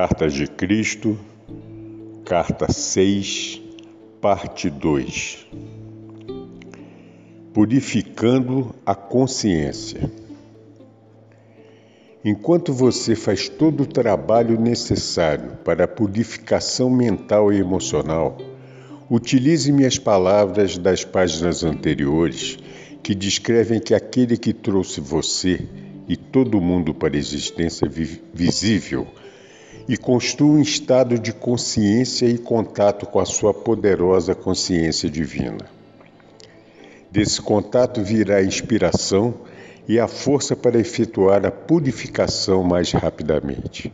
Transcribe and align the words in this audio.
Cartas 0.00 0.32
de 0.32 0.46
Cristo, 0.46 1.14
Carta 2.24 2.72
6, 2.72 3.60
Parte 4.18 4.70
2 4.70 5.46
Purificando 7.52 8.74
a 8.86 8.94
consciência. 8.94 10.10
Enquanto 12.24 12.72
você 12.72 13.14
faz 13.14 13.50
todo 13.50 13.82
o 13.82 13.86
trabalho 13.86 14.58
necessário 14.58 15.58
para 15.62 15.84
a 15.84 15.88
purificação 15.88 16.88
mental 16.88 17.52
e 17.52 17.58
emocional, 17.58 18.38
utilize 19.10 19.70
minhas 19.70 19.98
palavras 19.98 20.78
das 20.78 21.04
páginas 21.04 21.62
anteriores 21.62 22.58
que 23.02 23.14
descrevem 23.14 23.78
que 23.78 23.94
aquele 23.94 24.38
que 24.38 24.54
trouxe 24.54 24.98
você 24.98 25.68
e 26.08 26.16
todo 26.16 26.58
mundo 26.58 26.94
para 26.94 27.14
a 27.14 27.18
existência 27.18 27.86
visível 28.32 29.06
e 29.88 29.96
construa 29.96 30.58
um 30.58 30.62
estado 30.62 31.18
de 31.18 31.32
consciência 31.32 32.26
e 32.26 32.38
contato 32.38 33.06
com 33.06 33.20
a 33.20 33.26
sua 33.26 33.52
poderosa 33.52 34.34
consciência 34.34 35.08
divina. 35.10 35.66
Desse 37.10 37.42
contato 37.42 38.02
virá 38.02 38.36
a 38.36 38.44
inspiração 38.44 39.34
e 39.88 39.98
a 39.98 40.06
força 40.06 40.54
para 40.54 40.78
efetuar 40.78 41.44
a 41.44 41.50
purificação 41.50 42.62
mais 42.62 42.92
rapidamente. 42.92 43.92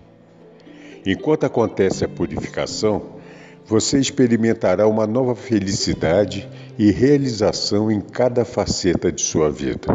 Enquanto 1.07 1.45
acontece 1.45 2.05
a 2.05 2.09
purificação, 2.09 3.17
você 3.65 3.99
experimentará 3.99 4.87
uma 4.87 5.07
nova 5.07 5.35
felicidade 5.35 6.49
e 6.79 6.91
realização 6.91 7.91
em 7.91 8.01
cada 8.01 8.45
faceta 8.45 9.11
de 9.11 9.23
sua 9.23 9.51
vida. 9.51 9.89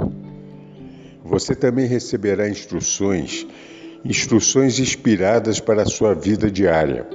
Você 1.23 1.56
também 1.56 1.86
receberá 1.86 2.50
instruções 2.50 3.45
instruções 4.03 4.80
inspiradas 4.80 5.59
para 5.59 5.83
a 5.83 5.85
sua 5.85 6.13
vida 6.13 6.49
diária, 6.49 7.07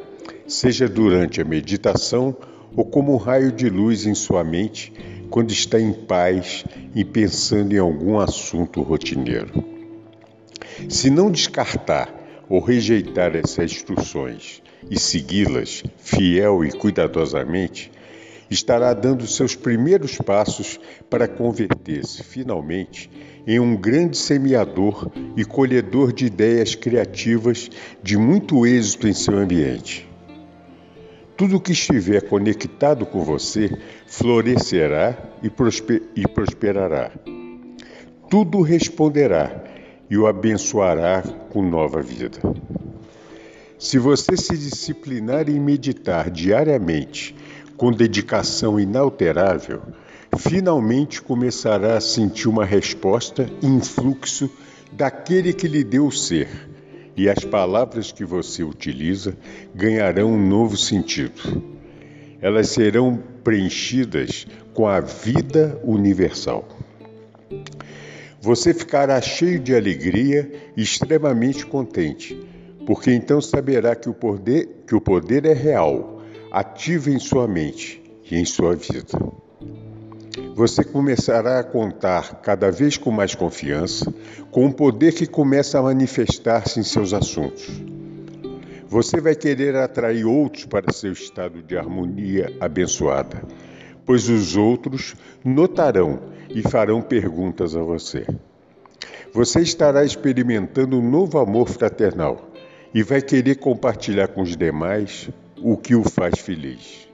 seja 0.46 0.88
durante 0.88 1.40
a 1.40 1.44
meditação 1.44 2.36
ou 2.76 2.84
como 2.84 3.12
um 3.12 3.16
raio 3.16 3.50
de 3.50 3.68
luz 3.68 4.06
em 4.06 4.14
sua 4.14 4.44
mente 4.44 4.92
quando 5.30 5.50
está 5.50 5.80
em 5.80 5.92
paz 5.92 6.64
e 6.94 7.04
pensando 7.04 7.72
em 7.72 7.78
algum 7.78 8.18
assunto 8.18 8.82
rotineiro. 8.82 9.64
Se 10.88 11.10
não 11.10 11.30
descartar 11.30 12.12
ou 12.48 12.60
rejeitar 12.60 13.34
essas 13.34 13.72
instruções 13.72 14.62
e 14.88 14.98
segui-las 14.98 15.82
fiel 15.98 16.64
e 16.64 16.70
cuidadosamente, 16.70 17.90
estará 18.50 18.92
dando 18.92 19.26
seus 19.26 19.54
primeiros 19.54 20.16
passos 20.18 20.78
para 21.10 21.26
converter-se 21.26 22.22
finalmente 22.22 23.10
em 23.46 23.60
um 23.60 23.76
grande 23.76 24.16
semeador 24.16 25.10
e 25.36 25.44
colhedor 25.44 26.12
de 26.12 26.26
ideias 26.26 26.74
criativas 26.74 27.70
de 28.02 28.16
muito 28.16 28.66
êxito 28.66 29.06
em 29.06 29.12
seu 29.12 29.36
ambiente. 29.38 30.08
Tudo 31.36 31.60
que 31.60 31.72
estiver 31.72 32.22
conectado 32.22 33.04
com 33.04 33.22
você 33.22 33.70
florescerá 34.06 35.16
e, 35.42 35.50
prosper 35.50 36.02
e 36.16 36.26
prosperará. 36.26 37.10
Tudo 38.30 38.62
responderá 38.62 39.62
e 40.08 40.16
o 40.16 40.26
abençoará 40.26 41.22
com 41.50 41.62
nova 41.62 42.00
vida. 42.00 42.38
Se 43.78 43.98
você 43.98 44.36
se 44.36 44.56
disciplinar 44.56 45.50
em 45.50 45.60
meditar 45.60 46.30
diariamente 46.30 47.36
com 47.76 47.92
dedicação 47.92 48.80
inalterável, 48.80 49.82
finalmente 50.38 51.20
começará 51.20 51.96
a 51.96 52.00
sentir 52.00 52.48
uma 52.48 52.64
resposta 52.64 53.48
e 53.62 53.66
influxo 53.66 54.50
daquele 54.92 55.52
que 55.52 55.68
lhe 55.68 55.84
deu 55.84 56.06
o 56.06 56.12
ser, 56.12 56.48
e 57.16 57.28
as 57.28 57.44
palavras 57.44 58.12
que 58.12 58.24
você 58.24 58.62
utiliza 58.62 59.36
ganharão 59.74 60.32
um 60.32 60.48
novo 60.48 60.76
sentido. 60.76 61.62
Elas 62.40 62.68
serão 62.68 63.22
preenchidas 63.42 64.46
com 64.74 64.86
a 64.86 65.00
vida 65.00 65.80
universal. 65.82 66.68
Você 68.40 68.72
ficará 68.72 69.20
cheio 69.20 69.58
de 69.58 69.74
alegria 69.74 70.52
e 70.76 70.82
extremamente 70.82 71.66
contente, 71.66 72.38
porque 72.86 73.10
então 73.10 73.40
saberá 73.40 73.96
que 73.96 74.08
o 74.08 74.14
poder, 74.14 74.84
que 74.86 74.94
o 74.94 75.00
poder 75.00 75.46
é 75.46 75.54
real, 75.54 76.15
ativo 76.50 77.10
em 77.10 77.18
sua 77.18 77.46
mente 77.46 78.02
e 78.30 78.36
em 78.36 78.44
sua 78.44 78.74
vida 78.74 79.18
você 80.56 80.82
começará 80.82 81.58
a 81.58 81.64
contar 81.64 82.36
cada 82.40 82.70
vez 82.70 82.96
com 82.96 83.10
mais 83.10 83.34
confiança 83.34 84.10
com 84.50 84.64
o 84.64 84.72
poder 84.72 85.12
que 85.12 85.26
começa 85.26 85.78
a 85.78 85.82
manifestar-se 85.82 86.80
em 86.80 86.82
seus 86.82 87.12
assuntos. 87.12 87.68
Você 88.88 89.20
vai 89.20 89.34
querer 89.34 89.76
atrair 89.76 90.24
outros 90.24 90.64
para 90.64 90.90
seu 90.94 91.12
estado 91.12 91.62
de 91.62 91.76
harmonia 91.76 92.56
abençoada, 92.58 93.42
pois 94.06 94.30
os 94.30 94.56
outros 94.56 95.14
notarão 95.44 96.20
e 96.48 96.62
farão 96.62 97.02
perguntas 97.02 97.76
a 97.76 97.82
você. 97.82 98.26
Você 99.34 99.60
estará 99.60 100.06
experimentando 100.06 100.98
um 100.98 101.10
novo 101.10 101.38
amor 101.38 101.68
fraternal 101.68 102.50
e 102.94 103.02
vai 103.02 103.20
querer 103.20 103.56
compartilhar 103.56 104.28
com 104.28 104.40
os 104.40 104.56
demais 104.56 105.28
o 105.60 105.76
que 105.76 105.94
o 105.94 106.02
faz 106.02 106.38
feliz. 106.38 107.08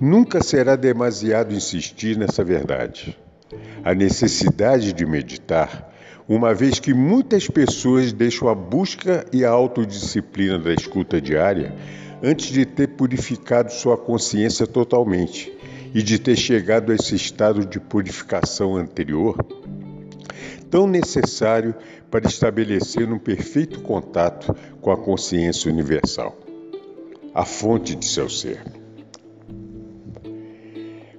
Nunca 0.00 0.42
será 0.42 0.76
demasiado 0.76 1.54
insistir 1.54 2.16
nessa 2.16 2.42
verdade. 2.42 3.16
A 3.84 3.94
necessidade 3.94 4.92
de 4.92 5.04
meditar, 5.04 5.92
uma 6.28 6.54
vez 6.54 6.78
que 6.78 6.94
muitas 6.94 7.48
pessoas 7.48 8.12
deixam 8.12 8.48
a 8.48 8.54
busca 8.54 9.26
e 9.32 9.44
a 9.44 9.50
autodisciplina 9.50 10.58
da 10.58 10.72
escuta 10.72 11.20
diária 11.20 11.74
antes 12.22 12.46
de 12.46 12.64
ter 12.64 12.88
purificado 12.88 13.72
sua 13.72 13.96
consciência 13.96 14.66
totalmente 14.66 15.52
e 15.92 16.02
de 16.02 16.18
ter 16.18 16.36
chegado 16.36 16.92
a 16.92 16.94
esse 16.94 17.14
estado 17.16 17.66
de 17.66 17.80
purificação 17.80 18.76
anterior, 18.76 19.36
tão 20.70 20.86
necessário 20.86 21.74
para 22.10 22.28
estabelecer 22.28 23.10
um 23.12 23.18
perfeito 23.18 23.80
contato 23.80 24.54
com 24.80 24.92
a 24.92 24.96
consciência 24.96 25.70
universal, 25.70 26.38
a 27.34 27.44
fonte 27.44 27.94
de 27.94 28.04
seu 28.04 28.28
ser. 28.28 28.62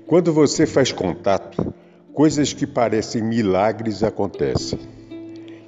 Quando 0.05 0.33
você 0.33 0.65
faz 0.65 0.91
contato, 0.91 1.73
coisas 2.13 2.51
que 2.51 2.67
parecem 2.67 3.23
milagres 3.23 4.03
acontecem. 4.03 4.79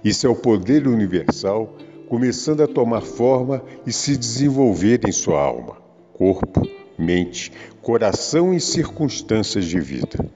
Isso 0.03 0.28
é 0.28 0.30
o 0.30 0.36
poder 0.36 0.88
universal 0.88 1.78
começando 2.09 2.62
a 2.62 2.68
tomar 2.68 3.02
forma 3.02 3.64
e 3.88 3.92
se 3.92 4.18
desenvolver 4.18 5.02
em 5.08 5.12
sua 5.12 5.42
alma, 5.42 5.78
corpo, 6.14 6.62
mente, 6.98 7.52
coração 7.82 8.53
e 8.53 8.59
circunstâncias 8.59 9.66
de 9.66 9.80
vida. 9.80 10.30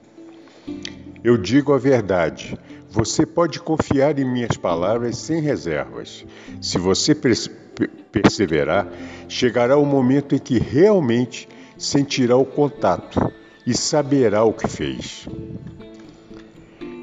Eu 1.22 1.36
digo 1.36 1.72
a 1.72 1.78
verdade. 1.78 2.58
Você 2.90 3.26
pode 3.26 3.60
confiar 3.60 4.18
em 4.18 4.24
minhas 4.24 4.56
palavras 4.56 5.18
sem 5.18 5.40
reservas. 5.42 6.24
Se 6.60 6.78
você 6.78 7.14
perseverar, 8.10 8.88
chegará 9.28 9.76
o 9.76 9.84
momento 9.84 10.34
em 10.34 10.38
que 10.38 10.58
realmente 10.58 11.48
sentirá 11.76 12.36
o 12.36 12.46
contato 12.46 13.32
e 13.66 13.76
saberá 13.76 14.42
o 14.44 14.54
que 14.54 14.66
fez. 14.66 15.28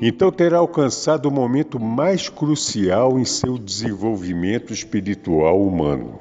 Então 0.02 0.32
terá 0.32 0.58
alcançado 0.58 1.28
o 1.28 1.32
momento 1.32 1.80
mais 1.80 2.30
crucial 2.30 3.20
em 3.20 3.24
seu 3.24 3.58
desenvolvimento 3.58 4.74
espiritual 4.74 5.62
humano. 5.62 6.20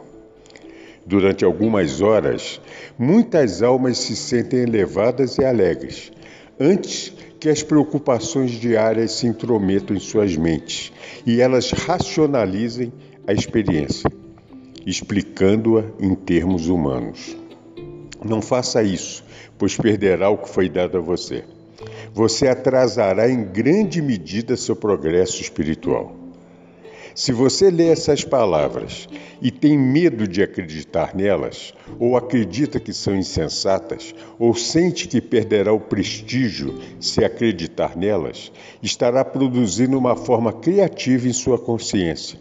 Durante 1.06 1.44
algumas 1.44 2.00
horas, 2.00 2.60
muitas 2.99 3.62
almas 3.62 3.99
se 3.99 4.14
sentem 4.14 4.60
elevadas 4.60 5.38
e 5.38 5.44
alegres, 5.44 6.12
antes 6.58 7.12
que 7.44 7.50
as 7.50 7.62
preocupações 7.62 8.52
diárias 8.52 9.12
se 9.12 9.26
intrometam 9.26 9.94
em 9.94 10.00
suas 10.00 10.35
mentes 10.35 10.91
e 11.26 11.43
elas 11.43 11.73
racionalizem 11.73 12.91
a 13.26 13.35
experiência, 13.35 14.11
explicando-a 14.87 15.85
em 16.00 16.14
termos 16.14 16.69
humanos. 16.69 17.37
Não 18.25 18.41
faça 18.41 18.82
isso, 18.82 19.23
pois 19.58 19.76
perderá 19.76 20.31
o 20.31 20.38
que 20.38 20.49
foi 20.49 20.70
dado 20.70 20.96
a 20.96 21.02
você. 21.02 21.44
Você 22.14 22.49
atrasará 22.49 23.29
em 23.29 23.44
grande 23.44 24.00
medida 24.00 24.56
seu 24.56 24.75
progresso 24.75 25.43
espiritual. 25.43 26.24
Se 27.14 27.31
você 27.31 27.70
lê 27.70 27.90
essas 27.90 28.25
palavras 28.25 29.08
e 29.40 29.49
tem 29.49 29.78
medo 29.78 30.26
de 30.26 30.43
acreditar 30.43 31.14
nelas, 31.14 31.72
ou 31.96 32.16
acredita 32.16 32.81
que 32.81 32.93
são 32.93 33.14
insensatas, 33.14 34.12
ou 34.37 34.52
sente 34.52 35.06
que 35.06 35.20
perderá 35.20 35.72
o 35.72 35.78
prestígio 35.78 36.75
se 36.99 37.25
acreditar 37.25 37.96
nelas, 37.96 38.50
estará 38.82 39.25
produzindo 39.25 39.96
uma 39.96 40.16
forma 40.16 40.52
criativa 40.52 41.28
em 41.28 41.32
sua 41.32 41.56
consciência, 41.56 42.37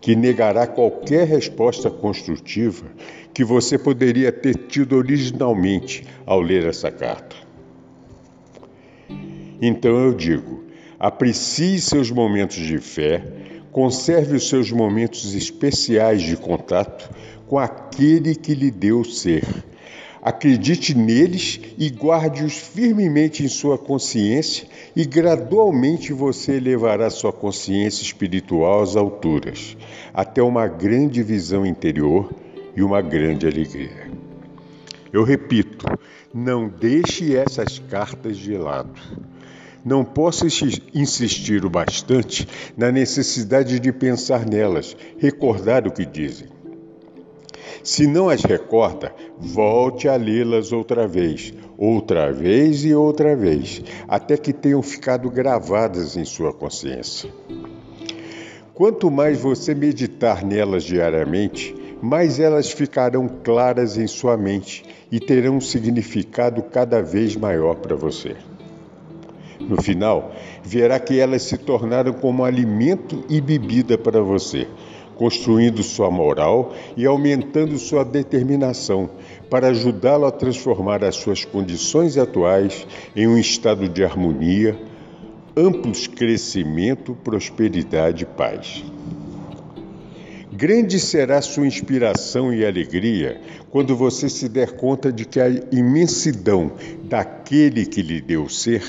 que 0.00 0.16
negará 0.16 0.66
qualquer 0.66 1.24
resposta 1.24 1.88
construtiva 1.88 2.86
que 3.32 3.44
você 3.44 3.78
poderia 3.78 4.32
ter 4.32 4.56
tido 4.66 4.96
originalmente 4.96 6.04
ao 6.26 6.40
ler 6.40 6.66
essa 6.66 6.90
carta. 6.90 7.36
Então 9.62 9.96
eu 9.96 10.12
digo: 10.12 10.64
aprecie 10.98 11.80
seus 11.80 12.10
momentos 12.10 12.56
de 12.56 12.78
fé 12.78 13.22
Conserve 13.78 14.34
os 14.34 14.48
seus 14.48 14.72
momentos 14.72 15.36
especiais 15.36 16.22
de 16.22 16.36
contato 16.36 17.08
com 17.46 17.56
aquele 17.56 18.34
que 18.34 18.52
lhe 18.52 18.72
deu 18.72 19.04
ser. 19.04 19.44
Acredite 20.20 20.98
neles 20.98 21.60
e 21.78 21.88
guarde-os 21.88 22.54
firmemente 22.54 23.44
em 23.44 23.48
sua 23.48 23.78
consciência, 23.78 24.66
e 24.96 25.04
gradualmente 25.04 26.12
você 26.12 26.54
elevará 26.54 27.08
sua 27.08 27.32
consciência 27.32 28.02
espiritual 28.02 28.82
às 28.82 28.96
alturas, 28.96 29.76
até 30.12 30.42
uma 30.42 30.66
grande 30.66 31.22
visão 31.22 31.64
interior 31.64 32.34
e 32.74 32.82
uma 32.82 33.00
grande 33.00 33.46
alegria. 33.46 34.10
Eu 35.12 35.22
repito, 35.22 35.86
não 36.34 36.68
deixe 36.68 37.36
essas 37.36 37.78
cartas 37.78 38.36
de 38.36 38.56
lado. 38.56 39.00
Não 39.84 40.04
posso 40.04 40.46
insistir 40.94 41.64
o 41.64 41.70
bastante 41.70 42.48
na 42.76 42.90
necessidade 42.90 43.78
de 43.78 43.92
pensar 43.92 44.44
nelas, 44.44 44.96
recordar 45.18 45.86
o 45.86 45.90
que 45.90 46.04
dizem. 46.04 46.48
Se 47.82 48.06
não 48.06 48.28
as 48.28 48.42
recorda, 48.42 49.14
volte 49.38 50.08
a 50.08 50.16
lê-las 50.16 50.72
outra 50.72 51.06
vez, 51.06 51.54
outra 51.76 52.32
vez 52.32 52.84
e 52.84 52.94
outra 52.94 53.36
vez, 53.36 53.82
até 54.06 54.36
que 54.36 54.52
tenham 54.52 54.82
ficado 54.82 55.30
gravadas 55.30 56.16
em 56.16 56.24
sua 56.24 56.52
consciência. 56.52 57.32
Quanto 58.74 59.10
mais 59.10 59.40
você 59.40 59.74
meditar 59.74 60.44
nelas 60.44 60.84
diariamente, 60.84 61.74
mais 62.02 62.38
elas 62.38 62.70
ficarão 62.70 63.28
claras 63.28 63.96
em 63.96 64.06
sua 64.06 64.36
mente 64.36 64.84
e 65.10 65.18
terão 65.18 65.56
um 65.56 65.60
significado 65.60 66.62
cada 66.62 67.02
vez 67.02 67.34
maior 67.34 67.74
para 67.76 67.96
você. 67.96 68.36
No 69.60 69.80
final, 69.82 70.32
verá 70.62 70.98
que 71.00 71.18
elas 71.18 71.42
se 71.42 71.58
tornaram 71.58 72.12
como 72.12 72.44
alimento 72.44 73.24
e 73.28 73.40
bebida 73.40 73.98
para 73.98 74.20
você, 74.20 74.68
construindo 75.16 75.82
sua 75.82 76.10
moral 76.10 76.72
e 76.96 77.04
aumentando 77.04 77.76
sua 77.78 78.04
determinação 78.04 79.10
para 79.50 79.68
ajudá-lo 79.68 80.26
a 80.26 80.30
transformar 80.30 81.02
as 81.02 81.16
suas 81.16 81.44
condições 81.44 82.16
atuais 82.16 82.86
em 83.16 83.26
um 83.26 83.36
estado 83.36 83.88
de 83.88 84.04
harmonia, 84.04 84.78
amplos 85.56 86.06
crescimento, 86.06 87.16
prosperidade 87.24 88.22
e 88.22 88.26
paz. 88.26 88.84
Grande 90.52 90.98
será 90.98 91.40
sua 91.42 91.66
inspiração 91.66 92.52
e 92.52 92.64
alegria 92.64 93.40
quando 93.70 93.94
você 93.94 94.28
se 94.28 94.48
der 94.48 94.72
conta 94.72 95.12
de 95.12 95.24
que 95.24 95.38
a 95.40 95.48
imensidão 95.70 96.72
daquele 97.04 97.86
que 97.86 98.02
lhe 98.02 98.20
deu 98.20 98.48
ser 98.48 98.82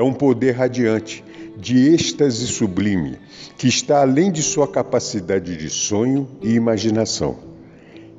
é 0.00 0.02
um 0.02 0.14
poder 0.14 0.52
radiante, 0.52 1.22
de 1.58 1.92
êxtase 1.92 2.46
sublime, 2.46 3.18
que 3.58 3.68
está 3.68 4.00
além 4.00 4.32
de 4.32 4.42
sua 4.42 4.66
capacidade 4.66 5.54
de 5.58 5.68
sonho 5.68 6.26
e 6.40 6.54
imaginação. 6.54 7.36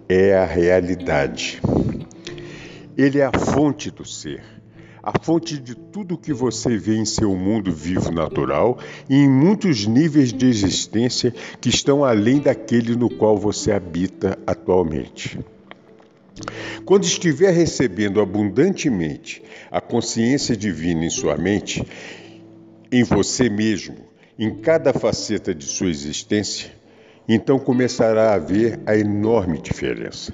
É 0.07 0.37
a 0.37 0.45
realidade. 0.45 1.59
Ele 2.95 3.17
é 3.17 3.25
a 3.25 3.31
fonte 3.31 3.89
do 3.89 4.05
ser, 4.05 4.43
a 5.01 5.11
fonte 5.23 5.57
de 5.57 5.73
tudo 5.73 6.19
que 6.19 6.31
você 6.31 6.77
vê 6.77 6.97
em 6.97 7.05
seu 7.05 7.35
mundo 7.35 7.71
vivo 7.71 8.11
natural 8.11 8.77
e 9.09 9.15
em 9.15 9.27
muitos 9.27 9.87
níveis 9.87 10.31
de 10.31 10.45
existência 10.45 11.33
que 11.59 11.69
estão 11.69 12.05
além 12.05 12.37
daquele 12.37 12.95
no 12.95 13.09
qual 13.09 13.35
você 13.35 13.71
habita 13.71 14.37
atualmente. 14.45 15.39
Quando 16.85 17.03
estiver 17.03 17.51
recebendo 17.51 18.19
abundantemente 18.19 19.41
a 19.69 19.79
consciência 19.79 20.55
divina 20.55 21.05
em 21.05 21.09
sua 21.09 21.37
mente, 21.37 21.85
em 22.91 23.03
você 23.03 23.49
mesmo, 23.49 23.95
em 24.37 24.55
cada 24.55 24.93
faceta 24.93 25.53
de 25.53 25.65
sua 25.65 25.89
existência, 25.89 26.71
então 27.27 27.59
começará 27.59 28.33
a 28.33 28.37
ver 28.37 28.79
a 28.85 28.95
enorme 28.97 29.61
diferença. 29.61 30.33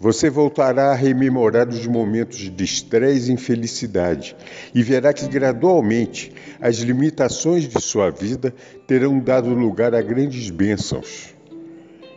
Você 0.00 0.30
voltará 0.30 0.92
a 0.92 0.94
rememorar 0.94 1.68
os 1.68 1.84
momentos 1.86 2.38
de 2.38 2.64
estresse 2.64 3.30
e 3.30 3.34
infelicidade 3.34 4.36
e 4.72 4.80
verá 4.80 5.12
que 5.12 5.26
gradualmente 5.26 6.32
as 6.60 6.76
limitações 6.76 7.64
de 7.66 7.80
sua 7.80 8.10
vida 8.10 8.54
terão 8.86 9.18
dado 9.18 9.52
lugar 9.52 9.96
a 9.96 10.00
grandes 10.00 10.50
bênçãos 10.50 11.36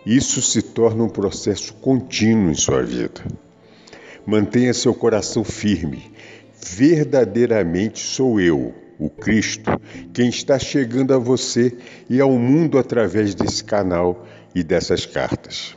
isso 0.05 0.41
se 0.41 0.61
torna 0.61 1.03
um 1.03 1.09
processo 1.09 1.73
contínuo 1.75 2.49
em 2.49 2.55
sua 2.55 2.81
vida. 2.81 3.21
Mantenha 4.25 4.73
seu 4.73 4.93
coração 4.93 5.43
firme. 5.43 6.11
Verdadeiramente 6.63 7.99
sou 7.99 8.39
eu, 8.39 8.73
o 8.99 9.09
Cristo, 9.09 9.71
quem 10.13 10.29
está 10.29 10.59
chegando 10.59 11.13
a 11.13 11.17
você 11.17 11.75
e 12.09 12.21
ao 12.21 12.31
mundo 12.31 12.77
através 12.77 13.33
desse 13.33 13.63
canal 13.63 14.25
e 14.53 14.63
dessas 14.63 15.05
cartas. 15.05 15.75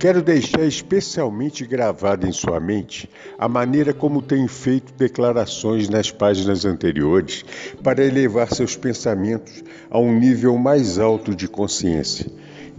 Quero 0.00 0.22
deixar 0.22 0.64
especialmente 0.64 1.66
gravada 1.66 2.26
em 2.26 2.32
sua 2.32 2.58
mente 2.58 3.06
a 3.38 3.46
maneira 3.46 3.92
como 3.92 4.22
tenho 4.22 4.48
feito 4.48 4.94
declarações 4.94 5.90
nas 5.90 6.10
páginas 6.10 6.64
anteriores 6.64 7.44
para 7.82 8.02
elevar 8.02 8.48
seus 8.48 8.74
pensamentos 8.76 9.62
a 9.90 9.98
um 9.98 10.18
nível 10.18 10.56
mais 10.56 10.98
alto 10.98 11.34
de 11.34 11.46
consciência, 11.46 12.26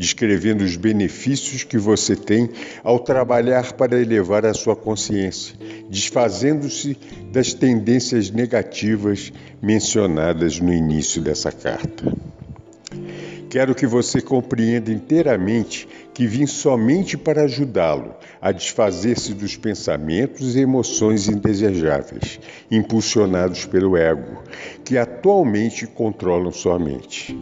descrevendo 0.01 0.63
os 0.63 0.75
benefícios 0.75 1.63
que 1.63 1.77
você 1.77 2.15
tem 2.15 2.49
ao 2.83 2.97
trabalhar 2.97 3.73
para 3.73 4.01
elevar 4.01 4.47
a 4.47 4.53
sua 4.53 4.75
consciência, 4.75 5.55
desfazendo-se 5.91 6.97
das 7.31 7.53
tendências 7.53 8.31
negativas 8.31 9.31
mencionadas 9.61 10.59
no 10.59 10.73
início 10.73 11.21
dessa 11.21 11.51
carta. 11.51 12.11
Quero 13.47 13.75
que 13.75 13.85
você 13.85 14.19
compreenda 14.21 14.91
inteiramente 14.91 15.87
que 16.15 16.25
vim 16.25 16.47
somente 16.47 17.15
para 17.15 17.43
ajudá-lo 17.43 18.15
a 18.41 18.51
desfazer-se 18.51 19.35
dos 19.35 19.55
pensamentos 19.55 20.55
e 20.55 20.61
emoções 20.61 21.27
indesejáveis, 21.27 22.39
impulsionados 22.71 23.65
pelo 23.65 23.95
ego, 23.95 24.41
que 24.83 24.97
atualmente 24.97 25.85
controlam 25.85 26.51
sua 26.51 26.79
mente. 26.79 27.37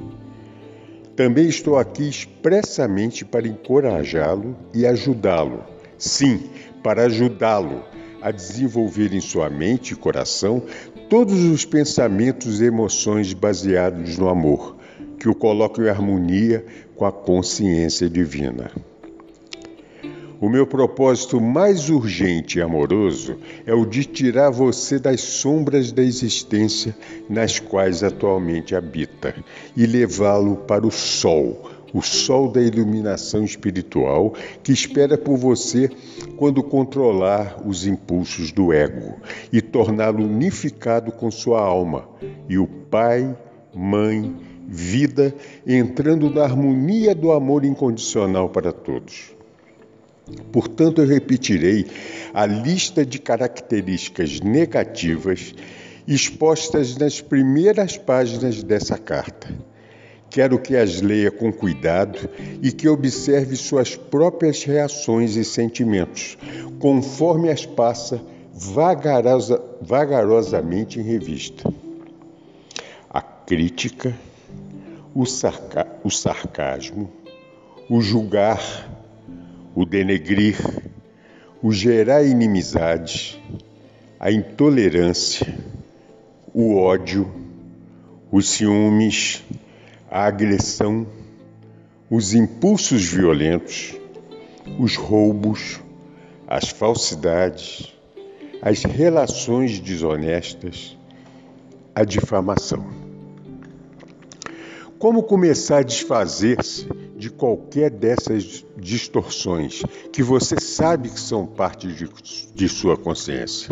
Também 1.20 1.50
estou 1.50 1.78
aqui 1.78 2.08
expressamente 2.08 3.26
para 3.26 3.46
encorajá-lo 3.46 4.56
e 4.74 4.88
ajudá-lo. 4.88 5.66
Sim, 5.98 6.50
para 6.82 7.08
ajudá-lo 7.08 7.84
a 8.22 8.32
desenvolver 8.32 9.14
em 9.14 9.20
sua 9.20 9.50
mente 9.50 9.92
e 9.92 9.98
coração 9.98 10.64
todos 11.10 11.44
os 11.44 11.66
pensamentos 11.66 12.62
e 12.62 12.68
emoções 12.68 13.34
baseados 13.34 14.18
no 14.18 14.30
amor, 14.30 14.78
que 15.20 15.28
o 15.28 15.36
colocam 15.36 15.84
em 15.84 15.90
harmonia 15.90 16.66
com 16.96 17.06
a 17.06 17.12
consciência 17.12 18.10
divina. 18.10 18.72
O 20.42 20.48
meu 20.48 20.66
propósito 20.66 21.42
mais 21.42 21.90
urgente 21.90 22.60
e 22.60 22.62
amoroso 22.62 23.36
é 23.66 23.74
o 23.74 23.86
de 23.86 24.06
tirar 24.06 24.50
você 24.50 24.98
das 24.98 25.20
sombras 25.20 25.92
da 25.92 26.02
existência 26.02 26.96
nas 27.30 27.60
quais 27.60 28.06
atualmente 28.06 28.74
habita 28.74 29.36
e 29.76 29.86
levá-lo 29.86 30.56
para 30.56 30.88
o 30.88 30.92
sol, 30.92 31.70
o 31.94 32.02
sol 32.02 32.50
da 32.50 32.62
iluminação 32.62 33.44
espiritual 33.44 34.34
que 34.64 34.72
espera 34.72 35.18
por 35.18 35.36
você 35.36 35.90
quando 36.38 36.64
controlar 36.64 37.62
os 37.68 37.86
impulsos 37.86 38.54
do 38.54 38.72
ego 38.72 39.16
e 39.52 39.62
torná-lo 39.62 40.24
unificado 40.24 41.12
com 41.12 41.30
sua 41.30 41.60
alma 41.60 42.08
e 42.48 42.58
o 42.58 42.66
Pai, 42.66 43.38
Mãe, 43.76 44.36
vida, 44.66 45.36
entrando 45.68 46.30
na 46.30 46.44
harmonia 46.44 47.14
do 47.14 47.34
amor 47.34 47.66
incondicional 47.66 48.48
para 48.50 48.72
todos. 48.72 49.39
Portanto, 50.52 51.02
eu 51.02 51.08
repetirei 51.08 51.86
a 52.34 52.46
lista 52.46 53.06
de 53.06 53.20
características 53.20 54.40
negativas 54.42 55.54
expostas 56.08 56.98
nas 56.98 57.22
primeiras 57.22 57.98
páginas 57.98 58.64
dessa 58.64 58.98
carta. 58.98 59.48
Quero 60.30 60.60
que 60.60 60.76
as 60.76 61.02
leia 61.02 61.32
com 61.32 61.52
cuidado 61.52 62.30
e 62.62 62.72
que 62.72 62.88
observe 62.88 63.56
suas 63.56 63.96
próprias 63.96 64.64
reações 64.64 65.36
e 65.36 65.44
sentimentos, 65.44 66.38
conforme 66.80 67.50
as 67.50 67.66
passa 67.66 68.22
vagarosa, 68.54 69.62
vagarosamente 69.82 71.00
em 71.00 71.04
revista. 71.04 71.72
A 73.10 73.22
crítica, 73.22 74.16
o, 75.16 75.26
sarca 75.26 75.88
o 76.04 76.12
sarcasmo, 76.12 77.10
o 77.90 78.02
julgar, 78.02 78.60
o 79.76 79.86
denegrir, 79.86 80.58
o 81.62 81.72
gerar 81.72 82.24
inimizades, 82.24 83.40
a 84.20 84.32
intolerância, 84.32 85.48
o 86.54 86.76
ódio, 86.76 87.32
os 88.32 88.50
ciúmes, 88.50 89.44
a 90.10 90.26
agressão, 90.26 91.08
os 92.10 92.34
impulsos 92.34 93.06
violentos, 93.06 93.96
os 94.80 94.96
roubos, 94.96 95.80
as 96.48 96.70
falsidades, 96.70 97.94
as 98.62 98.84
relações 98.84 99.80
desonestas, 99.80 100.98
a 101.94 102.04
difamação. 102.04 102.86
Como 104.98 105.24
começar 105.24 105.78
a 105.78 105.84
desfazer-se 105.84 106.88
de 107.20 107.30
qualquer 107.30 107.90
dessas 107.90 108.66
distorções 108.78 109.84
que 110.10 110.24
você 110.24 110.58
sabe 110.58 111.10
que 111.10 111.20
são 111.20 111.46
parte 111.46 111.86
de, 111.90 112.10
de 112.56 112.70
sua 112.70 112.96
consciência? 112.96 113.70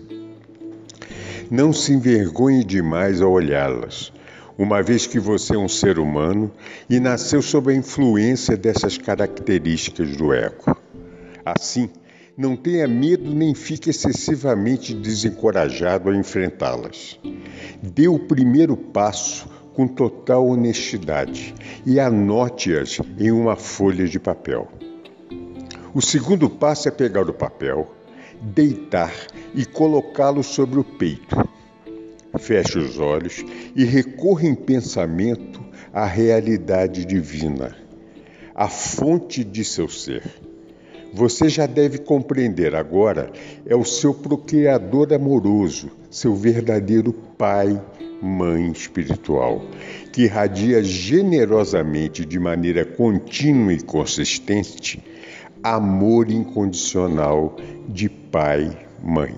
Não 1.49 1.71
se 1.71 1.93
envergonhe 1.93 2.61
demais 2.61 3.21
ao 3.21 3.31
olhá-las, 3.31 4.11
uma 4.57 4.83
vez 4.83 5.07
que 5.07 5.17
você 5.17 5.55
é 5.55 5.57
um 5.57 5.69
ser 5.69 5.97
humano 5.97 6.51
e 6.89 6.99
nasceu 6.99 7.41
sob 7.41 7.71
a 7.71 7.75
influência 7.75 8.57
dessas 8.57 8.97
características 8.97 10.17
do 10.17 10.33
ego. 10.33 10.75
Assim, 11.45 11.89
não 12.35 12.57
tenha 12.57 12.85
medo 12.85 13.33
nem 13.33 13.55
fique 13.55 13.89
excessivamente 13.89 14.93
desencorajado 14.93 16.09
a 16.09 16.17
enfrentá-las. 16.17 17.17
Dê 17.81 18.09
o 18.09 18.19
primeiro 18.19 18.75
passo 18.75 19.47
com 19.77 19.87
total 19.87 20.47
honestidade 20.47 21.53
e 21.85 21.99
anote-as 21.99 22.99
em 23.19 23.31
uma 23.31 23.55
folha 23.55 24.07
de 24.07 24.19
papel. 24.19 24.67
O 25.93 26.01
segundo 26.01 26.49
passo 26.49 26.87
é 26.87 26.91
pegar 26.91 27.29
o 27.29 27.33
papel, 27.33 27.87
deitar 28.41 29.13
e 29.53 29.67
colocá-lo 29.67 30.41
sobre 30.41 30.79
o 30.79 30.83
peito. 30.83 31.47
Feche 32.39 32.79
os 32.79 32.97
olhos 32.97 33.45
e 33.75 33.85
recorra 33.85 34.47
em 34.47 34.55
pensamento 34.55 35.63
à 35.93 36.07
realidade 36.07 37.05
divina, 37.05 37.75
à 38.55 38.67
fonte 38.67 39.43
de 39.43 39.63
seu 39.63 39.87
ser. 39.87 40.23
Você 41.13 41.49
já 41.49 41.67
deve 41.67 41.99
compreender 41.99 42.73
agora, 42.73 43.31
é 43.63 43.75
o 43.75 43.85
seu 43.85 44.11
procriador 44.11 45.13
amoroso, 45.13 45.91
seu 46.09 46.35
verdadeiro 46.35 47.13
pai, 47.13 47.79
mãe 48.21 48.71
espiritual, 48.71 49.61
que 50.11 50.23
irradia 50.23 50.83
generosamente, 50.83 52.25
de 52.25 52.39
maneira 52.39 52.85
contínua 52.85 53.73
e 53.73 53.81
consistente, 53.81 55.03
amor 55.63 56.29
incondicional 56.29 57.55
de 57.87 58.09
pai, 58.09 58.87
mãe. 59.03 59.35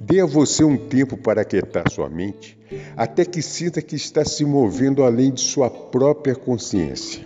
Dê 0.00 0.20
a 0.20 0.26
você 0.26 0.62
um 0.62 0.76
tempo 0.76 1.16
para 1.16 1.42
aquietar 1.42 1.90
sua 1.90 2.08
mente, 2.08 2.56
até 2.96 3.24
que 3.24 3.42
sinta 3.42 3.82
que 3.82 3.96
está 3.96 4.24
se 4.24 4.44
movendo 4.44 5.02
além 5.02 5.32
de 5.32 5.40
sua 5.40 5.68
própria 5.68 6.34
consciência. 6.34 7.24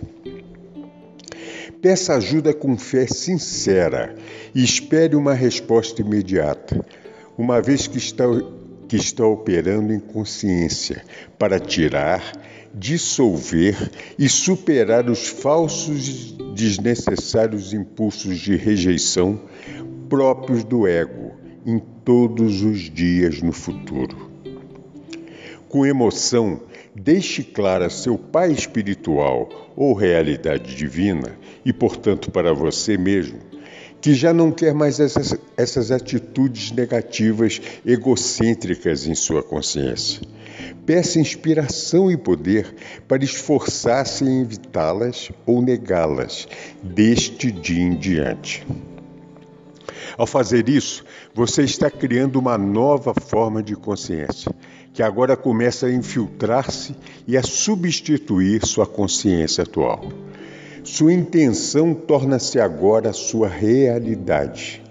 Peça 1.81 2.15
ajuda 2.15 2.53
com 2.53 2.77
fé 2.77 3.07
sincera 3.07 4.15
e 4.53 4.63
espere 4.63 5.15
uma 5.15 5.33
resposta 5.33 6.01
imediata, 6.01 6.85
uma 7.37 7.59
vez 7.59 7.87
que 7.87 7.97
está, 7.97 8.25
que 8.91 8.97
está 8.97 9.25
operando 9.25 9.93
em 9.93 10.01
consciência 10.01 11.01
para 11.39 11.57
tirar, 11.57 12.33
dissolver 12.73 13.89
e 14.19 14.27
superar 14.27 15.09
os 15.09 15.29
falsos 15.29 16.33
desnecessários 16.53 17.71
impulsos 17.71 18.37
de 18.37 18.57
rejeição 18.57 19.39
próprios 20.09 20.65
do 20.65 20.85
ego 20.85 21.31
em 21.65 21.79
todos 22.03 22.63
os 22.63 22.79
dias 22.79 23.41
no 23.41 23.53
futuro. 23.53 24.29
Com 25.69 25.85
emoção, 25.85 26.59
deixe 26.93 27.45
clara 27.45 27.89
seu 27.89 28.17
pai 28.17 28.51
espiritual 28.51 29.71
ou 29.73 29.93
realidade 29.93 30.75
divina 30.75 31.37
e, 31.63 31.71
portanto, 31.71 32.29
para 32.29 32.53
você 32.53 32.97
mesmo, 32.97 33.39
que 34.01 34.15
já 34.15 34.33
não 34.33 34.51
quer 34.51 34.73
mais 34.73 34.99
essas, 34.99 35.37
essas 35.55 35.91
atitudes 35.91 36.71
negativas 36.71 37.61
egocêntricas 37.85 39.05
em 39.05 39.13
sua 39.13 39.43
consciência. 39.43 40.21
Peça 40.85 41.19
inspiração 41.19 42.09
e 42.09 42.17
poder 42.17 42.73
para 43.07 43.23
esforçar-se 43.23 44.23
em 44.23 44.41
evitá-las 44.41 45.31
ou 45.45 45.61
negá-las 45.61 46.47
deste 46.81 47.51
dia 47.51 47.83
em 47.83 47.95
diante. 47.95 48.65
Ao 50.17 50.25
fazer 50.25 50.67
isso, 50.67 51.05
você 51.33 51.63
está 51.63 51.89
criando 51.89 52.37
uma 52.37 52.57
nova 52.57 53.13
forma 53.13 53.61
de 53.61 53.75
consciência, 53.75 54.51
que 54.93 55.01
agora 55.01 55.37
começa 55.37 55.85
a 55.85 55.93
infiltrar-se 55.93 56.95
e 57.27 57.37
a 57.37 57.43
substituir 57.43 58.65
sua 58.65 58.85
consciência 58.85 59.63
atual. 59.63 60.09
Sua 60.83 61.13
intenção 61.13 61.93
torna-se 61.93 62.59
agora 62.59 63.13
sua 63.13 63.47
realidade. 63.47 64.81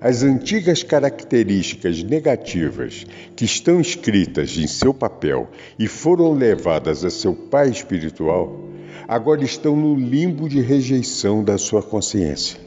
As 0.00 0.24
antigas 0.24 0.82
características 0.82 2.02
negativas 2.02 3.06
que 3.36 3.44
estão 3.44 3.80
escritas 3.80 4.56
em 4.58 4.66
seu 4.66 4.92
papel 4.92 5.48
e 5.78 5.86
foram 5.86 6.32
levadas 6.32 7.04
a 7.04 7.10
seu 7.10 7.34
pai 7.34 7.68
espiritual, 7.68 8.58
agora 9.06 9.44
estão 9.44 9.76
no 9.76 9.94
limbo 9.94 10.48
de 10.48 10.60
rejeição 10.60 11.44
da 11.44 11.56
sua 11.56 11.84
consciência. 11.84 12.58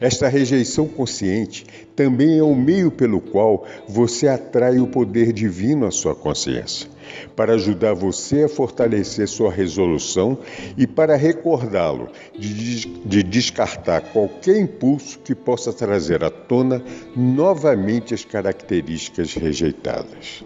Esta 0.00 0.26
rejeição 0.26 0.88
consciente 0.88 1.64
também 1.94 2.38
é 2.38 2.42
o 2.42 2.54
meio 2.54 2.90
pelo 2.90 3.20
qual 3.20 3.64
você 3.88 4.26
atrai 4.26 4.80
o 4.80 4.88
poder 4.88 5.32
divino 5.32 5.86
à 5.86 5.92
sua 5.92 6.16
consciência, 6.16 6.88
para 7.34 7.54
ajudar 7.54 7.94
você 7.94 8.44
a 8.44 8.48
fortalecer 8.48 9.28
sua 9.28 9.50
resolução 9.50 10.38
e 10.76 10.86
para 10.86 11.16
recordá-lo 11.16 12.08
de, 12.38 12.86
de 13.04 13.22
descartar 13.22 14.00
qualquer 14.12 14.58
impulso 14.58 15.18
que 15.20 15.34
possa 15.34 15.72
trazer 15.72 16.24
à 16.24 16.30
tona 16.30 16.82
novamente 17.14 18.14
as 18.14 18.24
características 18.24 19.34
rejeitadas. 19.34 20.44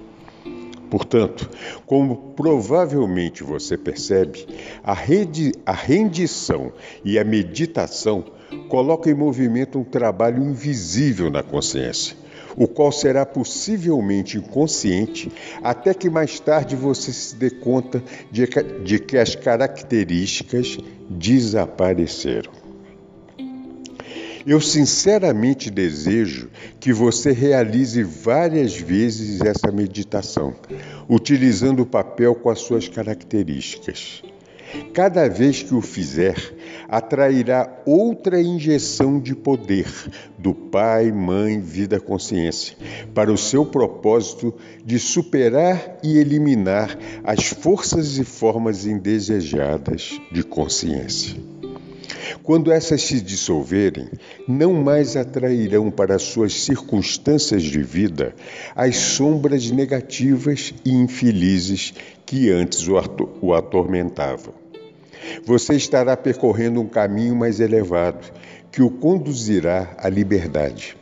Portanto, 0.93 1.49
como 1.87 2.35
provavelmente 2.37 3.43
você 3.43 3.79
percebe, 3.79 4.47
a, 4.85 4.93
a 4.93 5.73
rendição 5.73 6.71
e 7.03 7.19
a 7.19 7.25
meditação 7.25 8.23
colocam 8.69 9.11
em 9.11 9.17
movimento 9.17 9.79
um 9.79 9.85
trabalho 9.85 10.43
invisível 10.43 11.31
na 11.31 11.43
consciência, 11.43 12.15
o 12.57 12.67
qual 12.67 12.93
será 12.93 13.25
possivelmente 13.25 14.39
inconsciente 14.39 15.31
até 15.63 15.95
que 15.95 16.11
mais 16.11 16.39
tarde 16.41 16.77
você 16.77 17.13
se 17.13 17.35
dê 17.37 17.51
conta 17.51 18.03
de 18.31 18.47
que, 18.47 18.63
de 18.63 18.99
que 18.99 19.17
as 19.17 19.35
características 19.35 20.79
desapareceram. 21.09 22.63
Eu 24.45 24.61
sinceramente 24.61 25.71
desejo 25.71 26.51
que 26.81 26.93
você 26.93 27.31
realize 27.31 28.03
várias 28.03 28.75
vezes 28.75 29.41
essa 29.41 29.71
meditação, 29.71 30.55
utilizando 31.09 31.81
o 31.81 31.87
papel 31.87 32.35
com 32.35 32.51
as 32.51 32.59
suas 32.59 32.89
características. 32.89 34.23
Cada 34.93 35.29
vez 35.29 35.63
que 35.63 35.75
o 35.75 35.81
fizer, 35.81 36.35
atrairá 36.93 37.75
outra 37.87 38.43
injeção 38.43 39.19
de 39.19 39.35
poder 39.35 39.87
do 40.39 40.53
Pai, 40.53 41.11
Mãe, 41.11 41.59
Vida, 41.59 41.99
Consciência, 41.99 42.77
para 43.15 43.33
o 43.33 43.39
seu 43.39 43.65
propósito 43.65 44.55
de 44.85 44.99
superar 44.99 45.97
e 46.03 46.19
eliminar 46.19 46.99
as 47.25 47.47
forças 47.47 48.19
e 48.19 48.25
formas 48.25 48.85
indesejadas 48.85 50.21
de 50.31 50.43
consciência. 50.43 51.41
Quando 52.43 52.71
essas 52.71 53.01
se 53.01 53.23
dissolverem, 53.23 54.11
não 54.47 54.75
mais 54.75 55.17
atrairão 55.17 55.91
para 55.91 56.19
suas 56.19 56.53
circunstâncias 56.61 57.63
de 57.63 57.83
vida 57.83 58.35
as 58.77 58.97
sombras 58.97 59.71
negativas 59.71 60.75
e 60.85 60.91
infelizes 60.91 61.95
que 62.27 62.51
antes 62.51 62.87
o 62.87 63.55
atormentavam. 63.55 64.62
Você 65.45 65.75
estará 65.75 66.17
percorrendo 66.17 66.81
um 66.81 66.89
caminho 66.89 67.35
mais 67.37 67.61
elevado 67.61 68.27
que 68.71 68.83
o 68.83 68.91
conduzirá 68.91 69.95
à 69.99 70.09
liberdade. 70.09 70.97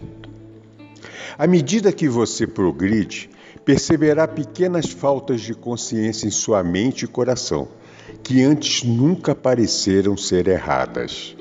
À 1.39 1.47
medida 1.47 1.93
que 1.93 2.09
você 2.09 2.47
progride, 2.47 3.31
perceberá 3.65 4.27
pequenas 4.27 4.91
faltas 4.91 5.41
de 5.41 5.55
consciência 5.55 6.27
em 6.27 6.31
sua 6.31 6.63
mente 6.63 7.05
e 7.05 7.09
coração 7.09 7.69
que 8.23 8.43
antes 8.43 8.83
nunca 8.83 9.35
pareceram 9.35 10.17
ser 10.17 10.49
erradas. 10.49 11.37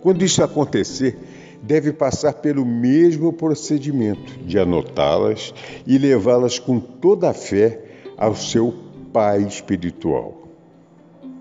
Quando 0.00 0.24
isso 0.24 0.42
acontecer, 0.42 1.16
deve 1.62 1.92
passar 1.92 2.34
pelo 2.34 2.66
mesmo 2.66 3.32
procedimento 3.32 4.38
de 4.44 4.58
anotá-las 4.58 5.54
e 5.86 5.96
levá-las 5.96 6.58
com 6.58 6.78
toda 6.80 7.30
a 7.30 7.34
fé 7.34 7.80
ao 8.16 8.34
seu 8.34 8.74
pai 9.12 9.42
espiritual. 9.42 10.48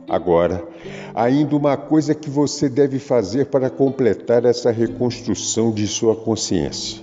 Agora, 0.10 0.67
ainda 1.13 1.55
uma 1.55 1.77
coisa 1.77 2.13
que 2.13 2.29
você 2.29 2.67
deve 2.67 3.00
fazer 3.00 3.46
para 3.46 3.70
completar 3.70 4.46
essa 4.46 4.72
reconstrução 4.72 5.72
de 5.72 5.88
sua 5.88 6.15
consciência. 6.15 7.01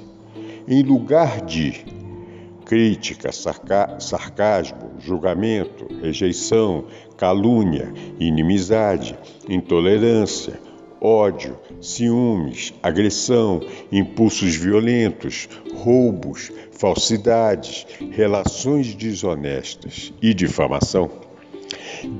Em 0.66 0.82
lugar 0.82 1.40
de 1.46 1.84
crítica, 2.66 3.32
sarca 3.32 3.96
sarcasmo, 3.98 4.90
julgamento, 4.98 5.86
rejeição, 6.02 6.84
calúnia, 7.16 7.90
inimizade, 8.20 9.18
intolerância, 9.48 10.60
ódio, 11.00 11.58
ciúmes, 11.80 12.74
agressão, 12.82 13.60
impulsos 13.90 14.54
violentos, 14.54 15.48
roubos, 15.76 16.52
falsidades, 16.72 17.86
relações 18.10 18.94
desonestas 18.94 20.12
e 20.20 20.34
difamação. 20.34 21.27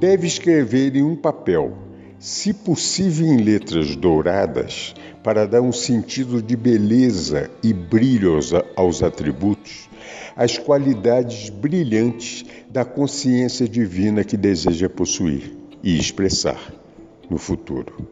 Deve 0.01 0.27
escrever 0.27 0.97
em 0.97 1.03
um 1.03 1.17
papel, 1.17 1.77
se 2.19 2.53
possível 2.53 3.27
em 3.27 3.39
letras 3.39 3.95
douradas, 3.95 4.95
para 5.23 5.47
dar 5.47 5.61
um 5.61 5.73
sentido 5.73 6.43
de 6.43 6.57
beleza 6.57 7.51
e 7.63 7.73
brilho 7.73 8.35
aos, 8.35 8.53
aos 8.77 9.03
atributos, 9.03 9.89
as 10.37 10.57
qualidades 10.57 11.49
brilhantes 11.51 12.45
da 12.71 12.85
consciência 12.85 13.69
divina 13.69 14.25
que 14.25 14.37
deseja 14.37 14.89
possuir 14.89 15.57
e 15.83 15.99
expressar 15.99 16.73
no 17.29 17.39
futuro. 17.39 18.09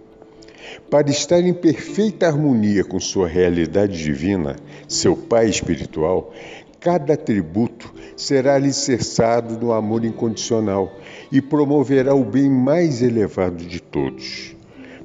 Para 0.90 1.10
estar 1.10 1.40
em 1.40 1.54
perfeita 1.54 2.26
harmonia 2.26 2.84
com 2.84 2.98
sua 2.98 3.28
realidade 3.28 4.02
divina, 4.02 4.56
seu 4.88 5.16
Pai 5.16 5.48
espiritual, 5.48 6.32
cada 6.80 7.14
atributo 7.14 7.92
será 8.16 8.54
alicerçado 8.54 9.58
no 9.58 9.72
amor 9.72 10.04
incondicional 10.04 10.92
e 11.30 11.40
promoverá 11.40 12.14
o 12.14 12.24
bem 12.24 12.50
mais 12.50 13.02
elevado 13.02 13.64
de 13.64 13.80
todos. 13.80 14.54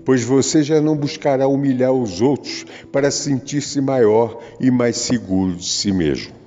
Pois 0.03 0.23
você 0.23 0.63
já 0.63 0.81
não 0.81 0.95
buscará 0.95 1.47
humilhar 1.47 1.91
os 1.91 2.21
outros 2.21 2.65
para 2.91 3.11
sentir-se 3.11 3.79
maior 3.79 4.39
e 4.59 4.71
mais 4.71 4.97
seguro 4.97 5.55
de 5.55 5.65
si 5.65 5.91
mesmo. 5.91 6.41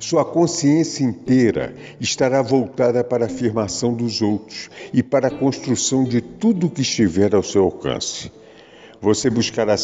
Sua 0.00 0.24
consciência 0.24 1.04
inteira 1.04 1.74
estará 2.00 2.42
voltada 2.42 3.02
para 3.02 3.24
a 3.24 3.26
afirmação 3.26 3.94
dos 3.94 4.20
outros 4.20 4.68
e 4.92 5.02
para 5.02 5.28
a 5.28 5.30
construção 5.30 6.04
de 6.04 6.20
tudo 6.20 6.66
o 6.66 6.70
que 6.70 6.82
estiver 6.82 7.34
ao 7.34 7.42
seu 7.42 7.64
alcance. 7.64 8.30
Você 9.00 9.30
buscará, 9.30 9.76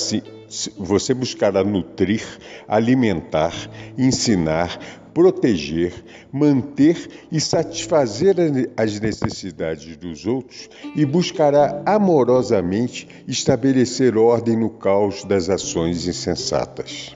você 0.79 1.15
buscará 1.15 1.63
nutrir, 1.63 2.25
alimentar, 2.67 3.55
ensinar, 3.97 4.79
proteger, 5.15 5.93
manter 6.33 7.09
e 7.31 7.41
satisfazer 7.41 8.37
as 8.77 9.01
necessidades 9.01 9.97
dos 9.97 10.27
outros 10.27 10.69
e 10.97 11.05
buscará 11.05 11.83
amorosamente 11.85 13.09
estabelecer 13.27 14.17
ordem 14.17 14.57
no 14.57 14.71
caos 14.71 15.25
das 15.25 15.49
ações 15.49 16.07
insensatas. 16.07 17.15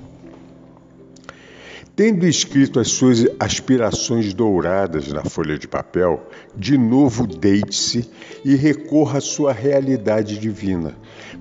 Tendo 1.97 2.27
escrito 2.27 2.79
as 2.79 2.89
suas 2.89 3.27
aspirações 3.41 4.35
douradas 4.35 5.11
na 5.11 5.25
folha 5.25 5.59
de 5.59 5.67
papel, 5.67 6.29
de 6.55 6.77
novo 6.77 7.27
deite-se 7.27 8.07
e 8.45 8.55
recorra 8.55 9.17
à 9.17 9.21
sua 9.23 9.51
realidade 9.51 10.39
divina, 10.39 10.95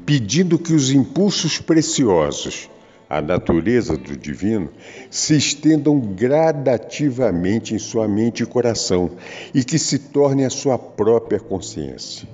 pedindo 0.05 0.57
que 0.57 0.73
os 0.73 0.91
impulsos 0.91 1.59
preciosos, 1.59 2.69
a 3.09 3.21
natureza 3.21 3.97
do 3.97 4.17
divino, 4.17 4.69
se 5.09 5.35
estendam 5.35 5.99
gradativamente 5.99 7.75
em 7.75 7.79
sua 7.79 8.07
mente 8.07 8.43
e 8.43 8.45
coração 8.45 9.11
e 9.53 9.63
que 9.63 9.77
se 9.77 9.99
tornem 9.99 10.45
a 10.45 10.49
sua 10.49 10.77
própria 10.77 11.39
consciência. 11.39 12.27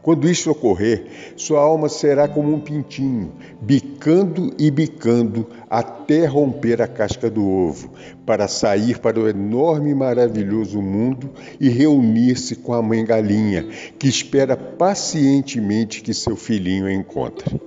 Quando 0.00 0.26
isso 0.26 0.50
ocorrer, 0.50 1.04
sua 1.36 1.60
alma 1.60 1.88
será 1.88 2.26
como 2.26 2.54
um 2.54 2.60
pintinho, 2.60 3.32
bicando 3.60 4.54
e 4.58 4.70
bicando 4.70 5.46
até 5.68 6.24
romper 6.24 6.80
a 6.80 6.86
casca 6.88 7.28
do 7.28 7.46
ovo, 7.46 7.92
para 8.24 8.48
sair 8.48 9.00
para 9.00 9.20
o 9.20 9.28
enorme 9.28 9.90
e 9.90 9.94
maravilhoso 9.94 10.80
mundo 10.80 11.30
e 11.60 11.68
reunir-se 11.68 12.56
com 12.56 12.72
a 12.72 12.80
mãe 12.80 13.04
galinha, 13.04 13.68
que 13.98 14.08
espera 14.08 14.56
pacientemente 14.56 16.00
que 16.00 16.14
seu 16.14 16.36
filhinho 16.36 16.86
a 16.86 16.92
encontre. 16.92 17.60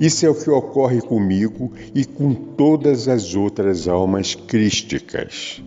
Isso 0.00 0.24
é 0.24 0.30
o 0.30 0.34
que 0.34 0.50
ocorre 0.50 1.00
comigo 1.00 1.72
e 1.94 2.04
com 2.04 2.34
todas 2.34 3.08
as 3.08 3.34
outras 3.34 3.86
almas 3.88 4.34
crísticas. 4.34 5.62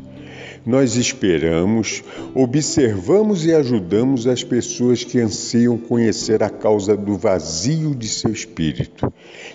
Nós 0.65 0.95
esperamos, 0.95 2.01
observamos 2.33 3.45
e 3.45 3.53
ajudamos 3.53 4.25
as 4.27 4.45
pessoas 4.45 5.03
que 5.03 5.19
anseiam 5.19 5.77
conhecer 5.77 6.41
a 6.41 6.49
causa 6.49 6.95
do 6.95 7.17
vazio 7.17 7.93
de 7.93 8.07
seu 8.07 8.31
espírito, 8.31 9.11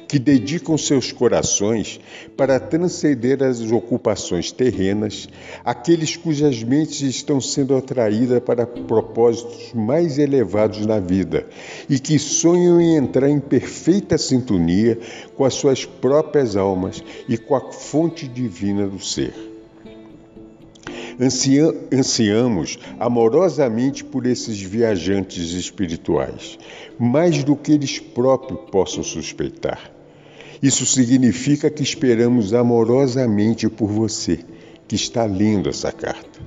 que 0.06 0.18
dedicam 0.18 0.76
seus 0.76 1.10
corações 1.10 1.98
para 2.36 2.60
transcender 2.60 3.42
as 3.42 3.72
ocupações 3.72 4.52
terrenas, 4.52 5.30
aqueles 5.64 6.14
cujas 6.14 6.62
mentes 6.62 7.00
estão 7.00 7.40
sendo 7.40 7.74
atraídas 7.74 8.40
para 8.40 8.66
propósitos 8.66 9.72
mais 9.72 10.18
elevados 10.18 10.84
na 10.84 11.00
vida 11.00 11.46
e 11.88 11.98
que 11.98 12.18
sonham 12.18 12.78
em 12.78 12.96
entrar 12.96 13.30
em 13.30 13.40
perfeita 13.40 14.18
sintonia 14.18 14.98
com 15.34 15.46
as 15.46 15.54
suas 15.54 15.86
próprias 15.86 16.54
almas 16.54 17.02
e 17.26 17.38
com 17.38 17.56
a 17.56 17.72
fonte 17.72 18.28
divina 18.28 18.86
do 18.86 19.02
ser 19.02 19.47
ansiamos 21.20 22.78
amorosamente 22.98 24.04
por 24.04 24.26
esses 24.26 24.60
viajantes 24.60 25.52
espirituais, 25.52 26.58
mais 26.98 27.42
do 27.42 27.56
que 27.56 27.72
eles 27.72 27.98
próprios 27.98 28.60
possam 28.70 29.02
suspeitar. 29.02 29.90
Isso 30.62 30.84
significa 30.86 31.70
que 31.70 31.82
esperamos 31.82 32.52
amorosamente 32.52 33.68
por 33.68 33.88
você, 33.88 34.40
que 34.86 34.96
está 34.96 35.24
lendo 35.24 35.68
essa 35.68 35.92
carta. 35.92 36.40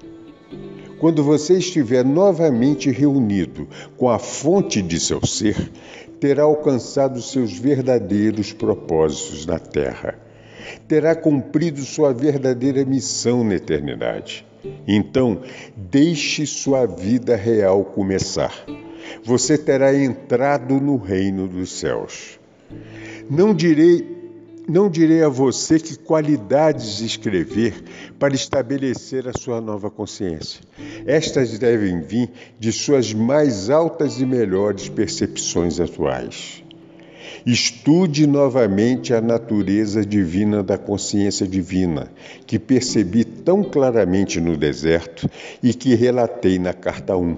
Quando 1.00 1.24
você 1.24 1.58
estiver 1.58 2.06
novamente 2.06 2.92
reunido 2.92 3.68
com 3.98 4.10
a 4.10 4.20
fonte 4.20 4.82
de 4.82 5.00
seu 5.00 5.26
ser, 5.26 5.72
terá 6.20 6.44
alcançado 6.44 7.22
seus 7.22 7.58
verdadeiros 7.58 8.54
propósitos 8.54 9.46
na 9.46 9.58
Terra. 9.58 10.20
Terá 10.88 11.16
cumprido 11.16 11.82
sua 11.82 12.14
verdadeira 12.14 12.86
missão 12.86 13.44
na 13.44 13.56
eternidade. 13.56 14.46
Então, 14.88 15.41
deixe 15.76 16.45
sua 16.45 16.86
vida 16.86 17.36
real 17.36 17.84
começar. 17.86 18.54
Você 19.24 19.58
terá 19.58 19.95
entrado 19.95 20.80
no 20.80 20.97
reino 20.97 21.47
dos 21.47 21.71
céus. 21.71 22.39
Não 23.30 23.54
direi 23.54 24.21
não 24.67 24.89
direi 24.89 25.24
a 25.24 25.28
você 25.28 25.80
que 25.80 25.97
qualidades 25.97 27.02
escrever 27.02 27.84
para 28.19 28.34
estabelecer 28.34 29.28
a 29.28 29.34
sua 29.38 29.60
nova 29.60 29.89
consciência. 29.89 30.62
Estas 31.06 31.58
devem 31.58 32.00
vir 32.02 32.30
de 32.60 32.71
suas 32.71 33.13
mais 33.13 33.69
altas 33.69 34.21
e 34.21 34.26
melhores 34.26 34.88
percepções 34.88 35.80
atuais. 35.80 36.63
Estude 37.46 38.28
novamente 38.28 39.16
a 39.16 39.22
natureza 39.22 40.06
divina 40.06 40.62
da 40.62 40.78
consciência 40.78 41.48
divina, 41.48 42.12
que 42.46 42.60
percebi 42.60 43.24
tão 43.24 43.64
claramente 43.64 44.40
no 44.40 44.56
deserto 44.56 45.28
e 45.64 45.74
que 45.74 45.96
relatei 45.96 46.60
na 46.60 46.72
carta 46.72 47.18
1. 47.18 47.36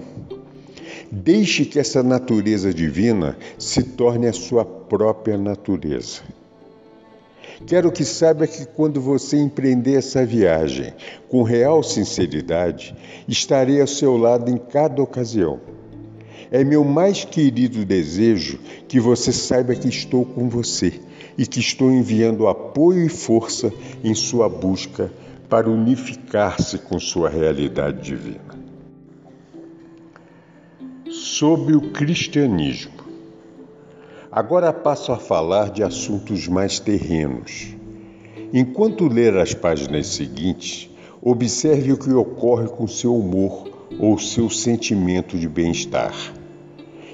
Deixe 1.10 1.64
que 1.64 1.78
essa 1.78 2.02
natureza 2.02 2.72
divina 2.74 3.34
se 3.58 3.82
torne 3.82 4.26
a 4.26 4.32
sua 4.34 4.62
própria 4.62 5.38
natureza. 5.38 6.20
Quero 7.66 7.90
que 7.90 8.04
saiba 8.04 8.46
que 8.46 8.66
quando 8.66 9.00
você 9.00 9.38
empreender 9.38 9.94
essa 9.94 10.26
viagem 10.26 10.92
com 11.30 11.42
real 11.42 11.82
sinceridade, 11.82 12.94
estarei 13.26 13.80
ao 13.80 13.86
seu 13.86 14.18
lado 14.18 14.50
em 14.50 14.58
cada 14.58 15.02
ocasião 15.02 15.60
é 16.54 16.62
meu 16.62 16.84
mais 16.84 17.24
querido 17.24 17.84
desejo 17.84 18.60
que 18.86 19.00
você 19.00 19.32
saiba 19.32 19.74
que 19.74 19.88
estou 19.88 20.24
com 20.24 20.48
você 20.48 21.00
e 21.36 21.44
que 21.48 21.58
estou 21.58 21.90
enviando 21.90 22.46
apoio 22.46 23.04
e 23.04 23.08
força 23.08 23.72
em 24.04 24.14
sua 24.14 24.48
busca 24.48 25.12
para 25.48 25.68
unificar-se 25.68 26.78
com 26.78 27.00
sua 27.00 27.28
realidade 27.28 28.02
divina. 28.02 28.54
Sobre 31.10 31.74
o 31.74 31.90
cristianismo. 31.90 33.02
Agora 34.30 34.72
passo 34.72 35.10
a 35.10 35.16
falar 35.16 35.70
de 35.70 35.82
assuntos 35.82 36.46
mais 36.46 36.78
terrenos. 36.78 37.74
Enquanto 38.52 39.08
ler 39.08 39.36
as 39.38 39.52
páginas 39.54 40.06
seguintes, 40.06 40.88
observe 41.20 41.92
o 41.92 41.98
que 41.98 42.12
ocorre 42.12 42.68
com 42.68 42.86
seu 42.86 43.16
humor 43.16 43.88
ou 43.98 44.16
seu 44.20 44.48
sentimento 44.48 45.36
de 45.36 45.48
bem-estar. 45.48 46.43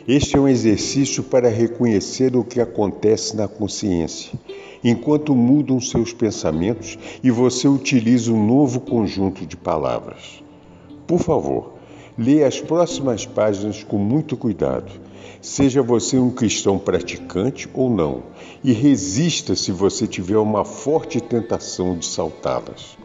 Este 0.08 0.36
é 0.36 0.40
um 0.40 0.48
exercício 0.48 1.22
para 1.22 1.48
reconhecer 1.48 2.34
o 2.34 2.42
que 2.42 2.60
acontece 2.60 3.36
na 3.36 3.46
consciência, 3.46 4.32
enquanto 4.82 5.34
mudam 5.34 5.78
seus 5.80 6.12
pensamentos 6.12 6.98
e 7.22 7.30
você 7.30 7.68
utiliza 7.68 8.32
um 8.32 8.46
novo 8.46 8.80
conjunto 8.80 9.44
de 9.44 9.56
palavras. 9.56 10.42
por 11.06 11.18
favor, 11.18 11.74
leia 12.16 12.46
as 12.46 12.60
próximas 12.60 13.26
páginas 13.26 13.82
com 13.82 13.98
muito 13.98 14.36
cuidado. 14.36 14.92
Seja 15.42 15.82
você 15.82 16.18
um 16.18 16.30
cristão 16.30 16.78
praticante 16.78 17.68
ou 17.74 17.90
não, 17.90 18.22
e 18.62 18.72
resista 18.72 19.56
se 19.56 19.72
você 19.72 20.06
tiver 20.06 20.38
uma 20.38 20.64
forte 20.64 21.20
tentação 21.20 21.98
de 21.98 22.06
saltá-las. 22.06 22.99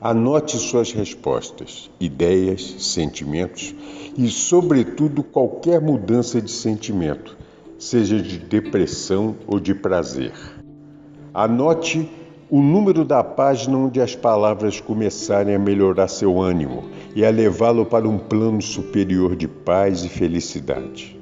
Anote 0.00 0.56
suas 0.58 0.92
respostas, 0.92 1.90
ideias, 1.98 2.76
sentimentos 2.78 3.74
e, 4.16 4.28
sobretudo, 4.28 5.24
qualquer 5.24 5.80
mudança 5.80 6.40
de 6.40 6.52
sentimento, 6.52 7.36
seja 7.78 8.22
de 8.22 8.38
depressão 8.38 9.34
ou 9.44 9.58
de 9.58 9.74
prazer. 9.74 10.32
Anote 11.34 12.08
o 12.48 12.62
número 12.62 13.04
da 13.04 13.24
página 13.24 13.76
onde 13.76 14.00
as 14.00 14.14
palavras 14.14 14.80
começarem 14.80 15.56
a 15.56 15.58
melhorar 15.58 16.06
seu 16.06 16.40
ânimo 16.40 16.84
e 17.16 17.24
a 17.24 17.30
levá-lo 17.30 17.84
para 17.84 18.08
um 18.08 18.18
plano 18.18 18.62
superior 18.62 19.34
de 19.34 19.48
paz 19.48 20.04
e 20.04 20.08
felicidade. 20.08 21.18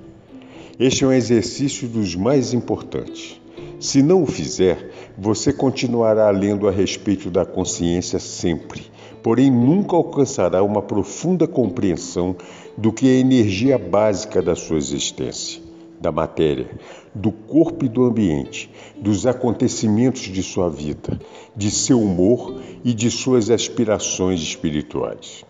Este 0.78 1.02
é 1.02 1.06
um 1.06 1.12
exercício 1.12 1.88
dos 1.88 2.14
mais 2.14 2.52
importantes. 2.52 3.40
Se 3.78 4.02
não 4.02 4.22
o 4.22 4.26
fizer, 4.26 4.90
você 5.18 5.52
continuará 5.52 6.30
lendo 6.30 6.66
a 6.66 6.70
respeito 6.70 7.30
da 7.30 7.44
consciência 7.44 8.18
sempre, 8.18 8.82
porém 9.22 9.50
nunca 9.50 9.94
alcançará 9.94 10.62
uma 10.62 10.80
profunda 10.80 11.46
compreensão 11.46 12.34
do 12.76 12.90
que 12.90 13.06
é 13.06 13.16
a 13.16 13.20
energia 13.20 13.78
básica 13.78 14.40
da 14.40 14.54
sua 14.54 14.78
existência, 14.78 15.60
da 16.00 16.10
matéria, 16.10 16.70
do 17.14 17.30
corpo 17.30 17.84
e 17.84 17.88
do 17.88 18.04
ambiente, 18.04 18.70
dos 18.96 19.26
acontecimentos 19.26 20.22
de 20.22 20.42
sua 20.42 20.70
vida, 20.70 21.20
de 21.54 21.70
seu 21.70 22.00
humor 22.00 22.60
e 22.82 22.94
de 22.94 23.10
suas 23.10 23.50
aspirações 23.50 24.40
espirituais. 24.40 25.44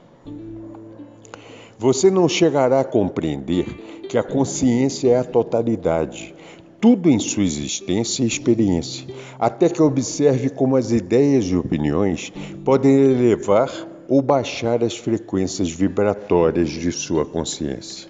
Você 1.78 2.10
não 2.10 2.28
chegará 2.28 2.80
a 2.80 2.84
compreender 2.84 3.66
que 4.08 4.18
a 4.18 4.22
consciência 4.22 5.10
é 5.10 5.18
a 5.18 5.24
totalidade, 5.24 6.34
tudo 6.80 7.08
em 7.08 7.18
sua 7.18 7.42
existência 7.42 8.22
e 8.22 8.26
experiência, 8.26 9.06
até 9.38 9.68
que 9.68 9.82
observe 9.82 10.50
como 10.50 10.76
as 10.76 10.90
ideias 10.90 11.44
e 11.46 11.56
opiniões 11.56 12.32
podem 12.64 12.92
elevar 12.92 13.70
ou 14.08 14.22
baixar 14.22 14.84
as 14.84 14.96
frequências 14.96 15.70
vibratórias 15.70 16.68
de 16.68 16.92
sua 16.92 17.24
consciência. 17.24 18.08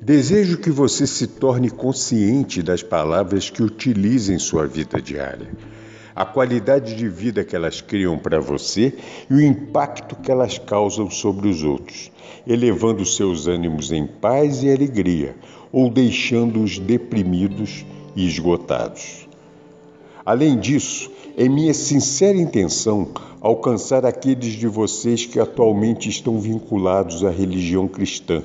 Desejo 0.00 0.58
que 0.58 0.70
você 0.70 1.06
se 1.06 1.26
torne 1.26 1.70
consciente 1.70 2.62
das 2.62 2.82
palavras 2.82 3.50
que 3.50 3.62
utiliza 3.62 4.32
em 4.32 4.38
sua 4.38 4.66
vida 4.66 5.00
diária, 5.00 5.50
a 6.14 6.24
qualidade 6.24 6.96
de 6.96 7.08
vida 7.08 7.44
que 7.44 7.54
elas 7.54 7.80
criam 7.80 8.18
para 8.18 8.40
você 8.40 8.94
e 9.28 9.34
o 9.34 9.40
impacto 9.40 10.16
que 10.16 10.30
elas 10.30 10.58
causam 10.58 11.10
sobre 11.10 11.48
os 11.48 11.62
outros, 11.62 12.10
elevando 12.46 13.04
seus 13.04 13.46
ânimos 13.46 13.92
em 13.92 14.06
paz 14.06 14.62
e 14.62 14.72
alegria, 14.72 15.36
ou 15.72 15.90
deixando-os 15.90 16.78
deprimidos 16.78 17.84
e 18.16 18.26
esgotados. 18.26 19.28
Além 20.24 20.58
disso, 20.58 21.10
é 21.36 21.48
minha 21.48 21.72
sincera 21.72 22.36
intenção 22.36 23.08
alcançar 23.40 24.04
aqueles 24.04 24.52
de 24.52 24.66
vocês 24.66 25.24
que 25.24 25.40
atualmente 25.40 26.08
estão 26.08 26.38
vinculados 26.38 27.24
à 27.24 27.30
religião 27.30 27.88
cristã, 27.88 28.42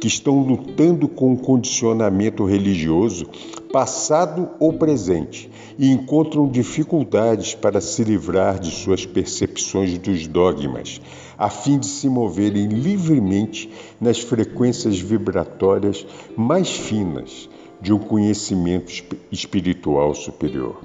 que 0.00 0.06
estão 0.06 0.40
lutando 0.40 1.08
com 1.08 1.32
o 1.32 1.38
condicionamento 1.38 2.44
religioso, 2.44 3.26
passado 3.72 4.48
ou 4.60 4.72
presente, 4.72 5.50
e 5.78 5.90
encontram 5.90 6.48
dificuldades 6.48 7.54
para 7.54 7.80
se 7.80 8.04
livrar 8.04 8.58
de 8.58 8.70
suas 8.70 9.04
percepções 9.04 9.98
dos 9.98 10.26
dogmas, 10.26 11.00
a 11.38 11.48
fim 11.48 11.78
de 11.78 11.86
se 11.86 12.08
moverem 12.08 12.68
livremente 12.68 13.70
nas 14.00 14.20
frequências 14.20 14.98
vibratórias 14.98 16.06
mais 16.36 16.70
finas 16.70 17.48
de 17.80 17.92
um 17.92 17.98
conhecimento 17.98 18.92
espiritual 19.30 20.14
superior. 20.14 20.80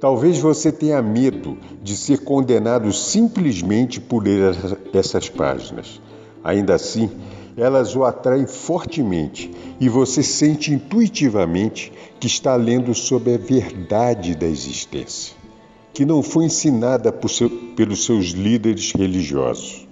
Talvez 0.00 0.38
você 0.38 0.72
tenha 0.72 1.00
medo 1.00 1.56
de 1.80 1.96
ser 1.96 2.24
condenado 2.24 2.92
simplesmente 2.92 4.00
por 4.00 4.24
ler 4.24 4.56
essas 4.92 5.28
páginas. 5.28 6.00
Ainda 6.42 6.74
assim, 6.74 7.08
elas 7.56 7.94
o 7.94 8.04
atraem 8.04 8.46
fortemente 8.46 9.50
e 9.78 9.88
você 9.88 10.22
sente 10.22 10.72
intuitivamente 10.72 11.92
que 12.18 12.26
está 12.26 12.56
lendo 12.56 12.94
sobre 12.94 13.34
a 13.34 13.38
verdade 13.38 14.34
da 14.34 14.46
existência, 14.46 15.36
que 15.92 16.04
não 16.04 16.22
foi 16.22 16.46
ensinada 16.46 17.14
seu, 17.28 17.50
pelos 17.76 18.04
seus 18.04 18.26
líderes 18.26 18.92
religiosos. 18.92 19.86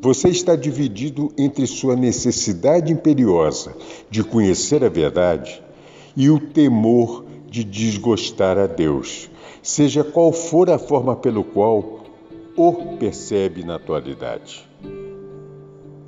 Você 0.00 0.28
está 0.28 0.54
dividido 0.54 1.32
entre 1.38 1.66
sua 1.66 1.96
necessidade 1.96 2.92
imperiosa 2.92 3.74
de 4.10 4.22
conhecer 4.22 4.84
a 4.84 4.88
verdade 4.88 5.62
e 6.16 6.28
o 6.28 6.38
temor 6.38 7.24
de 7.48 7.64
desgostar 7.64 8.58
a 8.58 8.66
Deus, 8.66 9.30
seja 9.62 10.04
qual 10.04 10.32
for 10.32 10.68
a 10.68 10.78
forma 10.78 11.16
pelo 11.16 11.42
qual 11.42 12.04
o 12.56 12.96
percebe 12.98 13.64
na 13.64 13.76
atualidade. 13.76 14.68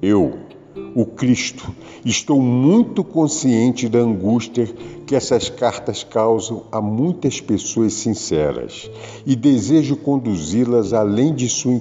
Eu, 0.02 0.45
o 0.94 1.04
Cristo, 1.06 1.74
estou 2.04 2.40
muito 2.40 3.02
consciente 3.02 3.88
da 3.88 3.98
angústia 3.98 4.66
que 5.06 5.14
essas 5.14 5.48
cartas 5.48 6.04
causam 6.04 6.64
a 6.70 6.80
muitas 6.80 7.40
pessoas 7.40 7.94
sinceras 7.94 8.90
e 9.24 9.34
desejo 9.34 9.96
conduzi-las 9.96 10.92
além 10.92 11.34
de 11.34 11.48
sua 11.48 11.80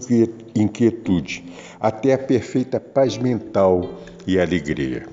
inquietude, 0.55 1.43
até 1.79 2.13
a 2.13 2.17
perfeita 2.17 2.79
paz 2.79 3.17
mental 3.17 3.89
e 4.25 4.39
alegria. 4.39 5.07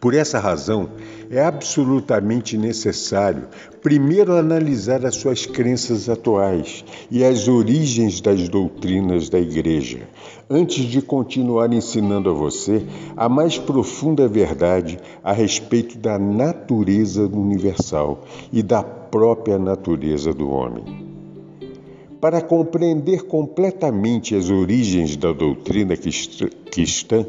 Por 0.00 0.14
essa 0.14 0.38
razão, 0.38 0.90
é 1.34 1.44
absolutamente 1.44 2.56
necessário 2.56 3.48
primeiro 3.82 4.36
analisar 4.36 5.04
as 5.04 5.16
suas 5.16 5.44
crenças 5.44 6.08
atuais 6.08 6.84
e 7.10 7.24
as 7.24 7.48
origens 7.48 8.20
das 8.20 8.48
doutrinas 8.48 9.28
da 9.28 9.40
Igreja, 9.40 10.08
antes 10.48 10.84
de 10.84 11.02
continuar 11.02 11.72
ensinando 11.72 12.30
a 12.30 12.32
você 12.32 12.86
a 13.16 13.28
mais 13.28 13.58
profunda 13.58 14.28
verdade 14.28 14.96
a 15.24 15.32
respeito 15.32 15.98
da 15.98 16.20
natureza 16.20 17.26
universal 17.26 18.22
e 18.52 18.62
da 18.62 18.84
própria 18.84 19.58
natureza 19.58 20.32
do 20.32 20.48
homem. 20.48 21.04
Para 22.20 22.40
compreender 22.40 23.24
completamente 23.24 24.36
as 24.36 24.48
origens 24.50 25.16
da 25.16 25.32
doutrina 25.32 25.94
cristã, 25.94 27.26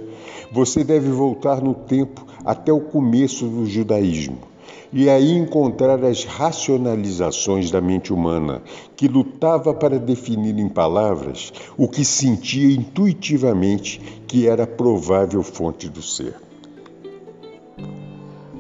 você 0.54 0.84
deve 0.86 1.10
voltar 1.10 1.62
no 1.62 1.74
tempo 1.74 2.26
até 2.46 2.72
o 2.72 2.80
começo 2.80 3.48
do 3.48 3.66
judaísmo 3.66 4.56
e 4.94 5.10
aí 5.10 5.32
encontrar 5.34 6.04
as 6.06 6.24
racionalizações 6.24 7.70
da 7.70 7.82
mente 7.82 8.14
humana, 8.14 8.62
que 8.96 9.08
lutava 9.08 9.74
para 9.74 10.00
definir 10.00 10.58
em 10.58 10.70
palavras 10.70 11.52
o 11.78 11.88
que 11.88 12.06
sentia 12.06 12.74
intuitivamente 12.74 14.00
que 14.28 14.48
era 14.48 14.64
a 14.64 14.68
provável 14.68 15.44
fonte 15.44 15.90
do 15.90 16.02
ser. 16.02 16.36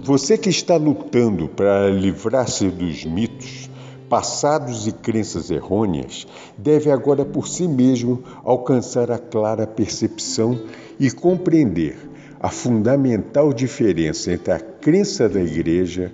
Você 0.03 0.37
que 0.37 0.49
está 0.49 0.75
lutando 0.75 1.47
para 1.47 1.89
livrar-se 1.89 2.67
dos 2.67 3.05
mitos, 3.05 3.69
passados 4.07 4.85
e 4.85 4.91
crenças 4.91 5.49
errôneas, 5.49 6.27
deve 6.57 6.91
agora 6.91 7.25
por 7.25 7.47
si 7.47 7.67
mesmo 7.67 8.21
alcançar 8.43 9.09
a 9.09 9.17
clara 9.17 9.65
percepção 9.65 10.59
e 10.99 11.09
compreender 11.09 12.14
a 12.39 12.49
fundamental 12.49 13.53
diferença 13.53 14.31
entre 14.31 14.53
a 14.53 14.59
crença 14.59 15.27
da 15.27 15.41
Igreja 15.41 16.11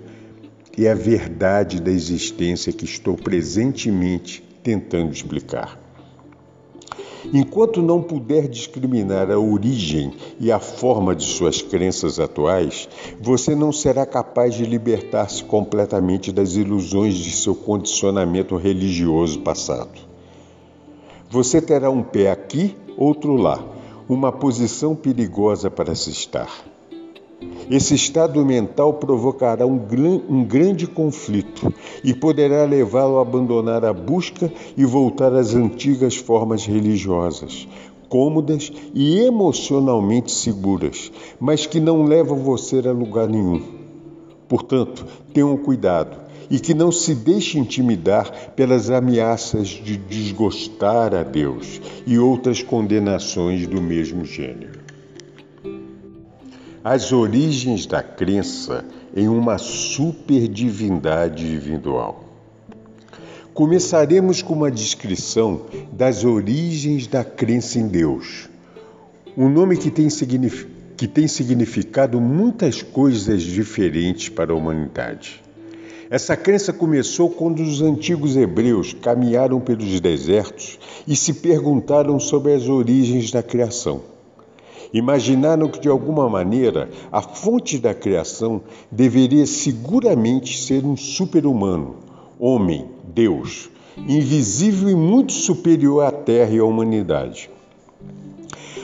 e 0.76 0.88
a 0.88 0.94
verdade 0.94 1.80
da 1.80 1.90
existência 1.90 2.72
que 2.72 2.84
estou 2.84 3.16
presentemente 3.16 4.42
tentando 4.62 5.12
explicar. 5.12 5.78
Enquanto 7.32 7.80
não 7.80 8.02
puder 8.02 8.48
discriminar 8.48 9.30
a 9.30 9.38
origem 9.38 10.12
e 10.40 10.50
a 10.50 10.58
forma 10.58 11.14
de 11.14 11.24
suas 11.24 11.62
crenças 11.62 12.18
atuais, 12.18 12.88
você 13.20 13.54
não 13.54 13.70
será 13.70 14.04
capaz 14.04 14.54
de 14.54 14.64
libertar-se 14.64 15.44
completamente 15.44 16.32
das 16.32 16.56
ilusões 16.56 17.14
de 17.14 17.30
seu 17.30 17.54
condicionamento 17.54 18.56
religioso 18.56 19.40
passado. 19.40 20.00
Você 21.30 21.62
terá 21.62 21.90
um 21.90 22.02
pé 22.02 22.30
aqui, 22.30 22.76
outro 22.96 23.36
lá, 23.36 23.64
uma 24.12 24.30
posição 24.30 24.94
perigosa 24.94 25.70
para 25.70 25.94
se 25.94 26.10
estar. 26.10 26.50
Esse 27.70 27.94
estado 27.94 28.44
mental 28.44 28.94
provocará 28.94 29.66
um, 29.66 29.80
um 30.28 30.44
grande 30.44 30.86
conflito 30.86 31.72
e 32.04 32.12
poderá 32.12 32.64
levá-lo 32.64 33.18
a 33.18 33.22
abandonar 33.22 33.84
a 33.84 33.92
busca 33.92 34.52
e 34.76 34.84
voltar 34.84 35.32
às 35.32 35.54
antigas 35.54 36.14
formas 36.14 36.66
religiosas, 36.66 37.66
cômodas 38.08 38.70
e 38.92 39.18
emocionalmente 39.20 40.30
seguras, 40.30 41.10
mas 41.40 41.64
que 41.64 41.80
não 41.80 42.04
levam 42.04 42.36
você 42.36 42.86
a 42.86 42.92
lugar 42.92 43.26
nenhum. 43.26 43.62
Portanto, 44.46 45.06
tenham 45.32 45.56
cuidado 45.56 46.21
e 46.52 46.60
que 46.60 46.74
não 46.74 46.92
se 46.92 47.14
deixe 47.14 47.58
intimidar 47.58 48.52
pelas 48.54 48.90
ameaças 48.90 49.68
de 49.68 49.96
desgostar 49.96 51.14
a 51.14 51.22
Deus 51.22 51.80
e 52.06 52.18
outras 52.18 52.62
condenações 52.62 53.66
do 53.66 53.80
mesmo 53.80 54.26
gênero. 54.26 54.82
As 56.84 57.10
origens 57.10 57.86
da 57.86 58.02
crença 58.02 58.84
em 59.16 59.28
uma 59.28 59.56
superdivindade 59.56 61.46
individual. 61.46 62.22
Começaremos 63.54 64.42
com 64.42 64.52
uma 64.52 64.70
descrição 64.70 65.62
das 65.90 66.22
origens 66.22 67.06
da 67.06 67.24
crença 67.24 67.78
em 67.78 67.88
Deus. 67.88 68.50
Um 69.38 69.48
nome 69.48 69.78
que 69.78 69.90
tem, 69.90 70.08
que 70.98 71.08
tem 71.08 71.26
significado 71.26 72.20
muitas 72.20 72.82
coisas 72.82 73.42
diferentes 73.42 74.28
para 74.28 74.52
a 74.52 74.56
humanidade. 74.56 75.41
Essa 76.12 76.36
crença 76.36 76.74
começou 76.74 77.30
quando 77.30 77.62
os 77.62 77.80
antigos 77.80 78.36
hebreus 78.36 78.92
caminharam 78.92 79.58
pelos 79.58 79.98
desertos 79.98 80.78
e 81.08 81.16
se 81.16 81.32
perguntaram 81.32 82.20
sobre 82.20 82.52
as 82.52 82.68
origens 82.68 83.30
da 83.30 83.42
criação. 83.42 84.02
Imaginaram 84.92 85.70
que, 85.70 85.80
de 85.80 85.88
alguma 85.88 86.28
maneira, 86.28 86.90
a 87.10 87.22
fonte 87.22 87.78
da 87.78 87.94
criação 87.94 88.60
deveria 88.90 89.46
seguramente 89.46 90.62
ser 90.62 90.84
um 90.84 90.98
super-humano, 90.98 91.96
homem, 92.38 92.90
Deus, 93.02 93.70
invisível 93.96 94.90
e 94.90 94.94
muito 94.94 95.32
superior 95.32 96.04
à 96.04 96.12
terra 96.12 96.50
e 96.50 96.58
à 96.58 96.64
humanidade. 96.66 97.48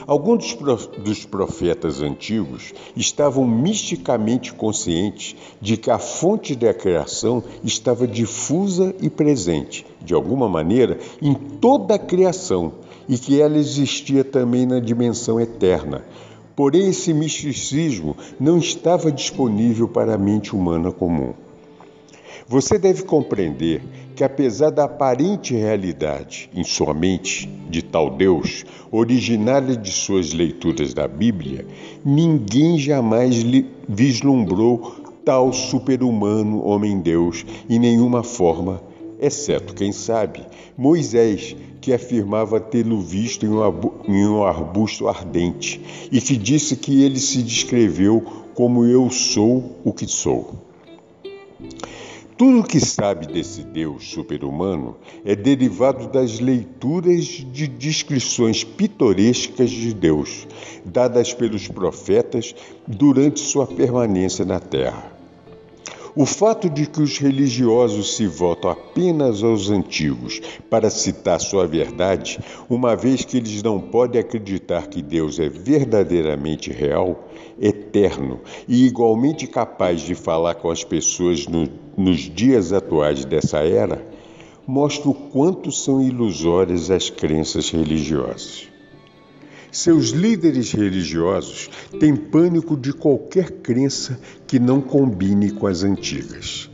Alguns 0.09 0.57
dos 1.05 1.27
profetas 1.27 2.01
antigos 2.01 2.73
estavam 2.97 3.47
misticamente 3.47 4.55
conscientes 4.55 5.37
de 5.61 5.77
que 5.77 5.91
a 5.91 5.99
fonte 5.99 6.57
da 6.57 6.73
criação 6.73 7.45
estava 7.63 8.09
difusa 8.09 8.95
e 9.03 9.11
presente, 9.11 9.85
de 10.01 10.15
alguma 10.15 10.49
maneira, 10.49 10.99
em 11.21 11.35
toda 11.35 11.97
a 11.97 11.99
criação 11.99 12.73
e 13.07 13.19
que 13.19 13.39
ela 13.39 13.59
existia 13.59 14.25
também 14.25 14.65
na 14.65 14.81
dimensão 14.81 15.39
eterna. 15.39 16.03
Porém, 16.57 16.89
esse 16.89 17.13
misticismo 17.13 18.17
não 18.41 18.57
estava 18.57 19.13
disponível 19.13 19.87
para 19.87 20.15
a 20.15 20.19
mente 20.19 20.57
humana 20.57 20.91
comum. 20.91 21.35
Você 22.49 22.79
deve 22.79 23.03
compreender 23.03 23.83
que, 24.19 24.25
apesar 24.25 24.71
da 24.71 24.83
aparente 24.83 25.55
realidade 25.55 26.51
em 26.53 26.65
sua 26.65 26.93
mente 26.93 27.49
de 27.71 27.83
tal 27.83 28.11
Deus, 28.11 28.65
originária 28.91 29.77
de 29.77 29.93
suas 29.93 30.33
leituras 30.33 30.93
da 30.93 31.07
Bíblia, 31.07 31.65
ninguém 32.05 32.77
jamais 32.81 33.37
vislumbrou 33.89 34.97
tal 35.25 35.53
super-humano 35.53 36.67
homem-deus 36.67 37.47
em 37.71 37.79
nenhuma 37.79 38.25
forma, 38.25 38.83
exceto, 39.21 39.73
quem 39.73 39.93
sabe, 39.93 40.45
Moisés, 40.77 41.55
que 41.81 41.93
afirmava 41.93 42.59
tê-lo 42.59 43.01
visto 43.01 43.47
em 43.47 44.27
um 44.27 44.43
arbusto 44.43 45.07
ardente 45.07 45.81
e 46.11 46.21
que 46.21 46.37
disse 46.37 46.75
que 46.75 47.05
ele 47.05 47.21
se 47.21 47.41
descreveu 47.41 48.21
como 48.53 48.85
eu 48.85 49.09
sou 49.11 49.77
o 49.85 49.93
que 49.93 50.09
sou. 50.09 50.67
Tudo 52.39 52.61
o 52.61 52.65
que 52.65 52.79
sabe 52.79 53.27
desse 53.27 53.65
Deus 53.65 54.13
super-humano 54.13 54.97
é 55.25 55.35
derivado 55.35 56.07
das 56.07 56.39
leituras 56.39 57.25
de 57.25 57.67
descrições 57.67 58.63
pitorescas 58.63 59.69
de 59.69 59.93
Deus, 59.93 60.47
dadas 60.85 61.35
pelos 61.35 61.67
profetas 61.67 62.55
durante 62.87 63.41
sua 63.41 63.67
permanência 63.67 64.45
na 64.45 64.61
Terra. 64.61 65.19
O 66.15 66.25
fato 66.25 66.71
de 66.71 66.87
que 66.87 67.03
os 67.03 67.19
religiosos 67.19 68.17
se 68.17 68.27
votam 68.27 68.71
apenas 68.71 69.43
aos 69.43 69.69
antigos 69.69 70.41
para 70.71 70.91
citar 70.91 71.41
sua 71.41 71.67
verdade, 71.67 72.39
uma 72.71 72.95
vez 72.95 73.25
que 73.25 73.37
eles 73.37 73.63
não 73.65 73.81
podem 73.81 74.21
acreditar 74.21 74.87
que 74.87 75.03
Deus 75.03 75.41
é 75.41 75.49
verdadeiramente 75.49 76.71
real, 76.73 77.28
eterno 77.61 78.41
e 78.67 78.87
igualmente 78.87 79.47
capaz 79.47 80.01
de 80.01 80.15
falar 80.15 80.55
com 80.55 80.71
as 80.71 80.85
pessoas 80.85 81.47
no, 81.47 81.69
nos 81.97 82.21
dias 82.21 82.73
atuais 82.73 83.25
dessa 83.25 83.59
era, 83.59 84.05
mostra 84.67 85.09
o 85.09 85.15
quanto 85.15 85.73
são 85.73 86.03
ilusórias 86.03 86.91
as 86.91 87.11
crenças 87.11 87.71
religiosas. 87.71 88.69
Seus 89.71 90.11
líderes 90.11 90.73
religiosos 90.73 91.69
têm 92.01 92.17
pânico 92.17 92.77
de 92.77 92.93
qualquer 92.93 93.51
crença 93.51 94.19
que 94.47 94.59
não 94.59 94.81
combine 94.81 95.51
com 95.51 95.67
as 95.67 95.83
antigas. 95.83 96.71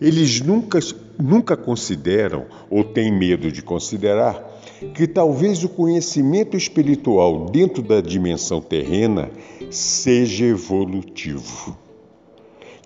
Eles 0.00 0.40
nunca, 0.40 0.78
nunca 1.18 1.56
consideram, 1.56 2.46
ou 2.70 2.84
têm 2.84 3.12
medo 3.12 3.52
de 3.52 3.62
considerar, 3.62 4.58
que 4.94 5.06
talvez 5.06 5.62
o 5.64 5.68
conhecimento 5.68 6.56
espiritual 6.56 7.46
dentro 7.46 7.82
da 7.82 8.00
dimensão 8.00 8.60
terrena 8.60 9.30
seja 9.70 10.46
evolutivo. 10.46 11.76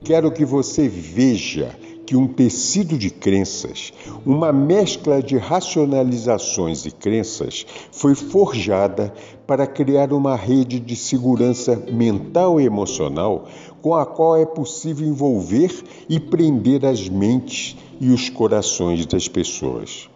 Quero 0.04 0.32
que 0.32 0.44
você 0.44 0.88
veja 0.88 1.76
que 2.04 2.16
um 2.16 2.26
tecido 2.26 2.98
de 2.98 3.08
crenças, 3.08 3.92
uma 4.26 4.52
mescla 4.52 5.22
de 5.22 5.38
racionalizações 5.38 6.84
e 6.84 6.90
crenças, 6.90 7.64
foi 7.92 8.14
forjada 8.14 9.14
para 9.46 9.66
criar 9.66 10.12
uma 10.12 10.34
rede 10.34 10.80
de 10.80 10.96
segurança 10.96 11.76
mental 11.90 12.60
e 12.60 12.64
emocional 12.64 13.48
com 13.80 13.94
a 13.94 14.04
qual 14.04 14.36
é 14.36 14.44
possível 14.44 15.06
envolver 15.06 15.72
e 16.08 16.18
prender 16.18 16.84
as 16.84 17.08
mentes 17.08 17.76
e 18.00 18.08
os 18.08 18.28
corações 18.28 19.06
das 19.06 19.28
pessoas. 19.28 20.10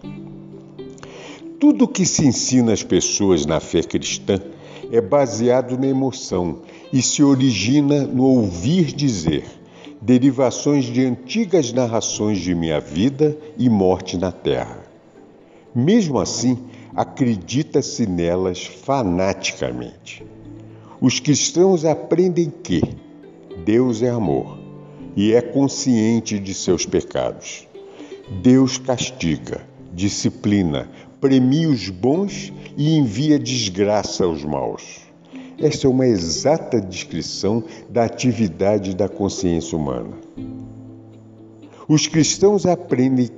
Tudo 1.60 1.88
que 1.88 2.04
se 2.04 2.26
ensina 2.26 2.72
às 2.72 2.82
pessoas 2.82 3.46
na 3.46 3.60
fé 3.60 3.82
cristã 3.82 4.40
é 4.90 5.00
baseado 5.00 5.78
na 5.78 5.86
emoção 5.86 6.60
e 6.92 7.02
se 7.02 7.22
origina 7.22 8.06
no 8.06 8.24
ouvir 8.24 8.86
dizer 8.86 9.44
derivações 10.00 10.84
de 10.84 11.04
antigas 11.04 11.72
narrações 11.72 12.38
de 12.38 12.54
minha 12.54 12.78
vida 12.78 13.36
e 13.58 13.68
morte 13.68 14.16
na 14.16 14.30
terra. 14.30 14.84
Mesmo 15.74 16.18
assim, 16.18 16.58
acredita-se 16.94 18.06
nelas 18.06 18.64
fanaticamente. 18.64 20.24
Os 21.00 21.20
cristãos 21.20 21.84
aprendem 21.84 22.52
que 22.62 22.80
Deus 23.64 24.02
é 24.02 24.10
amor 24.10 24.58
e 25.16 25.32
é 25.32 25.42
consciente 25.42 26.38
de 26.38 26.54
seus 26.54 26.86
pecados. 26.86 27.66
Deus 28.42 28.78
castiga, 28.78 29.66
disciplina, 29.92 30.88
premia 31.20 31.68
os 31.68 31.88
bons 31.88 32.52
e 32.76 32.96
envia 32.96 33.38
desgraça 33.38 34.24
aos 34.24 34.44
maus. 34.44 35.00
Esta 35.58 35.86
é 35.86 35.90
uma 35.90 36.06
exata 36.06 36.80
descrição 36.80 37.64
da 37.88 38.04
atividade 38.04 38.94
da 38.94 39.08
consciência 39.08 39.76
humana. 39.76 40.14
Os 41.88 42.06
cristãos 42.06 42.66
aprendem 42.66 43.30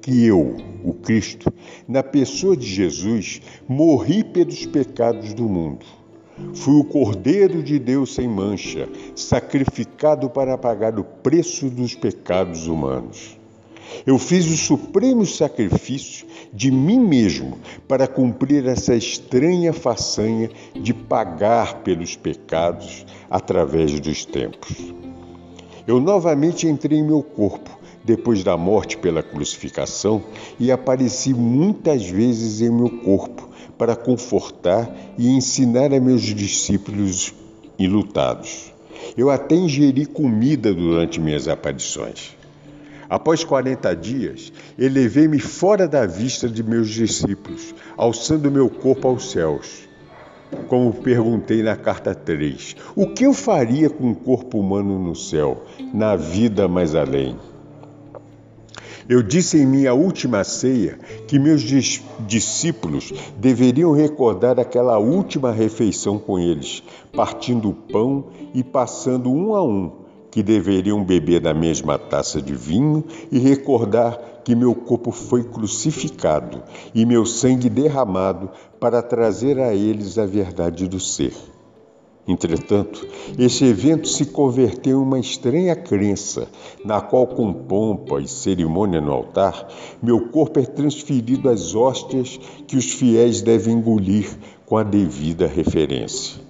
que 0.00 0.24
eu, 0.24 0.56
o 0.84 0.92
Cristo, 0.92 1.52
na 1.88 2.02
pessoa 2.02 2.56
de 2.56 2.66
Jesus, 2.66 3.40
morri 3.66 4.22
pelos 4.22 4.66
pecados 4.66 5.32
do 5.32 5.48
mundo. 5.48 5.84
Fui 6.54 6.74
o 6.74 6.84
Cordeiro 6.84 7.62
de 7.62 7.78
Deus 7.78 8.14
sem 8.14 8.28
mancha, 8.28 8.88
sacrificado 9.16 10.28
para 10.28 10.58
pagar 10.58 10.98
o 10.98 11.04
preço 11.04 11.70
dos 11.70 11.94
pecados 11.94 12.66
humanos. 12.66 13.38
Eu 14.06 14.18
fiz 14.18 14.46
o 14.46 14.56
supremo 14.56 15.24
sacrifício 15.24 16.26
de 16.52 16.70
mim 16.70 16.98
mesmo 16.98 17.58
para 17.88 18.06
cumprir 18.06 18.66
essa 18.66 18.94
estranha 18.94 19.72
façanha 19.72 20.50
de 20.74 20.92
pagar 20.92 21.82
pelos 21.82 22.16
pecados 22.16 23.04
através 23.30 23.98
dos 24.00 24.24
tempos. 24.24 24.92
Eu 25.86 26.00
novamente 26.00 26.66
entrei 26.66 26.98
em 26.98 27.04
meu 27.04 27.22
corpo 27.22 27.78
depois 28.04 28.44
da 28.44 28.56
morte 28.56 28.96
pela 28.98 29.22
crucificação 29.22 30.22
e 30.60 30.70
apareci 30.70 31.32
muitas 31.32 32.08
vezes 32.08 32.60
em 32.60 32.70
meu 32.70 32.90
corpo 33.00 33.48
para 33.78 33.96
confortar 33.96 34.94
e 35.18 35.28
ensinar 35.28 35.92
a 35.92 36.00
meus 36.00 36.22
discípulos 36.22 37.34
enlutados. 37.78 38.72
Eu 39.16 39.30
até 39.30 39.54
ingeri 39.54 40.06
comida 40.06 40.72
durante 40.72 41.20
minhas 41.20 41.48
aparições. 41.48 42.36
Após 43.14 43.44
40 43.44 43.94
dias, 43.94 44.52
elevei-me 44.76 45.38
fora 45.38 45.86
da 45.86 46.04
vista 46.04 46.48
de 46.48 46.64
meus 46.64 46.90
discípulos, 46.90 47.72
alçando 47.96 48.50
meu 48.50 48.68
corpo 48.68 49.06
aos 49.06 49.30
céus. 49.30 49.88
Como 50.66 50.92
perguntei 50.92 51.62
na 51.62 51.76
carta 51.76 52.12
3, 52.12 52.74
o 52.96 53.06
que 53.06 53.24
eu 53.24 53.32
faria 53.32 53.88
com 53.88 54.08
um 54.08 54.14
corpo 54.14 54.58
humano 54.58 54.98
no 54.98 55.14
céu, 55.14 55.62
na 55.92 56.16
vida 56.16 56.66
mais 56.66 56.96
além? 56.96 57.38
Eu 59.08 59.22
disse 59.22 59.58
em 59.58 59.66
minha 59.66 59.94
última 59.94 60.42
ceia 60.42 60.98
que 61.28 61.38
meus 61.38 61.62
discípulos 62.26 63.12
deveriam 63.38 63.92
recordar 63.92 64.58
aquela 64.58 64.98
última 64.98 65.52
refeição 65.52 66.18
com 66.18 66.36
eles, 66.36 66.82
partindo 67.12 67.68
o 67.68 67.74
pão 67.74 68.24
e 68.52 68.64
passando 68.64 69.30
um 69.30 69.54
a 69.54 69.62
um 69.62 70.03
que 70.34 70.42
deveriam 70.42 71.04
beber 71.04 71.38
da 71.38 71.54
mesma 71.54 71.96
taça 71.96 72.42
de 72.42 72.56
vinho 72.56 73.04
e 73.30 73.38
recordar 73.38 74.18
que 74.44 74.52
meu 74.52 74.74
corpo 74.74 75.12
foi 75.12 75.44
crucificado 75.44 76.60
e 76.92 77.06
meu 77.06 77.24
sangue 77.24 77.68
derramado 77.68 78.50
para 78.80 79.00
trazer 79.00 79.60
a 79.60 79.72
eles 79.72 80.18
a 80.18 80.26
verdade 80.26 80.88
do 80.88 80.98
ser. 80.98 81.32
Entretanto, 82.26 83.06
este 83.38 83.64
evento 83.64 84.08
se 84.08 84.24
converteu 84.24 84.98
em 84.98 85.02
uma 85.04 85.20
estranha 85.20 85.76
crença, 85.76 86.48
na 86.84 87.00
qual, 87.00 87.28
com 87.28 87.52
pompa 87.52 88.20
e 88.20 88.26
cerimônia 88.26 89.00
no 89.00 89.12
altar, 89.12 89.68
meu 90.02 90.30
corpo 90.30 90.58
é 90.58 90.64
transferido 90.64 91.48
às 91.48 91.76
hóstias 91.76 92.40
que 92.66 92.76
os 92.76 92.90
fiéis 92.90 93.40
devem 93.40 93.74
engolir 93.74 94.36
com 94.66 94.76
a 94.76 94.82
devida 94.82 95.46
referência. 95.46 96.42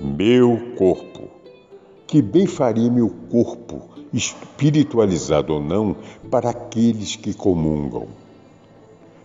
Meu 0.00 0.74
corpo. 0.76 1.13
Que 2.14 2.22
bem 2.22 2.46
faria 2.46 2.88
meu 2.88 3.10
corpo, 3.28 3.88
espiritualizado 4.12 5.52
ou 5.52 5.60
não, 5.60 5.96
para 6.30 6.50
aqueles 6.50 7.16
que 7.16 7.34
comungam? 7.34 8.06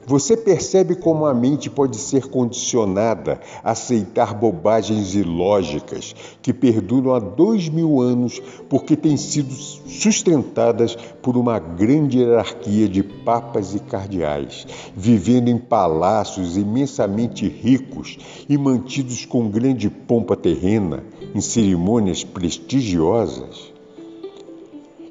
Você 0.08 0.36
percebe 0.36 0.96
como 0.96 1.28
a 1.28 1.34
mente 1.36 1.70
pode 1.70 1.98
ser 1.98 2.30
condicionada 2.30 3.40
a 3.64 3.74
aceitar 3.74 4.34
bobagens 4.34 5.14
ilógicas 5.14 6.16
que 6.42 6.52
perduram 6.52 7.14
há 7.14 7.20
dois 7.20 7.70
mil 7.70 8.02
anos 8.02 8.42
porque 8.68 8.96
têm 8.96 9.18
sido 9.18 9.54
sustentadas 9.54 10.96
por 11.22 11.38
uma 11.38 11.60
grande 11.60 12.18
hierarquia 12.18 12.90
de 12.90 13.04
papas 13.04 13.76
e 13.76 13.80
cardeais, 13.80 14.66
vivendo 14.96 15.50
em 15.50 15.60
palácios 15.60 16.58
imensamente 16.58 17.48
ricos 17.48 18.18
e 18.50 18.58
mantidos 18.58 19.26
com 19.26 19.48
grande 19.48 19.92
pompa 19.92 20.36
terrena, 20.36 21.04
em 21.34 21.42
cerimônias 21.42 22.24
prestigiosas? 22.24 23.72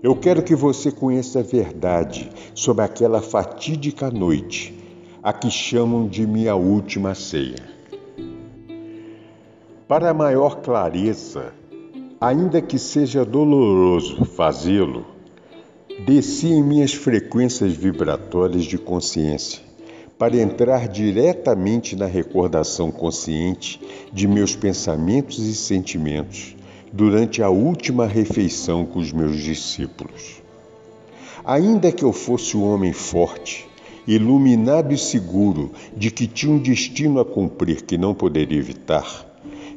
Eu 0.02 0.14
quero 0.14 0.42
que 0.42 0.54
você 0.54 0.90
conheça 0.90 1.40
a 1.40 1.42
verdade 1.42 2.30
sobre 2.54 2.84
aquela 2.84 3.20
fatídica 3.20 4.10
noite 4.10 4.74
a 5.22 5.32
que 5.32 5.50
chamam 5.50 6.06
de 6.06 6.26
minha 6.26 6.54
última 6.54 7.14
ceia. 7.14 7.62
Para 9.88 10.14
maior 10.14 10.60
clareza, 10.60 11.52
ainda 12.20 12.60
que 12.60 12.78
seja 12.78 13.24
doloroso 13.24 14.24
fazê-lo, 14.24 15.04
desci 16.06 16.48
em 16.48 16.62
minhas 16.62 16.94
frequências 16.94 17.72
vibratórias 17.72 18.64
de 18.64 18.78
consciência 18.78 19.67
para 20.18 20.36
entrar 20.36 20.88
diretamente 20.88 21.94
na 21.94 22.06
recordação 22.06 22.90
consciente 22.90 23.80
de 24.12 24.26
meus 24.26 24.56
pensamentos 24.56 25.38
e 25.38 25.54
sentimentos 25.54 26.56
durante 26.92 27.42
a 27.42 27.48
última 27.48 28.06
refeição 28.06 28.84
com 28.84 28.98
os 28.98 29.12
meus 29.12 29.36
discípulos. 29.36 30.42
Ainda 31.44 31.92
que 31.92 32.04
eu 32.04 32.12
fosse 32.12 32.56
um 32.56 32.64
homem 32.64 32.92
forte, 32.92 33.66
iluminado 34.06 34.92
e 34.92 34.98
seguro 34.98 35.70
de 35.96 36.10
que 36.10 36.26
tinha 36.26 36.52
um 36.52 36.58
destino 36.58 37.20
a 37.20 37.24
cumprir 37.24 37.82
que 37.82 37.96
não 37.96 38.12
poderia 38.12 38.58
evitar, 38.58 39.24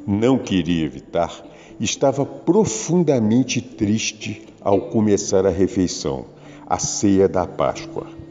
não 0.06 0.38
queria 0.38 0.84
evitar, 0.84 1.44
estava 1.78 2.26
profundamente 2.26 3.60
triste 3.60 4.42
ao 4.60 4.80
começar 4.88 5.46
a 5.46 5.50
refeição, 5.50 6.24
a 6.66 6.78
ceia 6.78 7.28
da 7.28 7.46
Páscoa. 7.46 8.21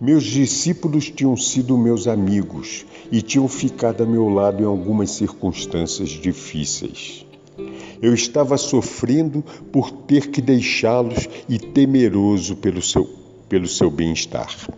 Meus 0.00 0.24
discípulos 0.24 1.10
tinham 1.10 1.36
sido 1.36 1.76
meus 1.76 2.06
amigos 2.06 2.86
e 3.10 3.20
tinham 3.20 3.48
ficado 3.48 4.04
a 4.04 4.06
meu 4.06 4.28
lado 4.28 4.62
em 4.62 4.66
algumas 4.66 5.10
circunstâncias 5.10 6.10
difíceis. 6.10 7.26
Eu 8.00 8.14
estava 8.14 8.56
sofrendo 8.56 9.44
por 9.72 9.90
ter 9.90 10.28
que 10.28 10.40
deixá-los 10.40 11.28
e 11.48 11.58
temeroso 11.58 12.54
pelo 12.54 12.80
seu, 12.80 13.08
pelo 13.48 13.66
seu 13.66 13.90
bem-estar. 13.90 14.68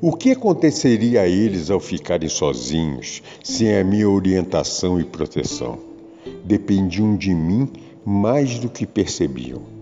O 0.00 0.12
que 0.12 0.32
aconteceria 0.32 1.20
a 1.20 1.28
eles 1.28 1.70
ao 1.70 1.78
ficarem 1.78 2.28
sozinhos, 2.28 3.22
sem 3.44 3.76
a 3.76 3.84
minha 3.84 4.08
orientação 4.08 5.00
e 5.00 5.04
proteção? 5.04 5.78
Dependiam 6.44 7.16
de 7.16 7.32
mim 7.32 7.68
mais 8.04 8.58
do 8.58 8.68
que 8.68 8.84
percebiam. 8.84 9.77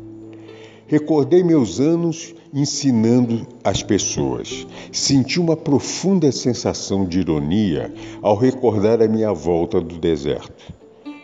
Recordei 0.88 1.42
meus 1.42 1.80
anos 1.80 2.32
ensinando 2.54 3.44
as 3.64 3.82
pessoas. 3.82 4.64
Senti 4.92 5.40
uma 5.40 5.56
profunda 5.56 6.30
sensação 6.30 7.04
de 7.04 7.18
ironia 7.18 7.92
ao 8.22 8.36
recordar 8.36 9.02
a 9.02 9.08
minha 9.08 9.32
volta 9.32 9.80
do 9.80 9.98
deserto. 9.98 10.72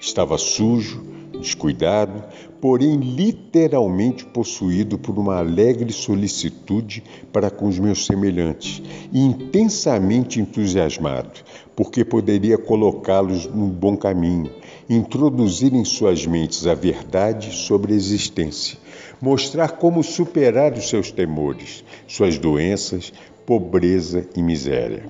Estava 0.01 0.37
sujo, 0.37 1.05
descuidado, 1.41 2.25
porém 2.61 2.97
literalmente 2.97 4.25
possuído 4.25 4.99
por 4.99 5.17
uma 5.17 5.39
alegre 5.39 5.93
solicitude 5.93 7.05
para 7.33 7.49
com 7.49 7.69
os 7.69 7.79
meus 7.79 8.05
semelhantes 8.05 8.83
e 9.13 9.21
intensamente 9.21 10.41
entusiasmado, 10.41 11.41
porque 11.77 12.05
poderia 12.05 12.59
colocá-los 12.59 13.47
num 13.47 13.69
bom 13.69 13.97
caminho, 13.97 14.51
introduzir 14.95 15.75
em 15.75 15.85
suas 15.85 16.27
mentes 16.27 16.67
a 16.67 16.75
verdade 16.75 17.55
sobre 17.55 17.93
a 17.93 17.97
existência, 17.97 18.79
mostrar 19.21 19.73
como 19.73 20.03
superar 20.03 20.73
os 20.73 20.89
seus 20.89 21.11
temores, 21.11 21.85
suas 22.07 22.39
doenças, 22.39 23.13
pobreza 23.47 24.29
e 24.37 24.43
miséria. 24.43 25.05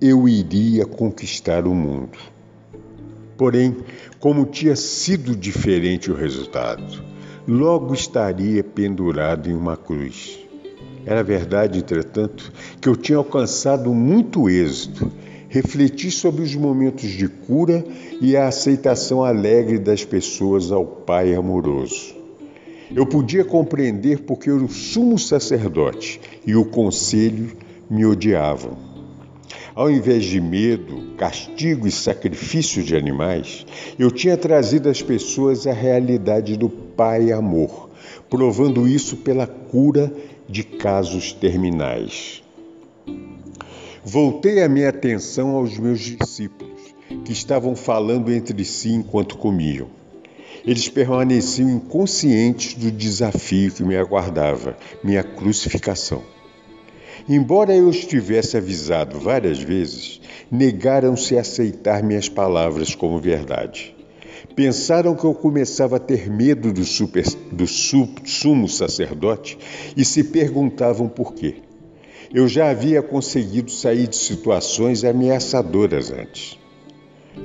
Eu 0.00 0.28
iria 0.28 0.84
conquistar 0.84 1.66
o 1.66 1.74
mundo 1.74 2.34
Porém, 3.36 3.76
como 4.20 4.46
tinha 4.46 4.76
sido 4.76 5.34
diferente 5.34 6.10
o 6.10 6.14
resultado, 6.14 7.02
logo 7.46 7.92
estaria 7.92 8.62
pendurado 8.62 9.50
em 9.50 9.54
uma 9.54 9.76
cruz. 9.76 10.38
Era 11.04 11.22
verdade, 11.22 11.78
entretanto, 11.78 12.52
que 12.80 12.88
eu 12.88 12.96
tinha 12.96 13.18
alcançado 13.18 13.92
muito 13.92 14.48
êxito. 14.48 15.10
Refleti 15.54 16.10
sobre 16.10 16.42
os 16.42 16.52
momentos 16.56 17.08
de 17.08 17.28
cura 17.28 17.84
e 18.20 18.36
a 18.36 18.48
aceitação 18.48 19.22
alegre 19.22 19.78
das 19.78 20.04
pessoas 20.04 20.72
ao 20.72 20.84
Pai 20.84 21.32
amoroso. 21.32 22.12
Eu 22.92 23.06
podia 23.06 23.44
compreender 23.44 24.22
porque 24.22 24.50
o 24.50 24.68
sumo 24.68 25.16
sacerdote 25.16 26.20
e 26.44 26.56
o 26.56 26.64
conselho 26.64 27.52
me 27.88 28.04
odiavam 28.04 28.94
ao 29.74 29.90
invés 29.90 30.24
de 30.24 30.40
medo, 30.40 31.16
castigo 31.16 31.88
e 31.88 31.90
sacrifício 31.90 32.80
de 32.80 32.94
animais, 32.94 33.66
eu 33.98 34.08
tinha 34.08 34.36
trazido 34.36 34.88
às 34.88 35.02
pessoas 35.02 35.66
a 35.66 35.72
realidade 35.72 36.56
do 36.56 36.68
Pai 36.68 37.32
Amor, 37.32 37.90
provando 38.30 38.86
isso 38.86 39.16
pela 39.16 39.48
cura 39.48 40.12
de 40.48 40.62
casos 40.62 41.32
terminais. 41.32 42.43
Voltei 44.06 44.62
a 44.62 44.68
minha 44.68 44.90
atenção 44.90 45.56
aos 45.56 45.78
meus 45.78 46.00
discípulos, 46.00 46.94
que 47.24 47.32
estavam 47.32 47.74
falando 47.74 48.30
entre 48.30 48.62
si 48.62 48.90
enquanto 48.90 49.38
comiam. 49.38 49.88
Eles 50.62 50.90
permaneciam 50.90 51.70
inconscientes 51.70 52.74
do 52.74 52.90
desafio 52.90 53.72
que 53.72 53.82
me 53.82 53.96
aguardava, 53.96 54.76
minha 55.02 55.24
crucificação. 55.24 56.22
Embora 57.26 57.74
eu 57.74 57.88
os 57.88 58.04
tivesse 58.04 58.58
avisado 58.58 59.18
várias 59.18 59.58
vezes, 59.58 60.20
negaram-se 60.50 61.38
a 61.38 61.40
aceitar 61.40 62.02
minhas 62.02 62.28
palavras 62.28 62.94
como 62.94 63.18
verdade. 63.18 63.96
Pensaram 64.54 65.14
que 65.14 65.24
eu 65.24 65.32
começava 65.32 65.96
a 65.96 66.00
ter 66.00 66.30
medo 66.30 66.74
do, 66.74 66.84
super, 66.84 67.24
do 67.50 67.66
sumo 67.66 68.68
sacerdote 68.68 69.56
e 69.96 70.04
se 70.04 70.24
perguntavam 70.24 71.08
por 71.08 71.32
quê. 71.32 71.62
Eu 72.32 72.48
já 72.48 72.70
havia 72.70 73.02
conseguido 73.02 73.70
sair 73.70 74.06
de 74.06 74.16
situações 74.16 75.04
ameaçadoras 75.04 76.10
antes. 76.10 76.58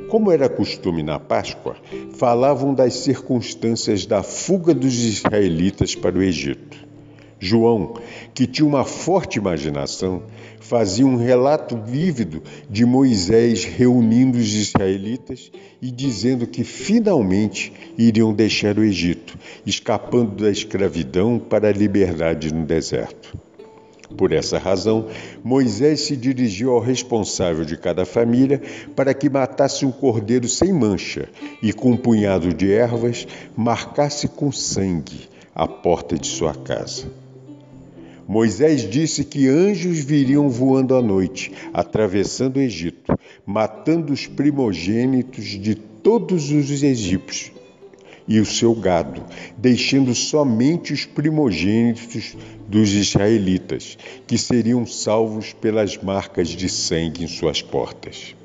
Como 0.10 0.32
era 0.32 0.48
costume 0.48 1.02
na 1.02 1.20
Páscoa, 1.20 1.76
falavam 2.14 2.74
das 2.74 2.94
circunstâncias 2.96 4.06
da 4.06 4.22
fuga 4.22 4.74
dos 4.74 4.94
israelitas 5.04 5.96
para 5.96 6.18
o 6.18 6.22
Egito. 6.22 6.90
João, 7.40 7.94
que 8.34 8.46
tinha 8.46 8.68
uma 8.68 8.84
forte 8.84 9.40
imaginação, 9.40 10.24
fazia 10.60 11.06
um 11.06 11.16
relato 11.16 11.78
vívido 11.78 12.44
de 12.70 12.86
Moisés 12.86 13.64
reunindo 13.64 14.38
os 14.38 14.54
israelitas 14.54 15.50
e 15.82 15.90
dizendo 15.90 16.46
que 16.46 16.66
finalmente 16.66 17.72
iriam 17.98 18.34
deixar 18.34 18.78
o 18.78 18.84
Egito, 18.84 19.40
escapando 19.66 20.44
da 20.44 20.52
escravidão 20.52 21.40
para 21.40 21.70
a 21.70 21.72
liberdade 21.72 22.54
no 22.54 22.66
deserto. 22.66 23.49
Por 24.18 24.32
essa 24.32 24.58
razão, 24.58 25.08
Moisés 25.44 26.02
se 26.02 26.16
dirigiu 26.16 26.72
ao 26.72 26.80
responsável 26.80 27.64
de 27.64 27.78
cada 27.78 28.06
família 28.06 28.62
para 28.96 29.14
que 29.14 29.30
matasse 29.30 29.86
um 29.86 29.92
cordeiro 29.92 30.48
sem 30.48 30.74
mancha 30.74 31.30
e, 31.62 31.72
com 31.72 31.92
um 31.92 31.98
punhado 31.98 32.54
de 32.54 32.72
ervas, 32.72 33.28
marcasse 33.56 34.28
com 34.28 34.52
sangue 34.52 35.30
a 35.54 35.68
porta 35.68 36.18
de 36.18 36.28
sua 36.28 36.54
casa. 36.54 37.08
Moisés 38.28 38.88
disse 38.88 39.24
que 39.24 39.48
anjos 39.48 40.00
viriam 40.00 40.50
voando 40.50 40.96
à 40.96 41.02
noite, 41.02 41.52
atravessando 41.74 42.58
o 42.58 42.62
Egito, 42.62 43.18
matando 43.46 44.14
os 44.14 44.28
primogênitos 44.28 45.46
de 45.46 45.74
todos 45.74 46.52
os 46.52 46.84
egípcios 46.84 47.52
e 48.28 48.40
o 48.40 48.46
seu 48.46 48.76
gado, 48.76 49.24
deixando 49.58 50.14
somente 50.14 50.94
os 50.94 51.06
primogênitos 51.06 52.38
dos 52.70 52.94
israelitas, 52.94 53.98
que 54.28 54.38
seriam 54.38 54.86
salvos 54.86 55.54
pelas 55.54 55.98
marcas 55.98 56.50
de 56.50 56.70
sangue 56.70 57.24
em 57.24 57.28
suas 57.28 57.64
portas. 57.64 58.36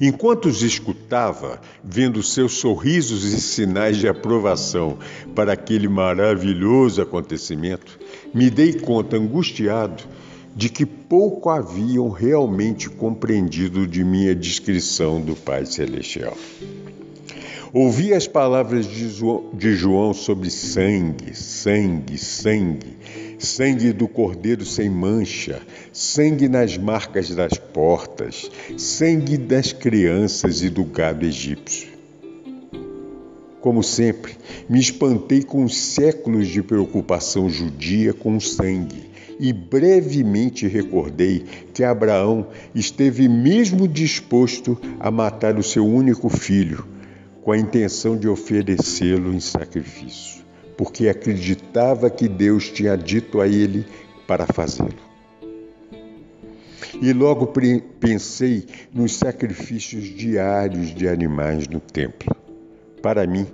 Enquanto 0.00 0.46
os 0.46 0.60
escutava, 0.60 1.60
vendo 1.84 2.20
seus 2.20 2.54
sorrisos 2.54 3.22
e 3.24 3.40
sinais 3.40 3.96
de 3.96 4.08
aprovação 4.08 4.98
para 5.36 5.52
aquele 5.52 5.86
maravilhoso 5.86 7.00
acontecimento, 7.00 7.96
me 8.34 8.50
dei 8.50 8.72
conta, 8.72 9.16
angustiado, 9.16 10.02
de 10.56 10.68
que 10.68 10.84
pouco 10.84 11.48
haviam 11.48 12.08
realmente 12.08 12.90
compreendido 12.90 13.86
de 13.86 14.02
minha 14.02 14.34
descrição 14.34 15.20
do 15.20 15.36
Pai 15.36 15.64
Celestial. 15.64 16.36
Ouvi 17.76 18.14
as 18.14 18.28
palavras 18.28 18.86
de 18.86 19.74
João 19.74 20.14
sobre 20.14 20.48
sangue, 20.48 21.34
sangue, 21.34 22.16
sangue, 22.16 22.96
sangue 23.36 23.92
do 23.92 24.06
cordeiro 24.06 24.64
sem 24.64 24.88
mancha, 24.88 25.60
sangue 25.92 26.48
nas 26.48 26.78
marcas 26.78 27.30
das 27.30 27.54
portas, 27.58 28.48
sangue 28.78 29.36
das 29.36 29.72
crianças 29.72 30.62
e 30.62 30.70
do 30.70 30.84
gado 30.84 31.26
egípcio. 31.26 31.88
Como 33.60 33.82
sempre, 33.82 34.36
me 34.68 34.78
espantei 34.78 35.42
com 35.42 35.64
os 35.64 35.76
séculos 35.76 36.46
de 36.46 36.62
preocupação 36.62 37.50
judia 37.50 38.14
com 38.14 38.38
sangue 38.38 39.10
e 39.40 39.52
brevemente 39.52 40.68
recordei 40.68 41.44
que 41.72 41.82
Abraão 41.82 42.46
esteve 42.72 43.28
mesmo 43.28 43.88
disposto 43.88 44.80
a 45.00 45.10
matar 45.10 45.58
o 45.58 45.62
seu 45.64 45.84
único 45.84 46.28
filho, 46.28 46.93
com 47.44 47.52
a 47.52 47.58
intenção 47.58 48.16
de 48.16 48.26
oferecê-lo 48.26 49.32
em 49.34 49.38
sacrifício, 49.38 50.42
porque 50.78 51.08
acreditava 51.08 52.08
que 52.08 52.26
Deus 52.26 52.70
tinha 52.70 52.96
dito 52.96 53.38
a 53.38 53.46
ele 53.46 53.84
para 54.26 54.46
fazê-lo. 54.46 55.04
E 57.02 57.12
logo 57.12 57.52
pensei 58.00 58.64
nos 58.94 59.16
sacrifícios 59.16 60.04
diários 60.04 60.94
de 60.94 61.06
animais 61.06 61.68
no 61.68 61.80
templo. 61.80 62.34
Para 63.02 63.26
mim, 63.26 63.46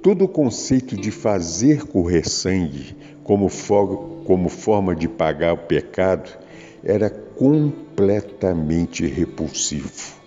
todo 0.00 0.24
o 0.24 0.28
conceito 0.28 0.94
de 0.96 1.10
fazer 1.10 1.84
correr 1.86 2.28
sangue 2.28 2.94
como, 3.24 3.50
como 4.24 4.48
forma 4.48 4.94
de 4.94 5.08
pagar 5.08 5.54
o 5.54 5.58
pecado 5.58 6.30
era 6.84 7.10
completamente 7.10 9.04
repulsivo. 9.04 10.21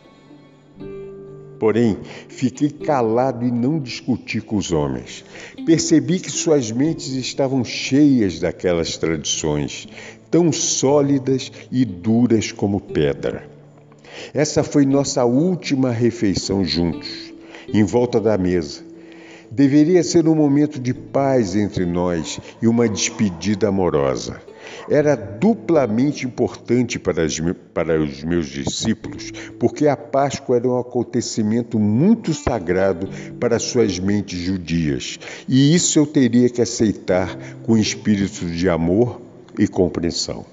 Porém, 1.59 1.97
fiquei 2.27 2.69
calado 2.69 3.45
e 3.45 3.51
não 3.51 3.79
discuti 3.79 4.41
com 4.41 4.57
os 4.57 4.71
homens. 4.71 5.23
Percebi 5.65 6.19
que 6.19 6.31
suas 6.31 6.71
mentes 6.71 7.13
estavam 7.13 7.63
cheias 7.63 8.39
daquelas 8.39 8.97
tradições, 8.97 9.87
tão 10.29 10.51
sólidas 10.51 11.51
e 11.71 11.85
duras 11.85 12.51
como 12.51 12.79
pedra. 12.79 13.49
Essa 14.33 14.63
foi 14.63 14.85
nossa 14.85 15.23
última 15.25 15.91
refeição 15.91 16.63
juntos, 16.63 17.33
em 17.73 17.83
volta 17.83 18.19
da 18.19 18.37
mesa. 18.37 18.83
Deveria 19.49 20.03
ser 20.03 20.27
um 20.27 20.35
momento 20.35 20.79
de 20.79 20.93
paz 20.93 21.55
entre 21.55 21.85
nós 21.85 22.39
e 22.61 22.67
uma 22.67 22.89
despedida 22.89 23.69
amorosa. 23.69 24.41
Era 24.89 25.15
duplamente 25.15 26.25
importante 26.25 26.99
para, 26.99 27.23
as, 27.23 27.39
para 27.73 27.99
os 27.99 28.23
meus 28.23 28.47
discípulos, 28.47 29.31
porque 29.59 29.87
a 29.87 29.97
Páscoa 29.97 30.57
era 30.57 30.67
um 30.67 30.77
acontecimento 30.77 31.79
muito 31.79 32.33
sagrado 32.33 33.09
para 33.39 33.59
suas 33.59 33.99
mentes 33.99 34.39
judias, 34.39 35.19
e 35.47 35.73
isso 35.73 35.99
eu 35.99 36.05
teria 36.05 36.49
que 36.49 36.61
aceitar 36.61 37.37
com 37.63 37.77
espírito 37.77 38.45
de 38.45 38.69
amor 38.69 39.21
e 39.57 39.67
compreensão. 39.67 40.45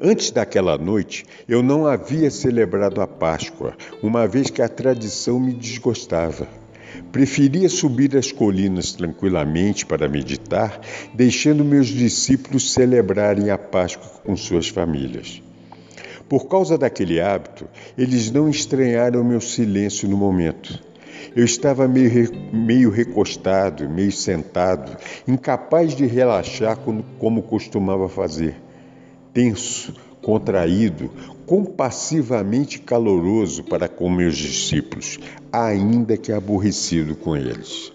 Antes 0.00 0.30
daquela 0.30 0.76
noite, 0.76 1.24
eu 1.48 1.62
não 1.62 1.86
havia 1.86 2.30
celebrado 2.30 3.00
a 3.00 3.06
Páscoa, 3.06 3.74
uma 4.02 4.26
vez 4.26 4.50
que 4.50 4.60
a 4.60 4.68
tradição 4.68 5.40
me 5.40 5.52
desgostava. 5.52 6.46
Preferia 7.10 7.68
subir 7.68 8.16
as 8.16 8.32
colinas 8.32 8.92
tranquilamente 8.92 9.86
para 9.86 10.08
meditar, 10.08 10.80
deixando 11.14 11.64
meus 11.64 11.88
discípulos 11.88 12.72
celebrarem 12.72 13.50
a 13.50 13.58
Páscoa 13.58 14.20
com 14.24 14.36
suas 14.36 14.68
famílias. 14.68 15.42
Por 16.28 16.48
causa 16.48 16.78
daquele 16.78 17.20
hábito, 17.20 17.66
eles 17.96 18.30
não 18.30 18.48
estranharam 18.48 19.22
meu 19.22 19.40
silêncio 19.40 20.08
no 20.08 20.16
momento. 20.16 20.82
Eu 21.36 21.44
estava 21.44 21.86
meio, 21.86 22.30
meio 22.52 22.90
recostado, 22.90 23.88
meio 23.88 24.12
sentado, 24.12 24.96
incapaz 25.26 25.94
de 25.94 26.06
relaxar 26.06 26.76
como, 26.78 27.04
como 27.18 27.42
costumava 27.42 28.08
fazer. 28.08 28.56
Tenso, 29.32 29.94
contraído, 30.22 31.10
compassivamente 31.46 32.80
caloroso 32.80 33.64
para 33.64 33.88
com 33.88 34.08
meus 34.10 34.36
discípulos, 34.36 35.18
ainda 35.52 36.16
que 36.16 36.32
aborrecido 36.32 37.14
com 37.14 37.36
eles. 37.36 37.92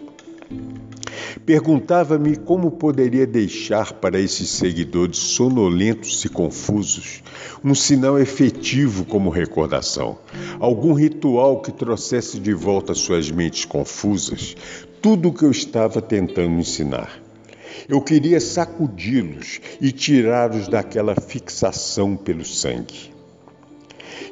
Perguntava-me 1.46 2.36
como 2.36 2.72
poderia 2.72 3.26
deixar 3.26 3.94
para 3.94 4.20
esses 4.20 4.50
seguidores 4.50 5.18
sonolentos 5.18 6.24
e 6.26 6.30
confusos 6.30 7.24
um 7.64 7.74
sinal 7.74 8.20
efetivo 8.20 9.06
como 9.06 9.30
recordação, 9.30 10.18
algum 10.60 10.94
ritual 10.94 11.62
que 11.62 11.72
trouxesse 11.72 12.40
de 12.40 12.54
volta 12.54 12.94
suas 12.94 13.32
mentes 13.32 13.66
confusas 13.66 14.56
tudo 15.02 15.30
o 15.30 15.34
que 15.34 15.44
eu 15.44 15.52
estava 15.52 16.02
tentando 16.02 16.60
ensinar. 16.60 17.20
Eu 17.88 18.02
queria 18.02 18.40
sacudi-los 18.40 19.62
e 19.82 19.92
tirá-los 19.92 20.68
daquela 20.68 21.16
fixação 21.16 22.16
pelo 22.16 22.46
sangue. 22.46 23.19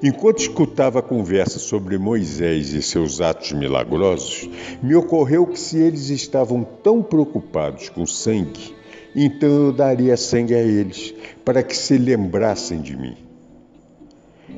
Enquanto 0.02 0.40
escutava 0.40 1.00
a 1.00 1.02
conversa 1.02 1.58
sobre 1.58 1.98
Moisés 1.98 2.74
e 2.74 2.84
seus 2.84 3.20
atos 3.20 3.52
milagrosos, 3.54 4.48
me 4.82 4.96
ocorreu 4.96 5.48
que 5.48 5.60
se 5.60 5.78
eles 5.80 6.10
estavam 6.10 6.64
tão 6.64 7.02
preocupados 7.02 7.90
com 7.90 8.06
sangue, 8.06 8.76
então 9.16 9.50
eu 9.50 9.74
daria 9.74 10.16
sangue 10.16 10.54
a 10.54 10.62
eles, 10.62 11.16
para 11.44 11.64
que 11.64 11.76
se 11.76 11.98
lembrassem 11.98 12.80
de 12.80 12.96
mim. 12.96 13.18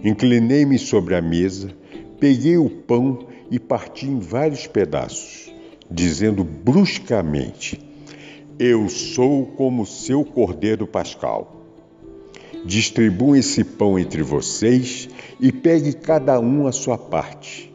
Inclinei-me 0.03 0.77
sobre 0.77 1.15
a 1.15 1.21
mesa, 1.21 1.69
peguei 2.19 2.57
o 2.57 2.69
pão 2.69 3.27
e 3.49 3.57
parti 3.57 4.07
em 4.07 4.19
vários 4.19 4.67
pedaços, 4.67 5.53
dizendo 5.89 6.43
bruscamente: 6.43 7.79
Eu 8.59 8.89
sou 8.89 9.45
como 9.45 9.85
seu 9.85 10.25
cordeiro 10.25 10.85
pascal. 10.85 11.55
Distribuam 12.65 13.37
esse 13.37 13.63
pão 13.63 13.97
entre 13.97 14.21
vocês 14.21 15.07
e 15.39 15.51
pegue 15.51 15.93
cada 15.93 16.39
um 16.39 16.67
a 16.67 16.71
sua 16.71 16.97
parte. 16.97 17.73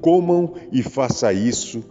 Comam 0.00 0.54
e 0.70 0.82
faça 0.82 1.32
isso 1.32 1.82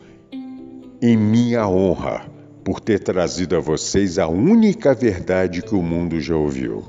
em 1.02 1.18
minha 1.18 1.68
honra, 1.68 2.30
por 2.64 2.80
ter 2.80 3.00
trazido 3.00 3.56
a 3.56 3.60
vocês 3.60 4.18
a 4.18 4.28
única 4.28 4.94
verdade 4.94 5.62
que 5.62 5.76
o 5.76 5.82
mundo 5.82 6.20
já 6.20 6.36
ouviu. 6.36 6.84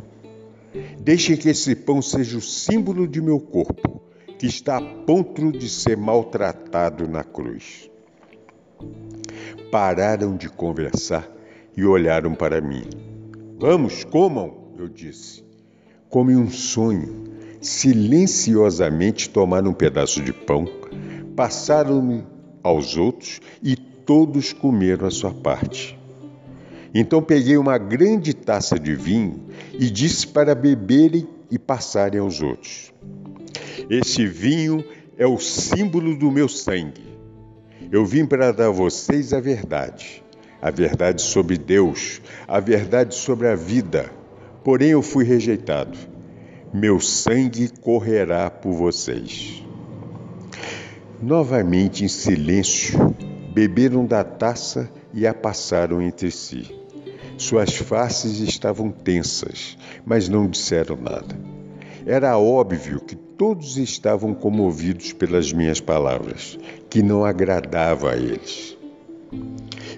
Deixem 1.01 1.37
que 1.37 1.49
esse 1.49 1.75
pão 1.75 2.01
seja 2.01 2.39
o 2.39 2.41
símbolo 2.41 3.07
de 3.07 3.21
meu 3.21 3.41
corpo, 3.41 4.01
que 4.39 4.47
está 4.47 4.79
a 4.79 4.81
ponto 4.81 5.51
de 5.51 5.69
ser 5.69 5.97
maltratado 5.97 7.09
na 7.09 7.25
cruz. 7.25 7.91
Pararam 9.71 10.37
de 10.37 10.49
conversar 10.49 11.29
e 11.77 11.85
olharam 11.85 12.35
para 12.35 12.61
mim. 12.61 12.85
Vamos, 13.59 14.05
comam! 14.05 14.69
eu 14.79 14.89
disse. 14.89 15.45
Como 16.09 16.31
em 16.31 16.37
um 16.37 16.49
sonho, 16.49 17.25
silenciosamente 17.61 19.29
tomaram 19.31 19.71
um 19.71 19.75
pedaço 19.75 20.23
de 20.23 20.33
pão, 20.33 20.67
passaram-me 21.35 22.25
aos 22.63 22.97
outros 22.97 23.41
e 23.63 23.77
todos 23.77 24.53
comeram 24.53 25.07
a 25.07 25.11
sua 25.11 25.33
parte. 25.33 25.99
Então 26.95 27.23
peguei 27.23 27.57
uma 27.57 27.77
grande 27.77 28.35
taça 28.35 28.79
de 28.79 28.95
vinho 28.95 29.45
e 29.73 29.91
disse 29.91 30.27
para 30.27 30.55
beberem 30.55 31.29
e 31.51 31.59
passarem 31.59 32.21
aos 32.21 32.41
outros. 32.41 32.93
Este 33.91 34.27
vinho 34.27 34.85
é 35.17 35.27
o 35.27 35.39
símbolo 35.39 36.17
do 36.17 36.31
meu 36.31 36.49
sangue. 36.49 37.07
Eu 37.91 38.05
vim 38.05 38.25
para 38.27 38.53
dar 38.53 38.67
a 38.67 38.71
vocês 38.71 39.33
a 39.33 39.41
verdade, 39.41 40.23
a 40.61 40.71
verdade 40.71 41.23
sobre 41.23 41.57
Deus, 41.57 42.21
a 42.47 42.61
verdade 42.61 43.15
sobre 43.15 43.49
a 43.49 43.55
vida, 43.55 44.11
porém 44.65 44.91
eu 44.91 45.03
fui 45.03 45.25
rejeitado. 45.25 45.97
Meu 46.73 47.01
sangue 47.01 47.71
correrá 47.81 48.51
por 48.51 48.73
vocês. 48.73 49.65
Novamente 51.21 52.05
em 52.05 52.09
silêncio, 52.09 53.15
beberam 53.55 54.05
da 54.05 54.23
taça 54.23 54.91
e 55.15 55.27
a 55.27 55.33
passaram 55.33 56.03
entre 56.03 56.31
si. 56.31 56.71
Suas 57.39 57.75
faces 57.75 58.41
estavam 58.41 58.91
tensas, 58.91 59.79
mas 60.05 60.29
não 60.29 60.47
disseram 60.47 60.97
nada. 60.97 61.39
Era 62.07 62.37
óbvio 62.37 63.01
que 63.01 63.17
todos 63.17 63.79
estavam 63.79 64.35
comovidos 64.35 65.15
pelas 65.15 65.53
minhas 65.53 65.81
palavras, 65.81 66.59
que 66.91 67.03
não 67.03 67.25
agradava 67.25 68.13
a 68.13 68.17
eles. 68.17 68.78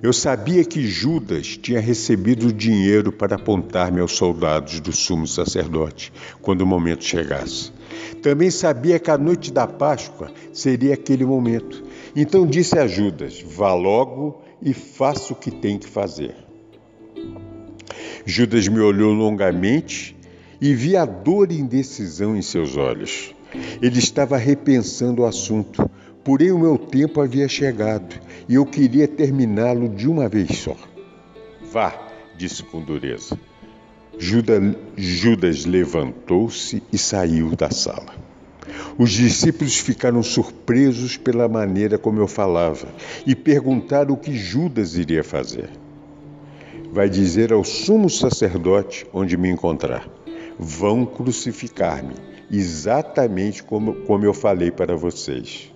Eu 0.03 0.13
sabia 0.13 0.65
que 0.65 0.83
Judas 0.83 1.57
tinha 1.57 1.81
recebido 1.81 2.53
dinheiro 2.53 3.13
para 3.13 3.37
apontar-me 3.37 4.01
aos 4.01 4.13
soldados 4.13 4.81
do 4.81 4.93
sumo 4.93 5.27
sacerdote 5.27 6.13
quando 6.41 6.63
o 6.63 6.67
momento 6.67 7.05
chegasse. 7.05 7.71
Também 8.23 8.51
sabia 8.51 8.99
que 8.99 9.11
a 9.11 9.19
noite 9.19 9.53
da 9.53 9.67
Páscoa 9.67 10.33
seria 10.53 10.95
aquele 10.95 11.25
momento. 11.25 11.85
Então 12.15 12.47
disse 12.47 12.79
a 12.79 12.87
Judas: 12.87 13.43
Vá 13.43 13.75
logo 13.75 14.43
e 14.63 14.73
faça 14.73 15.33
o 15.33 15.37
que 15.37 15.51
tem 15.51 15.79
que 15.79 15.87
fazer. 15.87 16.35
Judas 18.25 18.69
me 18.69 18.81
olhou 18.81 19.13
longamente 19.13 20.17
e 20.61 20.75
vi 20.75 20.97
a 20.97 21.05
dor 21.05 21.51
e 21.51 21.59
indecisão 21.59 22.37
em 22.37 22.43
seus 22.43 22.77
olhos. 22.77 23.35
Ele 23.83 23.99
estava 23.99 24.37
repensando 24.37 25.23
o 25.23 25.27
assunto, 25.27 25.91
porém 26.25 26.53
o 26.53 26.59
meu 26.59 26.77
tempo 26.79 27.21
havia 27.21 27.49
chegado 27.49 28.21
e 28.49 28.55
eu 28.55 28.67
queria 28.67 29.09
terminá-lo 29.09 29.89
de 29.89 30.09
uma 30.09 30.29
vez 30.29 30.59
só. 30.59 30.77
Vá, 31.73 31.95
disse 32.37 32.63
com 32.63 32.81
dureza. 32.81 33.39
Judas, 34.19 34.77
Judas 34.97 35.65
levantou-se 35.65 36.83
e 36.93 36.99
saiu 36.99 37.55
da 37.57 37.71
sala. 37.71 38.15
Os 38.99 39.11
discípulos 39.13 39.79
ficaram 39.79 40.23
surpresos 40.23 41.17
pela 41.17 41.49
maneira 41.49 41.97
como 41.97 42.21
eu 42.21 42.27
falava 42.27 42.89
e 43.27 43.35
perguntaram 43.35 44.15
o 44.15 44.17
que 44.17 44.37
Judas 44.37 44.97
iria 44.97 45.25
fazer. 45.25 45.71
Vai 46.93 47.09
dizer 47.09 47.53
ao 47.53 47.65
sumo 47.65 48.11
sacerdote 48.11 49.07
onde 49.13 49.37
me 49.37 49.49
encontrar: 49.49 50.09
Vão 50.59 51.07
crucificar-me, 51.07 52.15
exatamente 52.51 53.63
como, 53.63 53.95
como 54.03 54.25
eu 54.25 54.35
falei 54.35 54.71
para 54.71 54.97
vocês. 54.97 55.73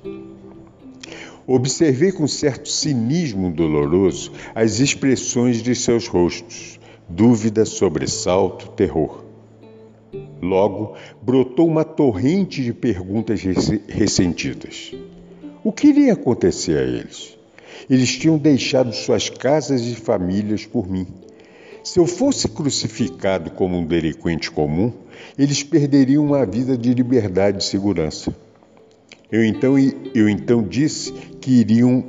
Observei 1.47 2.11
com 2.11 2.27
certo 2.27 2.69
cinismo 2.69 3.51
doloroso 3.51 4.33
as 4.55 4.81
expressões 4.81 5.63
de 5.63 5.75
seus 5.75 6.07
rostos 6.07 6.79
dúvida, 7.09 7.65
sobressalto, 7.65 8.69
terror. 8.71 9.25
Logo, 10.41 10.95
brotou 11.23 11.67
uma 11.67 11.85
torrente 11.85 12.63
de 12.63 12.73
perguntas 12.73 13.43
ressentidas. 13.89 14.93
O 15.63 15.73
que 15.73 15.89
iria 15.89 16.13
acontecer 16.13 16.79
a 16.79 16.83
eles? 16.83 17.37
Eles 17.89 18.17
tinham 18.17 18.39
deixado 18.39 18.93
suas 18.93 19.29
casas 19.29 19.83
e 19.83 19.95
famílias 19.95 20.65
por 20.65 20.89
mim. 20.89 21.07
Se 21.83 21.99
eu 21.99 22.07
fosse 22.07 22.49
crucificado 22.49 23.51
como 23.51 23.79
um 23.79 23.85
delinquente 23.85 24.51
comum, 24.51 24.93
eles 25.39 25.63
perderiam 25.63 26.25
uma 26.25 26.47
vida 26.47 26.77
de 26.79 26.95
liberdade 26.95 27.63
e 27.63 27.65
segurança. 27.67 28.35
Eu 29.31 29.45
então, 29.45 29.75
eu 30.15 30.29
então 30.29 30.63
disse 30.63 31.13
que 31.41 31.61
iriam 31.61 32.05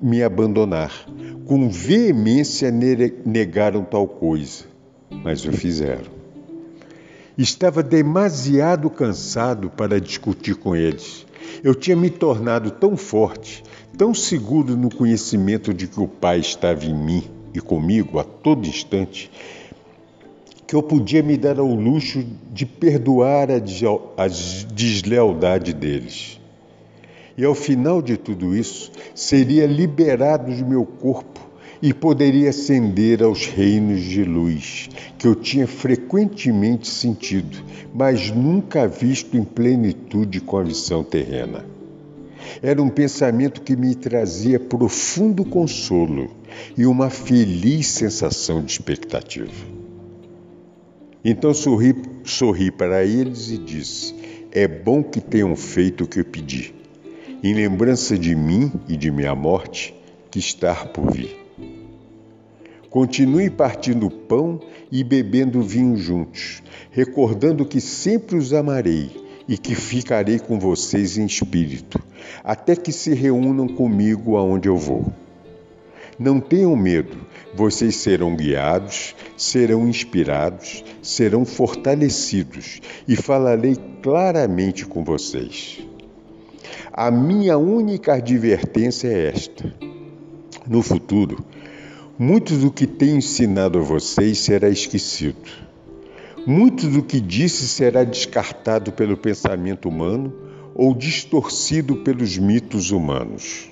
me 0.00 0.22
abandonar. 0.22 1.06
Com 1.44 1.68
veemência 1.68 2.70
negaram 2.70 3.84
tal 3.84 4.06
coisa, 4.06 4.64
mas 5.10 5.44
o 5.44 5.52
fizeram. 5.52 6.18
Estava 7.36 7.82
demasiado 7.82 8.90
cansado 8.90 9.70
para 9.70 10.00
discutir 10.00 10.54
com 10.56 10.74
eles. 10.74 11.26
Eu 11.62 11.74
tinha 11.74 11.96
me 11.96 12.10
tornado 12.10 12.70
tão 12.70 12.96
forte, 12.96 13.62
tão 13.96 14.12
seguro 14.12 14.76
no 14.76 14.94
conhecimento 14.94 15.72
de 15.72 15.86
que 15.86 16.00
o 16.00 16.08
Pai 16.08 16.40
estava 16.40 16.84
em 16.84 16.94
mim 16.94 17.24
e 17.54 17.60
comigo 17.60 18.18
a 18.18 18.24
todo 18.24 18.66
instante, 18.66 19.30
que 20.68 20.76
eu 20.76 20.82
podia 20.82 21.22
me 21.22 21.36
dar 21.36 21.58
ao 21.58 21.66
luxo 21.66 22.24
de 22.52 22.64
perdoar 22.64 23.48
a 23.50 23.58
deslealdade 24.72 25.72
deles 25.72 26.38
e 27.38 27.44
ao 27.44 27.54
final 27.54 28.02
de 28.02 28.16
tudo 28.16 28.56
isso, 28.56 28.90
seria 29.14 29.64
liberado 29.64 30.52
de 30.52 30.64
meu 30.64 30.84
corpo 30.84 31.38
e 31.80 31.94
poderia 31.94 32.50
ascender 32.50 33.22
aos 33.22 33.46
reinos 33.46 34.00
de 34.00 34.24
luz, 34.24 34.90
que 35.16 35.24
eu 35.24 35.36
tinha 35.36 35.68
frequentemente 35.68 36.88
sentido, 36.88 37.62
mas 37.94 38.32
nunca 38.32 38.88
visto 38.88 39.36
em 39.36 39.44
plenitude 39.44 40.40
com 40.40 40.56
a 40.56 40.64
visão 40.64 41.04
terrena. 41.04 41.64
Era 42.60 42.82
um 42.82 42.88
pensamento 42.88 43.62
que 43.62 43.76
me 43.76 43.94
trazia 43.94 44.58
profundo 44.58 45.44
consolo 45.44 46.28
e 46.76 46.86
uma 46.86 47.08
feliz 47.08 47.86
sensação 47.86 48.60
de 48.60 48.72
expectativa. 48.72 49.77
Então 51.24 51.52
sorri, 51.52 51.94
sorri 52.24 52.70
para 52.70 53.04
eles 53.04 53.50
e 53.50 53.58
disse: 53.58 54.14
É 54.52 54.68
bom 54.68 55.02
que 55.02 55.20
tenham 55.20 55.54
feito 55.56 56.04
o 56.04 56.06
que 56.06 56.20
eu 56.20 56.24
pedi 56.24 56.78
em 57.42 57.54
lembrança 57.54 58.18
de 58.18 58.34
mim 58.34 58.72
e 58.88 58.96
de 58.96 59.10
minha 59.10 59.34
morte 59.34 59.94
que 60.30 60.38
está 60.38 60.74
por 60.74 61.12
vir. 61.12 61.36
Continue 62.90 63.50
partindo 63.50 64.10
pão 64.10 64.60
e 64.90 65.04
bebendo 65.04 65.62
vinho 65.62 65.96
juntos, 65.96 66.62
recordando 66.90 67.64
que 67.64 67.80
sempre 67.80 68.36
os 68.36 68.52
amarei 68.52 69.10
e 69.46 69.56
que 69.56 69.74
ficarei 69.74 70.38
com 70.38 70.58
vocês 70.58 71.16
em 71.16 71.26
espírito, 71.26 72.00
até 72.42 72.74
que 72.74 72.92
se 72.92 73.14
reúnam 73.14 73.68
comigo 73.68 74.36
aonde 74.36 74.68
eu 74.68 74.76
vou. 74.76 75.12
Não 76.18 76.40
tenham 76.40 76.74
medo, 76.74 77.16
vocês 77.58 77.96
serão 77.96 78.36
guiados, 78.36 79.16
serão 79.36 79.88
inspirados, 79.88 80.84
serão 81.02 81.44
fortalecidos 81.44 82.80
e 83.08 83.16
falarei 83.16 83.76
claramente 84.00 84.86
com 84.86 85.02
vocês. 85.02 85.80
A 86.92 87.10
minha 87.10 87.58
única 87.58 88.14
advertência 88.14 89.08
é 89.08 89.26
esta: 89.26 89.74
no 90.68 90.82
futuro, 90.82 91.44
muito 92.16 92.54
do 92.54 92.70
que 92.70 92.86
tenho 92.86 93.16
ensinado 93.16 93.80
a 93.80 93.82
vocês 93.82 94.38
será 94.38 94.68
esquecido. 94.68 95.50
Muito 96.46 96.86
do 96.86 97.02
que 97.02 97.20
disse 97.20 97.66
será 97.66 98.04
descartado 98.04 98.92
pelo 98.92 99.16
pensamento 99.16 99.88
humano 99.88 100.32
ou 100.76 100.94
distorcido 100.94 101.96
pelos 102.04 102.38
mitos 102.38 102.92
humanos. 102.92 103.68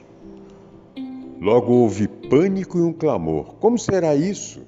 Logo 1.40 1.72
houve 1.72 2.08
pânico 2.08 2.78
e 2.78 2.82
um 2.82 2.92
clamor: 2.92 3.56
Como 3.56 3.78
será 3.78 4.14
isso? 4.14 4.60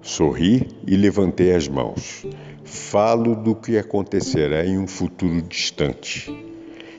Sorri 0.00 0.68
e 0.86 0.96
levantei 0.96 1.54
as 1.54 1.68
mãos. 1.68 2.26
Falo 2.64 3.34
do 3.34 3.54
que 3.54 3.78
acontecerá 3.78 4.64
em 4.66 4.78
um 4.78 4.86
futuro 4.86 5.40
distante. 5.42 6.30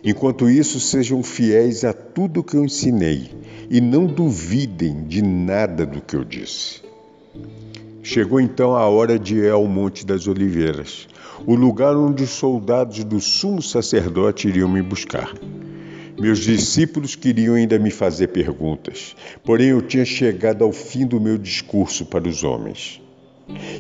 Enquanto 0.04 0.50
isso, 0.50 0.80
sejam 0.80 1.24
fiéis 1.24 1.84
a 1.84 1.94
tudo 1.94 2.44
que 2.44 2.58
eu 2.58 2.66
ensinei 2.66 3.32
e 3.70 3.80
não 3.80 4.06
duvidem 4.06 5.06
de 5.06 5.22
nada 5.22 5.86
do 5.86 6.02
que 6.02 6.16
eu 6.16 6.26
disse. 6.26 6.82
Chegou 8.02 8.42
então 8.42 8.76
a 8.76 8.88
hora 8.90 9.18
de 9.18 9.36
ir 9.36 9.50
ao 9.50 9.66
Monte 9.66 10.06
das 10.06 10.28
Oliveiras, 10.28 11.08
o 11.46 11.56
lugar 11.56 11.96
onde 11.96 12.24
os 12.24 12.32
soldados 12.32 13.02
do 13.06 13.22
sumo 13.22 13.62
sacerdote 13.62 14.50
iriam 14.50 14.70
me 14.70 14.82
buscar. 14.82 15.34
Meus 16.20 16.40
discípulos 16.40 17.16
queriam 17.16 17.56
ainda 17.56 17.80
me 17.80 17.92
fazer 17.92 18.28
perguntas, 18.28 19.16
porém 19.44 19.70
eu 19.70 19.82
tinha 19.82 20.06
chegado 20.06 20.64
ao 20.64 20.72
fim 20.72 21.06
do 21.06 21.20
meu 21.20 21.38
discurso 21.38 22.06
para 22.06 22.28
os 22.28 22.44
homens. 22.44 23.02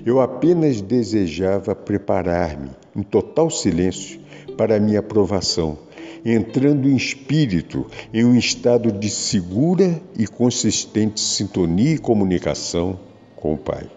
Eu 0.05 0.19
apenas 0.19 0.81
desejava 0.81 1.73
preparar-me, 1.73 2.71
em 2.95 3.01
total 3.01 3.49
silêncio, 3.49 4.19
para 4.57 4.75
a 4.75 4.79
minha 4.79 4.99
aprovação 4.99 5.77
entrando 6.25 6.87
em 6.87 6.95
espírito 6.95 7.85
em 8.13 8.23
um 8.23 8.37
estado 8.37 8.91
de 8.91 9.09
segura 9.09 10.01
e 10.17 10.25
consistente 10.25 11.19
sintonia 11.19 11.95
e 11.95 11.97
comunicação 11.97 12.97
com 13.35 13.53
o 13.53 13.57
Pai. 13.57 13.89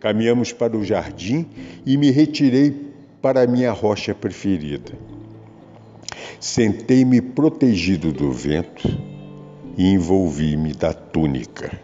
Caminhamos 0.00 0.52
para 0.52 0.76
o 0.76 0.84
jardim 0.84 1.46
e 1.86 1.96
me 1.96 2.10
retirei 2.10 2.74
para 3.20 3.42
a 3.42 3.46
minha 3.46 3.70
rocha 3.70 4.14
preferida. 4.14 4.92
Sentei-me 6.40 7.20
protegido 7.20 8.12
do 8.12 8.32
vento 8.32 8.88
e 9.76 9.86
envolvi-me 9.86 10.72
da 10.72 10.92
túnica. 10.92 11.80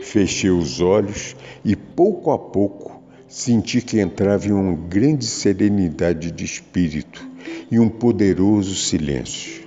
Fechei 0.00 0.50
os 0.50 0.80
olhos 0.80 1.36
e 1.64 1.74
pouco 1.74 2.30
a 2.30 2.38
pouco 2.38 3.02
senti 3.28 3.80
que 3.80 4.00
entrava 4.00 4.46
em 4.46 4.52
uma 4.52 4.74
grande 4.74 5.26
serenidade 5.26 6.30
de 6.30 6.44
espírito 6.44 7.28
e 7.70 7.78
um 7.78 7.88
poderoso 7.88 8.74
silêncio. 8.74 9.66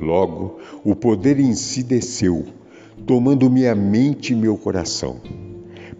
Logo, 0.00 0.58
o 0.84 0.94
poder 0.94 1.38
em 1.38 1.54
si 1.54 1.82
desceu, 1.82 2.46
tomando 3.06 3.50
minha 3.50 3.74
mente 3.74 4.32
e 4.32 4.36
meu 4.36 4.56
coração. 4.56 5.20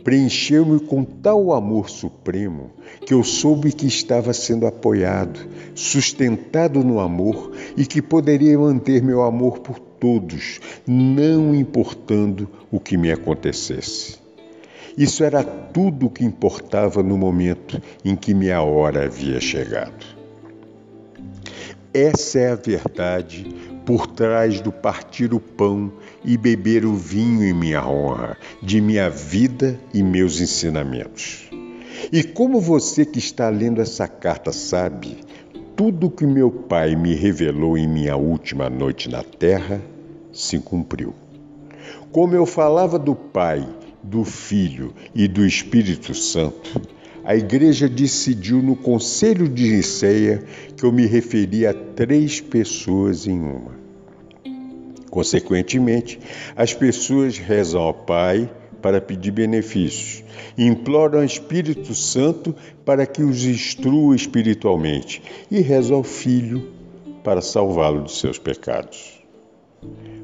Preencheu-me 0.04 0.80
com 0.80 1.04
tal 1.04 1.52
amor 1.52 1.88
supremo 1.88 2.70
que 3.06 3.14
eu 3.14 3.22
soube 3.22 3.72
que 3.72 3.86
estava 3.86 4.32
sendo 4.32 4.66
apoiado, 4.66 5.48
sustentado 5.74 6.82
no 6.82 6.98
amor 6.98 7.52
e 7.76 7.86
que 7.86 8.02
poderia 8.02 8.58
manter 8.58 9.02
meu 9.02 9.22
amor 9.22 9.60
por 9.60 9.78
todos, 9.78 10.60
não 10.86 11.54
importando 11.54 12.48
o 12.70 12.80
que 12.80 12.96
me 12.96 13.12
acontecesse. 13.12 14.20
Isso 14.96 15.24
era 15.24 15.42
tudo 15.42 16.06
o 16.06 16.10
que 16.10 16.24
importava 16.24 17.02
no 17.02 17.16
momento 17.16 17.80
em 18.04 18.14
que 18.16 18.34
minha 18.34 18.60
hora 18.60 19.04
havia 19.04 19.40
chegado. 19.40 20.04
Essa 21.94 22.38
é 22.38 22.50
a 22.50 22.54
verdade 22.54 23.71
por 23.84 24.06
trás 24.06 24.60
do 24.60 24.70
partir 24.70 25.32
o 25.34 25.40
pão 25.40 25.92
e 26.24 26.36
beber 26.36 26.84
o 26.84 26.94
vinho 26.94 27.44
em 27.44 27.52
minha 27.52 27.86
honra, 27.86 28.36
de 28.62 28.80
minha 28.80 29.10
vida 29.10 29.78
e 29.92 30.02
meus 30.02 30.40
ensinamentos. 30.40 31.50
E 32.12 32.22
como 32.22 32.60
você 32.60 33.04
que 33.04 33.18
está 33.18 33.48
lendo 33.48 33.80
essa 33.80 34.08
carta 34.08 34.52
sabe, 34.52 35.18
tudo 35.76 36.10
que 36.10 36.26
meu 36.26 36.50
pai 36.50 36.94
me 36.94 37.14
revelou 37.14 37.76
em 37.76 37.88
minha 37.88 38.16
última 38.16 38.68
noite 38.68 39.08
na 39.08 39.22
terra 39.22 39.80
se 40.32 40.58
cumpriu. 40.58 41.14
Como 42.10 42.34
eu 42.34 42.44
falava 42.44 42.98
do 42.98 43.14
Pai, 43.14 43.66
do 44.02 44.24
Filho 44.24 44.92
e 45.14 45.26
do 45.26 45.46
Espírito 45.46 46.14
Santo, 46.14 46.80
a 47.24 47.36
igreja 47.36 47.88
decidiu 47.88 48.62
no 48.62 48.74
Conselho 48.74 49.48
de 49.48 49.68
Niceia 49.68 50.42
que 50.76 50.84
eu 50.84 50.92
me 50.92 51.06
referia 51.06 51.70
a 51.70 51.74
três 51.74 52.40
pessoas 52.40 53.26
em 53.26 53.38
uma. 53.38 53.82
Consequentemente, 55.10 56.18
as 56.56 56.72
pessoas 56.72 57.38
rezam 57.38 57.82
ao 57.82 57.94
Pai 57.94 58.50
para 58.80 59.00
pedir 59.00 59.30
benefícios, 59.30 60.24
imploram 60.58 61.20
ao 61.20 61.24
Espírito 61.24 61.94
Santo 61.94 62.54
para 62.84 63.06
que 63.06 63.22
os 63.22 63.44
instrua 63.44 64.16
espiritualmente 64.16 65.22
e 65.50 65.60
rezam 65.60 65.98
ao 65.98 66.02
Filho 66.02 66.72
para 67.22 67.40
salvá-lo 67.40 68.04
de 68.04 68.12
seus 68.12 68.38
pecados. 68.38 69.22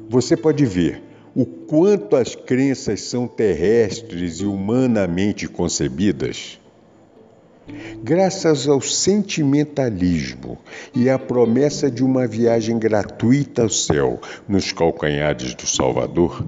Você 0.09 0.35
pode 0.35 0.65
ver 0.65 1.01
o 1.35 1.45
quanto 1.45 2.15
as 2.15 2.35
crenças 2.35 3.01
são 3.01 3.27
terrestres 3.27 4.39
e 4.41 4.45
humanamente 4.45 5.47
concebidas. 5.47 6.59
Graças 8.03 8.67
ao 8.67 8.81
sentimentalismo 8.81 10.57
e 10.95 11.09
à 11.09 11.19
promessa 11.19 11.89
de 11.89 12.03
uma 12.03 12.27
viagem 12.27 12.77
gratuita 12.77 13.63
ao 13.63 13.69
céu 13.69 14.19
nos 14.47 14.71
calcanhares 14.71 15.53
do 15.53 15.67
Salvador, 15.67 16.45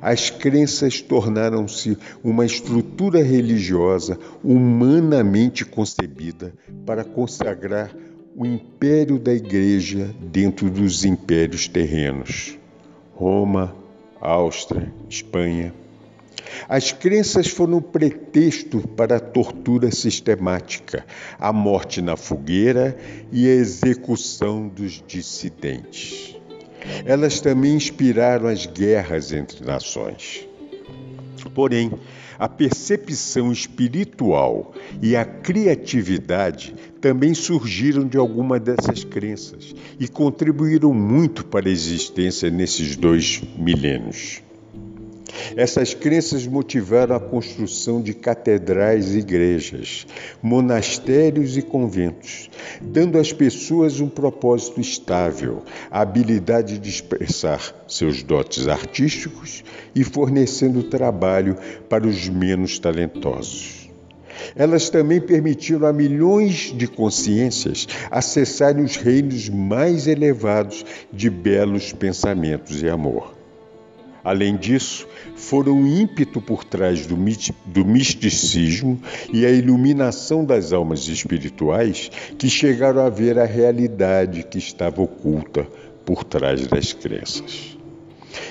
as 0.00 0.30
crenças 0.30 1.00
tornaram-se 1.00 1.96
uma 2.22 2.44
estrutura 2.44 3.22
religiosa 3.22 4.18
humanamente 4.44 5.64
concebida 5.64 6.52
para 6.84 7.02
consagrar 7.02 7.90
o 8.36 8.44
império 8.44 9.18
da 9.18 9.32
Igreja 9.32 10.14
dentro 10.20 10.68
dos 10.70 11.04
impérios 11.04 11.66
terrenos. 11.66 12.58
Roma, 13.14 13.74
Áustria, 14.20 14.92
Espanha. 15.08 15.72
As 16.68 16.92
crenças 16.92 17.48
foram 17.48 17.80
pretexto 17.80 18.86
para 18.96 19.16
a 19.16 19.20
tortura 19.20 19.90
sistemática, 19.90 21.04
a 21.38 21.52
morte 21.52 22.00
na 22.00 22.16
fogueira 22.16 22.96
e 23.32 23.48
a 23.48 23.54
execução 23.54 24.68
dos 24.68 25.02
dissidentes. 25.06 26.36
Elas 27.04 27.40
também 27.40 27.74
inspiraram 27.74 28.48
as 28.48 28.66
guerras 28.66 29.32
entre 29.32 29.64
nações. 29.64 30.46
Porém, 31.54 31.90
a 32.38 32.48
percepção 32.48 33.50
espiritual 33.50 34.74
e 35.02 35.16
a 35.16 35.24
criatividade 35.24 36.74
também 37.00 37.32
surgiram 37.32 38.06
de 38.06 38.18
alguma 38.18 38.60
dessas 38.60 39.04
crenças 39.04 39.74
e 39.98 40.06
contribuíram 40.06 40.92
muito 40.92 41.44
para 41.44 41.68
a 41.68 41.72
existência 41.72 42.50
nesses 42.50 42.96
dois 42.96 43.42
milênios. 43.56 44.42
Essas 45.56 45.94
crenças 45.94 46.46
motivaram 46.46 47.14
a 47.14 47.20
construção 47.20 48.00
de 48.00 48.14
catedrais 48.14 49.14
e 49.14 49.18
igrejas, 49.18 50.06
monastérios 50.42 51.56
e 51.56 51.62
conventos, 51.62 52.50
dando 52.80 53.18
às 53.18 53.32
pessoas 53.32 54.00
um 54.00 54.08
propósito 54.08 54.80
estável, 54.80 55.62
a 55.90 56.00
habilidade 56.00 56.78
de 56.78 56.88
expressar 56.88 57.74
seus 57.86 58.22
dotes 58.22 58.68
artísticos 58.68 59.64
e 59.94 60.04
fornecendo 60.04 60.82
trabalho 60.82 61.56
para 61.88 62.06
os 62.06 62.28
menos 62.28 62.78
talentosos. 62.78 63.86
Elas 64.54 64.90
também 64.90 65.20
permitiram 65.20 65.86
a 65.86 65.92
milhões 65.92 66.72
de 66.76 66.86
consciências 66.86 67.86
acessarem 68.10 68.84
os 68.84 68.96
reinos 68.96 69.48
mais 69.48 70.06
elevados 70.06 70.84
de 71.12 71.30
belos 71.30 71.92
pensamentos 71.92 72.82
e 72.82 72.88
amor. 72.88 73.35
Além 74.26 74.56
disso, 74.56 75.06
foram 75.36 75.82
o 75.82 75.86
ímpeto 75.86 76.40
por 76.40 76.64
trás 76.64 77.06
do, 77.06 77.14
do 77.64 77.84
misticismo 77.84 79.00
e 79.32 79.46
a 79.46 79.52
iluminação 79.52 80.44
das 80.44 80.72
almas 80.72 81.06
espirituais 81.06 82.10
que 82.36 82.50
chegaram 82.50 83.06
a 83.06 83.08
ver 83.08 83.38
a 83.38 83.44
realidade 83.44 84.42
que 84.42 84.58
estava 84.58 85.00
oculta 85.00 85.64
por 86.04 86.24
trás 86.24 86.66
das 86.66 86.92
crenças. 86.92 87.78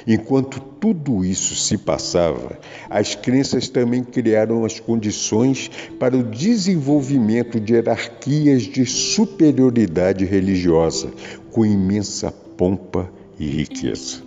Enquanto 0.08 0.62
tudo 0.62 1.26
isso 1.26 1.54
se 1.56 1.78
passava, 1.78 2.58
as 2.90 3.14
crenças 3.14 3.68
também 3.68 4.02
criaram 4.02 4.64
as 4.64 4.80
condições 4.80 5.70
para 6.00 6.16
o 6.16 6.24
desenvolvimento 6.24 7.60
de 7.60 7.74
hierarquias 7.74 8.62
de 8.62 8.86
superioridade 8.86 10.24
religiosa 10.24 11.12
com 11.52 11.66
imensa 11.66 12.32
pompa 12.32 13.12
e 13.38 13.46
riqueza. 13.46 14.25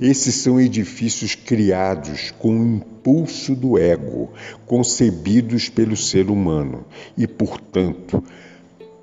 Esses 0.00 0.34
são 0.36 0.60
edifícios 0.60 1.34
criados 1.34 2.30
com 2.32 2.58
o 2.58 2.66
impulso 2.76 3.54
do 3.54 3.78
ego, 3.78 4.30
concebidos 4.66 5.68
pelo 5.68 5.96
ser 5.96 6.30
humano 6.30 6.84
e, 7.16 7.26
portanto, 7.26 8.22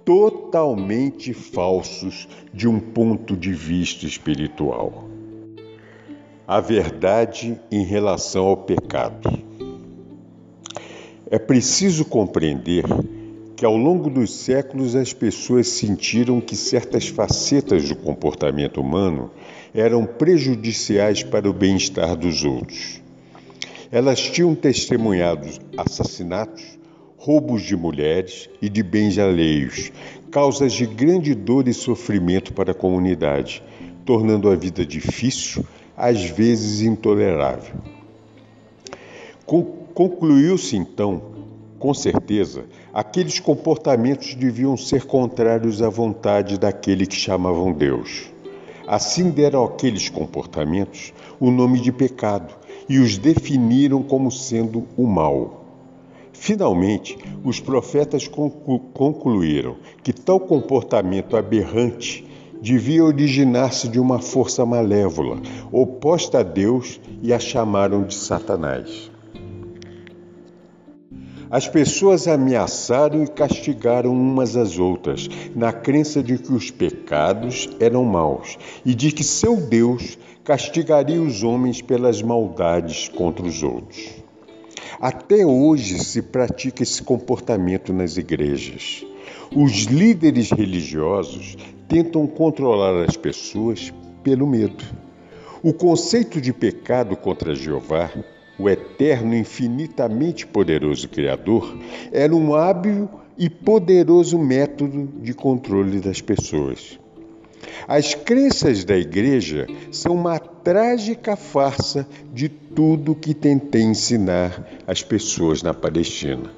totalmente 0.04 1.34
falsos 1.34 2.28
de 2.54 2.68
um 2.68 2.80
ponto 2.80 3.36
de 3.36 3.54
vista 3.54 4.06
espiritual. 4.06 5.10
A 6.48 6.62
verdade 6.62 7.60
em 7.70 7.84
relação 7.84 8.46
ao 8.46 8.56
pecado. 8.56 9.38
É 11.30 11.38
preciso 11.38 12.06
compreender 12.06 12.86
que 13.58 13.66
ao 13.66 13.76
longo 13.76 14.10
dos 14.10 14.32
séculos 14.32 14.96
as 14.96 15.12
pessoas 15.12 15.68
sentiram 15.68 16.40
que 16.40 16.56
certas 16.56 17.08
facetas 17.08 17.90
do 17.90 17.96
comportamento 17.96 18.80
humano 18.80 19.30
eram 19.78 20.08
prejudiciais 20.08 21.22
para 21.22 21.48
o 21.48 21.54
bem-estar 21.54 22.16
dos 22.16 22.44
outros. 22.44 23.00
Elas 23.92 24.20
tinham 24.20 24.56
testemunhado 24.56 25.48
assassinatos, 25.78 26.80
roubos 27.16 27.62
de 27.62 27.76
mulheres 27.76 28.50
e 28.60 28.70
de 28.70 28.82
bens 28.82 29.20
alheios, 29.20 29.92
causas 30.32 30.74
de 30.74 30.88
grande 30.88 31.36
dor 31.36 31.68
e 31.68 31.74
sofrimento 31.76 32.54
para 32.54 32.72
a 32.72 32.76
comunidade, 32.76 33.62
tornando 34.04 34.50
a 34.50 34.56
vida 34.56 34.84
difícil, 34.84 35.64
às 35.96 36.24
vezes 36.24 36.82
intolerável. 36.82 37.76
Concluiu-se 39.94 40.76
então 40.76 41.38
com 41.80 41.94
certeza, 41.94 42.66
aqueles 42.92 43.40
comportamentos 43.40 44.34
deviam 44.34 44.76
ser 44.76 45.06
contrários 45.06 45.80
à 45.84 45.90
vontade 45.90 46.58
daquele 46.58 47.06
que 47.06 47.16
chamavam 47.16 47.72
Deus. 47.72 48.32
Assim 48.88 49.30
deram 49.30 49.66
àqueles 49.66 50.08
comportamentos 50.08 51.14
o 51.42 51.52
nome 51.52 51.82
de 51.82 51.92
pecado 51.92 52.56
e 52.88 53.00
os 53.00 53.18
definiram 53.18 54.02
como 54.02 54.32
sendo 54.32 54.88
o 54.96 55.06
mal. 55.06 55.66
Finalmente, 56.32 57.18
os 57.44 57.60
profetas 57.60 58.30
concluíram 58.94 59.76
que 60.02 60.14
tal 60.14 60.40
comportamento 60.40 61.36
aberrante 61.36 62.26
devia 62.62 63.04
originar-se 63.04 63.90
de 63.90 64.00
uma 64.00 64.20
força 64.20 64.66
malévola, 64.66 65.42
oposta 65.72 66.40
a 66.40 66.44
Deus, 66.44 67.00
e 67.22 67.34
a 67.34 67.40
chamaram 67.40 68.04
de 68.04 68.14
Satanás. 68.16 69.12
As 71.50 71.68
pessoas 71.68 72.28
ameaçaram 72.28 73.24
e 73.24 73.28
castigaram 73.28 74.12
umas 74.12 74.58
às 74.58 74.78
outras, 74.78 75.30
na 75.56 75.72
crença 75.72 76.22
de 76.22 76.38
que 76.38 76.52
os 76.52 76.70
pecados 76.70 77.70
eram 77.80 78.04
maus 78.04 78.58
e 78.86 78.94
de 78.94 79.12
que 79.14 79.24
seu 79.24 79.56
Deus 79.56 80.18
castigaria 80.44 81.22
os 81.22 81.44
homens 81.44 81.82
pelas 81.82 82.22
maldades 82.22 83.08
contra 83.08 83.46
os 83.46 83.64
outros. 83.64 84.10
Até 85.00 85.46
hoje 85.46 86.00
se 86.00 86.22
pratica 86.22 86.84
esse 86.84 87.02
comportamento 87.02 87.94
nas 87.94 88.18
igrejas. 88.18 89.06
Os 89.56 89.84
líderes 89.84 90.52
religiosos 90.52 91.56
tentam 91.88 92.28
controlar 92.28 93.06
as 93.06 93.16
pessoas 93.16 93.94
pelo 94.22 94.46
medo. 94.46 94.84
O 95.64 95.72
conceito 95.72 96.42
de 96.42 96.52
pecado 96.52 97.16
contra 97.16 97.56
Jeová 97.56 98.12
o 98.60 98.70
eterno, 98.70 99.36
infinitamente 99.36 100.48
poderoso 100.48 101.08
Criador, 101.08 101.78
era 102.12 102.36
um 102.36 102.56
hábil 102.56 103.10
e 103.38 103.50
poderoso 103.50 104.40
método 104.40 105.10
de 105.22 105.34
controle 105.34 106.00
das 106.00 106.22
pessoas. 106.22 107.00
As 107.88 108.16
crenças 108.16 108.84
da 108.84 108.98
igreja 108.98 109.68
são 109.92 110.16
uma 110.16 110.40
trágica 110.40 111.36
farsa 111.36 112.08
de 112.34 112.50
tudo 112.50 113.16
que 113.16 113.34
tentei 113.34 113.82
ensinar 113.82 114.68
as 114.86 115.04
pessoas 115.04 115.62
na 115.62 115.74
Palestina. 115.74 116.52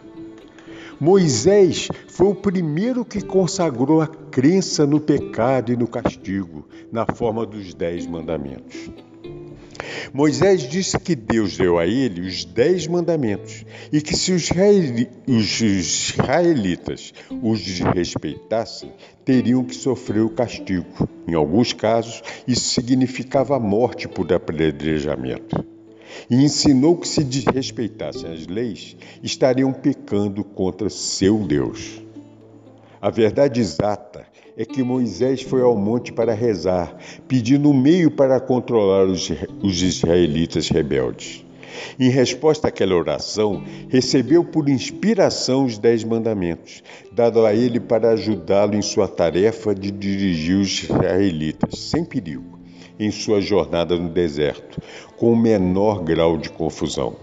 Moisés 1.00 1.88
foi 2.10 2.28
o 2.28 2.36
primeiro 2.36 3.06
que 3.06 3.22
consagrou 3.22 4.02
a 4.02 4.08
crença 4.08 4.86
no 4.86 5.00
pecado 5.00 5.72
e 5.72 5.78
no 5.78 5.88
castigo, 5.88 6.68
na 6.91 7.06
forma 7.06 7.45
dos 7.45 7.74
Dez 7.74 8.06
Mandamentos. 8.06 8.89
Moisés 10.14 10.62
disse 10.68 11.00
que 11.00 11.16
Deus 11.16 11.58
deu 11.58 11.78
a 11.78 11.86
ele 11.86 12.22
os 12.22 12.44
Dez 12.44 12.88
Mandamentos 12.88 13.66
e 13.92 14.02
que 14.02 14.16
se 14.16 14.32
os 14.32 14.50
israelitas 15.58 17.14
os 17.42 17.62
desrespeitassem, 17.62 18.92
teriam 19.24 19.64
que 19.64 19.76
sofrer 19.76 20.22
o 20.22 20.30
castigo. 20.30 21.08
Em 21.28 21.34
alguns 21.34 21.74
casos, 21.74 22.22
isso 22.48 22.70
significava 22.70 23.56
a 23.56 23.60
morte 23.60 24.08
por 24.08 24.32
apedrejamento 24.34 25.64
e 26.30 26.36
ensinou 26.36 26.98
que 26.98 27.08
se 27.08 27.24
desrespeitassem 27.24 28.32
as 28.32 28.48
leis, 28.48 28.96
estariam 29.24 29.72
pecando 29.72 30.44
contra 30.44 30.90
seu 30.90 31.40
Deus. 31.40 32.02
A 33.02 33.10
verdade 33.10 33.62
exata 33.62 34.26
é 34.60 34.66
que 34.66 34.84
Moisés 34.84 35.41
foi 35.41 35.62
ao 35.62 35.78
monte 35.78 36.12
para 36.12 36.34
rezar, 36.34 36.93
pedindo 37.30 37.70
um 37.70 37.74
meio 37.74 38.12
para 38.12 38.41
controlar 38.41 39.05
os, 39.05 39.32
os 39.64 39.82
israelitas 39.82 40.68
rebeldes. 40.68 41.45
Em 41.97 42.10
resposta 42.10 42.68
àquela 42.68 42.93
oração, 42.93 43.64
recebeu 43.88 44.43
por 44.43 44.68
inspiração 44.68 45.64
os 45.64 45.78
Dez 45.78 46.03
Mandamentos, 46.03 46.84
dado 47.10 47.45
a 47.45 47.55
ele 47.55 47.80
para 47.80 48.12
ajudá-lo 48.12 48.76
em 48.76 48.82
sua 48.82 49.07
tarefa 49.07 49.74
de 49.74 49.91
dirigir 49.91 50.57
os 50.57 50.84
israelitas, 50.84 51.80
sem 51.80 52.03
perigo 52.03 52.60
em 52.99 53.12
sua 53.12 53.39
jornada 53.39 53.95
no 53.95 54.10
deserto, 54.10 54.82
com 55.16 55.32
o 55.32 55.38
menor 55.38 56.03
grau 56.03 56.38
de 56.38 56.49
confusão. 56.49 57.16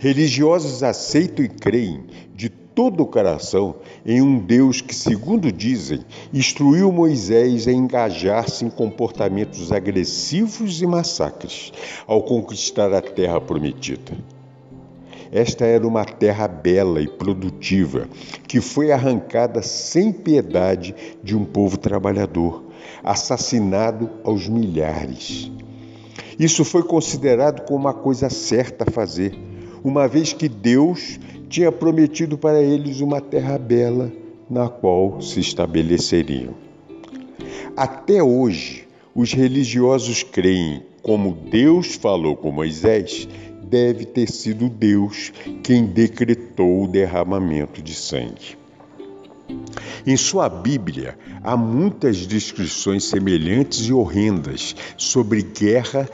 Religiosos 0.00 0.82
aceitam 0.82 1.44
e 1.44 1.48
creem 1.48 2.06
de 2.34 2.48
todo 2.74 3.02
o 3.02 3.06
coração 3.06 3.76
em 4.04 4.20
um 4.22 4.38
Deus 4.38 4.80
que, 4.80 4.94
segundo 4.94 5.52
dizem, 5.52 6.00
instruiu 6.32 6.90
Moisés 6.90 7.68
a 7.68 7.72
engajar-se 7.72 8.64
em 8.64 8.70
comportamentos 8.70 9.72
agressivos 9.72 10.80
e 10.80 10.86
massacres 10.86 11.72
ao 12.06 12.22
conquistar 12.22 12.92
a 12.92 13.02
terra 13.02 13.40
prometida. 13.40 14.12
Esta 15.32 15.64
era 15.64 15.86
uma 15.86 16.04
terra 16.04 16.46
bela 16.46 17.00
e 17.00 17.08
produtiva 17.08 18.06
que 18.46 18.60
foi 18.60 18.92
arrancada 18.92 19.62
sem 19.62 20.12
piedade 20.12 20.94
de 21.22 21.34
um 21.34 21.42
povo 21.42 21.78
trabalhador, 21.78 22.64
assassinado 23.02 24.10
aos 24.22 24.46
milhares. 24.46 25.50
Isso 26.38 26.64
foi 26.64 26.82
considerado 26.82 27.64
como 27.66 27.78
uma 27.78 27.94
coisa 27.94 28.28
certa 28.28 28.84
a 28.86 28.90
fazer, 28.92 29.34
uma 29.82 30.06
vez 30.06 30.34
que 30.34 30.48
Deus 30.48 31.18
tinha 31.52 31.70
prometido 31.70 32.38
para 32.38 32.62
eles 32.62 33.02
uma 33.02 33.20
terra 33.20 33.58
bela 33.58 34.10
na 34.48 34.70
qual 34.70 35.20
se 35.20 35.38
estabeleceriam. 35.38 36.54
Até 37.76 38.22
hoje, 38.22 38.88
os 39.14 39.34
religiosos 39.34 40.22
creem, 40.22 40.82
como 41.02 41.34
Deus 41.50 41.94
falou 41.94 42.34
com 42.34 42.50
Moisés, 42.50 43.28
deve 43.64 44.06
ter 44.06 44.30
sido 44.30 44.70
Deus 44.70 45.30
quem 45.62 45.84
decretou 45.84 46.84
o 46.84 46.88
derramamento 46.88 47.82
de 47.82 47.92
sangue. 47.92 48.56
Em 50.06 50.16
sua 50.16 50.48
Bíblia, 50.48 51.18
há 51.42 51.54
muitas 51.54 52.26
descrições 52.26 53.04
semelhantes 53.04 53.86
e 53.86 53.92
horrendas 53.92 54.74
sobre 54.96 55.42
guerra 55.42 56.08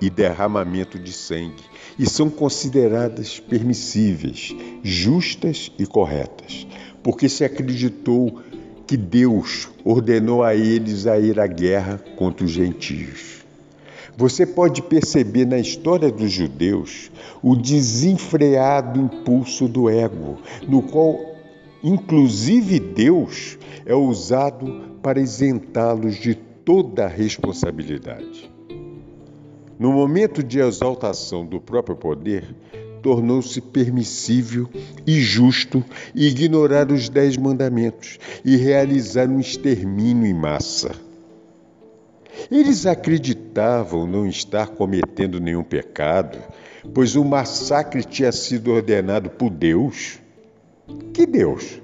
e 0.00 0.10
derramamento 0.10 0.98
de 0.98 1.12
sangue, 1.12 1.62
e 1.98 2.08
são 2.08 2.30
consideradas 2.30 3.38
permissíveis, 3.40 4.54
justas 4.82 5.70
e 5.78 5.86
corretas, 5.86 6.66
porque 7.02 7.28
se 7.28 7.44
acreditou 7.44 8.40
que 8.86 8.96
Deus 8.96 9.68
ordenou 9.84 10.42
a 10.42 10.54
eles 10.54 11.06
a 11.06 11.18
ir 11.18 11.38
à 11.40 11.46
guerra 11.46 12.02
contra 12.16 12.44
os 12.44 12.50
gentios. 12.50 13.42
Você 14.16 14.44
pode 14.44 14.82
perceber 14.82 15.46
na 15.46 15.58
história 15.58 16.10
dos 16.10 16.30
judeus 16.30 17.10
o 17.42 17.56
desenfreado 17.56 19.00
impulso 19.00 19.66
do 19.66 19.88
ego, 19.88 20.38
no 20.68 20.82
qual 20.82 21.32
inclusive 21.82 22.78
Deus, 22.78 23.58
é 23.84 23.94
usado 23.94 24.98
para 25.02 25.20
isentá-los 25.20 26.16
de 26.16 26.34
toda 26.34 27.06
a 27.06 27.08
responsabilidade. 27.08 28.51
No 29.82 29.90
momento 29.90 30.44
de 30.44 30.60
exaltação 30.60 31.44
do 31.44 31.60
próprio 31.60 31.96
poder, 31.96 32.54
tornou-se 33.02 33.60
permissível 33.60 34.70
e 35.04 35.20
justo 35.20 35.84
ignorar 36.14 36.92
os 36.92 37.08
dez 37.08 37.36
mandamentos 37.36 38.16
e 38.44 38.54
realizar 38.56 39.28
um 39.28 39.40
extermínio 39.40 40.24
em 40.24 40.34
massa. 40.34 40.92
Eles 42.48 42.86
acreditavam 42.86 44.06
não 44.06 44.24
estar 44.24 44.68
cometendo 44.68 45.40
nenhum 45.40 45.64
pecado, 45.64 46.38
pois 46.94 47.16
o 47.16 47.24
massacre 47.24 48.04
tinha 48.04 48.30
sido 48.30 48.70
ordenado 48.70 49.30
por 49.30 49.50
Deus 49.50 50.20
que 51.12 51.26
Deus? 51.26 51.82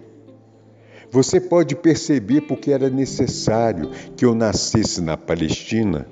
Você 1.10 1.40
pode 1.40 1.74
perceber 1.74 2.42
porque 2.42 2.70
era 2.70 2.88
necessário 2.88 3.90
que 4.16 4.24
eu 4.24 4.36
nascesse 4.36 5.00
na 5.00 5.16
Palestina 5.16 6.06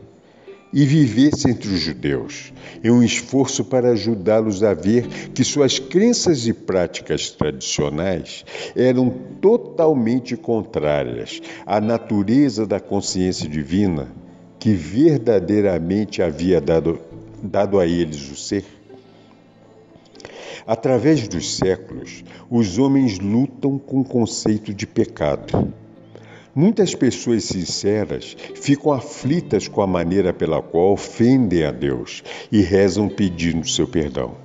e 0.77 0.85
vivesse 0.85 1.51
entre 1.51 1.70
os 1.70 1.81
judeus, 1.81 2.53
em 2.85 2.91
um 2.91 3.03
esforço 3.03 3.64
para 3.64 3.93
ajudá-los 3.93 4.62
a 4.62 4.74
ver 4.74 5.09
que 5.33 5.43
suas 5.43 5.79
crenças 5.79 6.47
e 6.47 6.53
práticas 6.53 7.31
tradicionais 7.31 8.45
eram 8.77 9.09
totalmente 9.41 10.37
contrárias 10.37 11.41
à 11.64 11.81
natureza 11.81 12.66
da 12.66 12.79
consciência 12.79 13.49
divina 13.49 14.09
que 14.59 14.74
verdadeiramente 14.74 16.20
havia 16.20 16.61
dado, 16.61 17.01
dado 17.43 17.81
a 17.81 17.87
eles 17.87 18.31
o 18.31 18.37
ser. 18.37 18.66
Através 20.66 21.27
dos 21.27 21.57
séculos, 21.57 22.22
os 22.51 22.77
homens 22.77 23.18
lutam 23.18 23.79
com 23.79 24.01
o 24.01 24.05
conceito 24.05 24.74
de 24.74 24.87
pecado. 24.87 25.72
Muitas 26.57 26.95
pessoas 26.95 27.45
sinceras 27.45 28.35
ficam 28.55 28.91
aflitas 28.91 29.69
com 29.69 29.83
a 29.83 29.87
maneira 29.87 30.33
pela 30.33 30.63
qual 30.63 30.95
ofendem 30.95 31.65
a 31.65 31.71
Deus 31.71 32.25
e 32.51 32.63
rezam 32.63 33.11
pedindo 33.11 33.69
seu 33.69 33.87
perdão. 33.87 34.37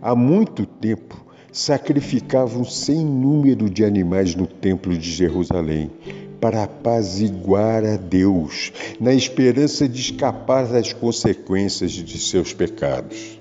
Há 0.00 0.16
muito 0.16 0.64
tempo, 0.64 1.22
sacrificavam 1.52 2.64
sem 2.64 3.04
número 3.04 3.68
de 3.68 3.84
animais 3.84 4.34
no 4.34 4.46
Templo 4.46 4.96
de 4.96 5.10
Jerusalém 5.10 5.90
para 6.40 6.62
apaziguar 6.62 7.84
a 7.84 7.96
Deus, 7.96 8.72
na 8.98 9.12
esperança 9.12 9.86
de 9.86 10.00
escapar 10.00 10.66
das 10.66 10.94
consequências 10.94 11.92
de 11.92 12.18
seus 12.18 12.54
pecados. 12.54 13.37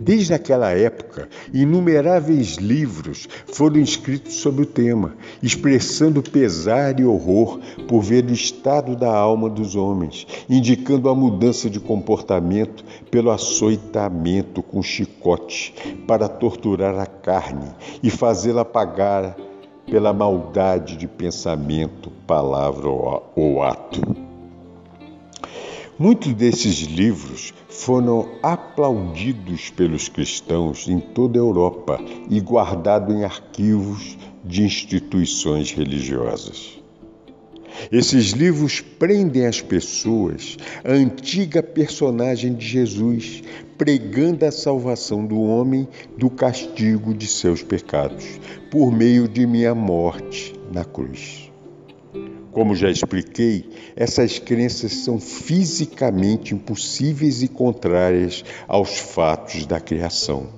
Desde 0.00 0.32
aquela 0.32 0.70
época, 0.70 1.28
inumeráveis 1.52 2.56
livros 2.56 3.28
foram 3.46 3.78
escritos 3.78 4.34
sobre 4.34 4.62
o 4.62 4.66
tema, 4.66 5.14
expressando 5.42 6.22
pesar 6.22 6.98
e 7.00 7.04
horror 7.04 7.58
por 7.86 8.00
ver 8.00 8.24
o 8.24 8.32
estado 8.32 8.94
da 8.94 9.14
alma 9.14 9.50
dos 9.50 9.74
homens, 9.74 10.26
indicando 10.48 11.08
a 11.08 11.14
mudança 11.14 11.68
de 11.68 11.80
comportamento 11.80 12.84
pelo 13.10 13.30
açoitamento 13.30 14.62
com 14.62 14.82
chicote 14.82 15.74
para 16.06 16.28
torturar 16.28 16.98
a 16.98 17.06
carne 17.06 17.70
e 18.02 18.08
fazê-la 18.08 18.64
pagar 18.64 19.36
pela 19.84 20.12
maldade 20.12 20.96
de 20.96 21.08
pensamento, 21.08 22.10
palavra 22.26 22.88
ou 22.88 23.62
ato. 23.62 24.00
Muitos 25.98 26.32
desses 26.32 26.82
livros 26.82 27.52
foram 27.68 28.28
aplaudidos 28.40 29.68
pelos 29.70 30.08
cristãos 30.08 30.86
em 30.86 31.00
toda 31.00 31.40
a 31.40 31.42
Europa 31.42 32.00
e 32.30 32.38
guardados 32.38 33.12
em 33.12 33.24
arquivos 33.24 34.16
de 34.44 34.62
instituições 34.62 35.72
religiosas. 35.72 36.78
Esses 37.90 38.30
livros 38.30 38.80
prendem 38.80 39.44
as 39.44 39.60
pessoas 39.60 40.56
à 40.84 40.92
antiga 40.92 41.64
personagem 41.64 42.54
de 42.54 42.64
Jesus, 42.64 43.42
pregando 43.76 44.44
a 44.44 44.52
salvação 44.52 45.26
do 45.26 45.40
homem 45.40 45.88
do 46.16 46.30
castigo 46.30 47.12
de 47.12 47.26
seus 47.26 47.60
pecados, 47.60 48.24
por 48.70 48.92
meio 48.92 49.26
de 49.26 49.44
minha 49.48 49.74
morte 49.74 50.54
na 50.72 50.84
cruz. 50.84 51.47
Como 52.58 52.74
já 52.74 52.90
expliquei, 52.90 53.70
essas 53.94 54.40
crenças 54.40 54.90
são 54.90 55.20
fisicamente 55.20 56.56
impossíveis 56.56 57.40
e 57.40 57.46
contrárias 57.46 58.44
aos 58.66 58.98
fatos 58.98 59.64
da 59.64 59.78
criação. 59.78 60.48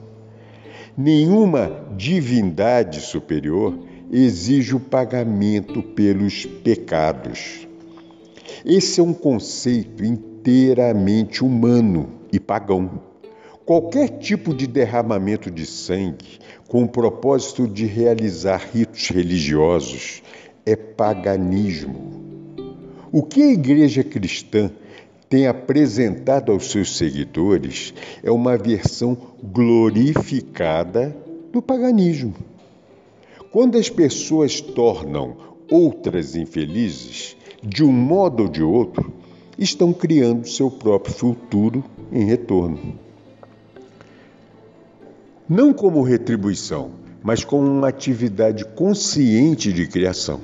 Nenhuma 0.96 1.92
divindade 1.98 3.02
superior 3.02 3.78
exige 4.10 4.74
o 4.74 4.80
pagamento 4.80 5.82
pelos 5.82 6.46
pecados. 6.46 7.68
Esse 8.64 9.00
é 9.00 9.02
um 9.02 9.12
conceito 9.12 10.02
inteiramente 10.02 11.44
humano 11.44 12.08
e 12.32 12.40
pagão. 12.40 13.02
Qualquer 13.66 14.08
tipo 14.08 14.54
de 14.54 14.66
derramamento 14.66 15.50
de 15.50 15.66
sangue 15.66 16.38
com 16.66 16.82
o 16.82 16.88
propósito 16.88 17.68
de 17.68 17.84
realizar 17.84 18.70
ritos 18.72 19.10
religiosos 19.10 20.22
é 20.64 20.76
paganismo. 20.76 22.10
O 23.12 23.22
que 23.22 23.42
a 23.42 23.52
igreja 23.52 24.04
cristã 24.04 24.70
tem 25.28 25.46
apresentado 25.46 26.52
aos 26.52 26.70
seus 26.70 26.96
seguidores 26.96 27.94
é 28.22 28.30
uma 28.30 28.56
versão 28.56 29.16
glorificada 29.42 31.16
do 31.52 31.62
paganismo. 31.62 32.34
Quando 33.50 33.78
as 33.78 33.88
pessoas 33.88 34.60
tornam 34.60 35.36
outras 35.70 36.36
infelizes, 36.36 37.36
de 37.62 37.84
um 37.84 37.92
modo 37.92 38.44
ou 38.44 38.48
de 38.48 38.62
outro, 38.62 39.12
estão 39.58 39.92
criando 39.92 40.48
seu 40.48 40.70
próprio 40.70 41.14
futuro 41.14 41.84
em 42.12 42.24
retorno. 42.24 42.98
Não 45.48 45.72
como 45.72 46.02
retribuição, 46.02 46.92
mas 47.22 47.44
como 47.44 47.66
uma 47.66 47.88
atividade 47.88 48.64
consciente 48.64 49.72
de 49.72 49.86
criação. 49.86 50.40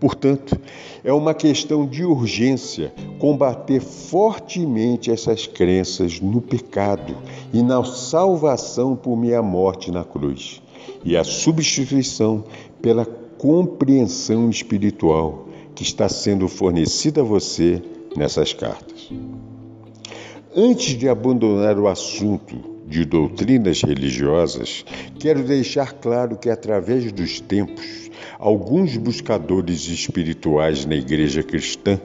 Portanto, 0.00 0.58
é 1.02 1.12
uma 1.12 1.34
questão 1.34 1.84
de 1.84 2.04
urgência 2.04 2.92
combater 3.18 3.80
fortemente 3.80 5.10
essas 5.10 5.46
crenças 5.46 6.20
no 6.20 6.40
pecado 6.40 7.16
e 7.52 7.62
na 7.62 7.84
salvação 7.84 8.94
por 8.94 9.16
minha 9.16 9.42
morte 9.42 9.90
na 9.90 10.04
cruz, 10.04 10.62
e 11.04 11.16
a 11.16 11.24
substituição 11.24 12.44
pela 12.80 13.04
compreensão 13.04 14.48
espiritual 14.48 15.48
que 15.74 15.82
está 15.82 16.08
sendo 16.08 16.48
fornecida 16.48 17.20
a 17.20 17.24
você 17.24 17.82
nessas 18.16 18.52
cartas. 18.52 19.10
Antes 20.54 20.96
de 20.96 21.08
abandonar 21.08 21.78
o 21.78 21.86
assunto 21.86 22.56
de 22.88 23.04
doutrinas 23.04 23.82
religiosas, 23.82 24.84
quero 25.18 25.42
deixar 25.42 25.92
claro 25.92 26.36
que, 26.36 26.48
através 26.48 27.12
dos 27.12 27.40
tempos, 27.40 28.10
alguns 28.38 28.96
buscadores 28.96 29.86
espirituais 29.88 30.84
na 30.86 30.94
igreja 30.94 31.42
cristã 31.42 32.00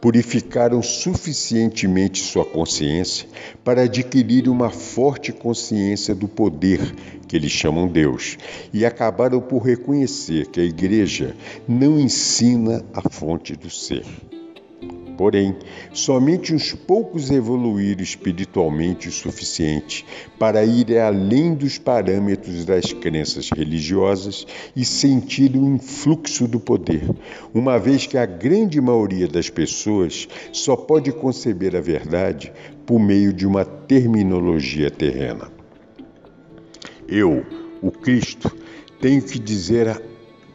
purificaram 0.00 0.82
suficientemente 0.82 2.20
sua 2.20 2.44
consciência 2.44 3.26
para 3.64 3.82
adquirir 3.82 4.48
uma 4.48 4.70
forte 4.70 5.32
consciência 5.32 6.14
do 6.14 6.28
poder 6.28 6.94
que 7.26 7.34
eles 7.34 7.50
chamam 7.50 7.88
Deus 7.88 8.36
e 8.72 8.84
acabaram 8.84 9.40
por 9.40 9.62
reconhecer 9.62 10.46
que 10.46 10.60
a 10.60 10.64
igreja 10.64 11.34
não 11.66 11.98
ensina 11.98 12.84
a 12.92 13.08
fonte 13.08 13.56
do 13.56 13.70
ser. 13.70 14.04
Porém, 15.16 15.56
somente 15.92 16.54
uns 16.54 16.74
poucos 16.74 17.30
evoluíram 17.30 18.02
espiritualmente 18.02 19.08
o 19.08 19.12
suficiente 19.12 20.04
para 20.38 20.64
ir 20.64 20.98
além 20.98 21.54
dos 21.54 21.78
parâmetros 21.78 22.64
das 22.66 22.92
crenças 22.92 23.50
religiosas 23.50 24.46
e 24.74 24.84
sentir 24.84 25.56
o 25.56 25.66
influxo 25.66 26.46
do 26.46 26.60
poder, 26.60 27.08
uma 27.54 27.78
vez 27.78 28.06
que 28.06 28.18
a 28.18 28.26
grande 28.26 28.80
maioria 28.80 29.26
das 29.26 29.48
pessoas 29.48 30.28
só 30.52 30.76
pode 30.76 31.10
conceber 31.12 31.74
a 31.74 31.80
verdade 31.80 32.52
por 32.84 33.00
meio 33.00 33.32
de 33.32 33.46
uma 33.46 33.64
terminologia 33.64 34.90
terrena. 34.90 35.50
Eu, 37.08 37.44
o 37.80 37.90
Cristo, 37.90 38.54
tenho 39.00 39.22
que 39.22 39.38
dizer 39.38 40.02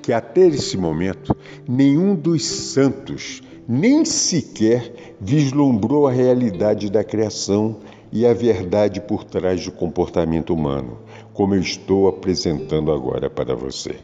que 0.02 0.12
até 0.12 0.48
esse 0.48 0.78
momento 0.78 1.36
nenhum 1.68 2.16
dos 2.16 2.46
santos 2.46 3.42
nem 3.74 4.04
sequer 4.04 5.16
vislumbrou 5.18 6.06
a 6.06 6.12
realidade 6.12 6.92
da 6.92 7.06
criação 7.06 7.78
e 8.12 8.26
a 8.26 8.34
verdade 8.34 9.00
por 9.00 9.24
trás 9.24 9.64
do 9.64 9.72
comportamento 9.72 10.54
humano, 10.54 10.98
como 11.34 11.56
eu 11.56 11.62
estou 11.62 12.10
apresentando 12.10 12.92
agora 12.92 13.30
para 13.30 13.56
você. 13.56 13.96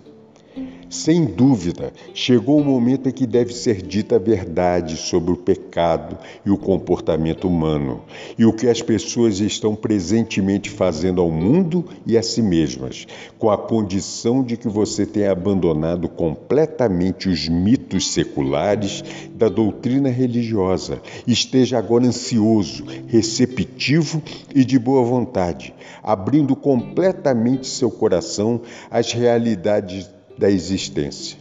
Sem 0.90 1.26
dúvida, 1.26 1.92
chegou 2.14 2.62
o 2.62 2.64
momento 2.64 3.10
em 3.10 3.12
que 3.12 3.28
deve 3.28 3.54
ser 3.54 3.82
dita 3.82 4.16
a 4.16 4.20
verdade 4.20 4.96
sobre 4.96 5.34
o 5.34 5.36
pecado 5.36 6.18
e 6.46 6.50
o 6.50 6.58
comportamento 6.58 7.46
humano 7.46 8.04
e 8.38 8.46
o 8.46 8.54
que 8.54 8.70
as 8.70 8.82
pessoas 8.82 9.42
estão 9.42 9.76
presentemente 9.76 10.70
fazendo 10.70 11.20
ao 11.20 11.30
mundo 11.30 11.84
e 12.06 12.18
a 12.18 12.24
si 12.24 12.42
mesmas, 12.42 13.06
com 13.38 13.52
a 13.52 13.58
condição 13.58 14.42
de 14.42 14.56
que 14.56 14.70
você 14.70 15.06
tenha 15.06 15.34
abandonado 15.34 16.08
completamente 16.08 17.28
os 17.28 17.50
mitos 17.50 17.77
seculares 18.00 19.04
da 19.34 19.48
doutrina 19.50 20.10
religiosa, 20.10 21.02
esteja 21.26 21.78
agora 21.78 22.06
ansioso, 22.06 22.84
receptivo 23.08 24.22
e 24.54 24.66
de 24.66 24.78
boa 24.78 25.04
vontade, 25.04 25.74
abrindo 26.04 26.56
completamente 26.56 27.68
seu 27.68 27.90
coração 27.90 28.62
às 28.92 29.12
realidades 29.12 30.10
da 30.38 30.50
existência. 30.50 31.38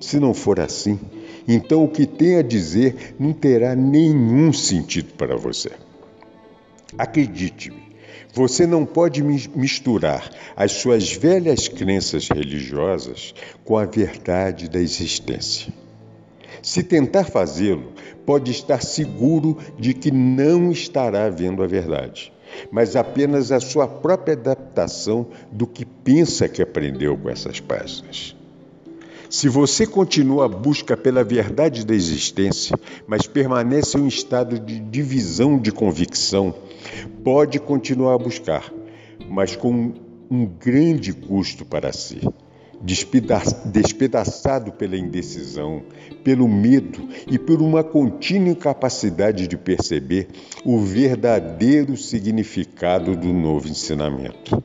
Se 0.00 0.18
não 0.18 0.34
for 0.34 0.58
assim, 0.58 0.98
então 1.46 1.84
o 1.84 1.88
que 1.88 2.06
tem 2.06 2.36
a 2.36 2.42
dizer 2.42 3.14
não 3.18 3.32
terá 3.32 3.74
nenhum 3.74 4.52
sentido 4.52 5.12
para 5.14 5.36
você. 5.36 5.70
Acredite-me, 6.98 7.82
você 8.34 8.66
não 8.66 8.84
pode 8.86 9.22
misturar 9.22 10.30
as 10.56 10.72
suas 10.72 11.12
velhas 11.12 11.68
crenças 11.68 12.28
religiosas 12.28 13.34
com 13.64 13.76
a 13.76 13.84
verdade 13.84 14.68
da 14.68 14.80
existência. 14.80 15.72
Se 16.60 16.82
tentar 16.82 17.24
fazê-lo, 17.24 17.92
pode 18.26 18.50
estar 18.50 18.82
seguro 18.82 19.58
de 19.78 19.94
que 19.94 20.10
não 20.10 20.70
estará 20.70 21.28
vendo 21.28 21.62
a 21.62 21.66
verdade, 21.66 22.32
mas 22.70 22.96
apenas 22.96 23.50
a 23.50 23.60
sua 23.60 23.86
própria 23.86 24.34
adaptação 24.34 25.26
do 25.50 25.66
que 25.66 25.84
pensa 25.84 26.48
que 26.48 26.62
aprendeu 26.62 27.16
com 27.16 27.30
essas 27.30 27.60
páginas. 27.60 28.36
Se 29.32 29.48
você 29.48 29.86
continua 29.86 30.44
a 30.44 30.48
busca 30.48 30.94
pela 30.94 31.24
verdade 31.24 31.86
da 31.86 31.94
existência, 31.94 32.78
mas 33.06 33.26
permanece 33.26 33.96
em 33.96 34.02
um 34.02 34.06
estado 34.06 34.58
de 34.58 34.78
divisão 34.78 35.58
de 35.58 35.72
convicção, 35.72 36.54
pode 37.24 37.58
continuar 37.58 38.14
a 38.14 38.18
buscar, 38.18 38.70
mas 39.26 39.56
com 39.56 39.94
um 40.30 40.44
grande 40.44 41.14
custo 41.14 41.64
para 41.64 41.94
si. 41.94 42.20
Despedaçado 42.84 44.72
pela 44.72 44.96
indecisão, 44.96 45.82
pelo 46.24 46.48
medo 46.48 47.08
e 47.30 47.38
por 47.38 47.62
uma 47.62 47.84
contínua 47.84 48.50
incapacidade 48.50 49.46
de 49.46 49.56
perceber 49.56 50.28
o 50.64 50.78
verdadeiro 50.80 51.96
significado 51.96 53.16
do 53.16 53.32
novo 53.32 53.68
ensinamento. 53.68 54.62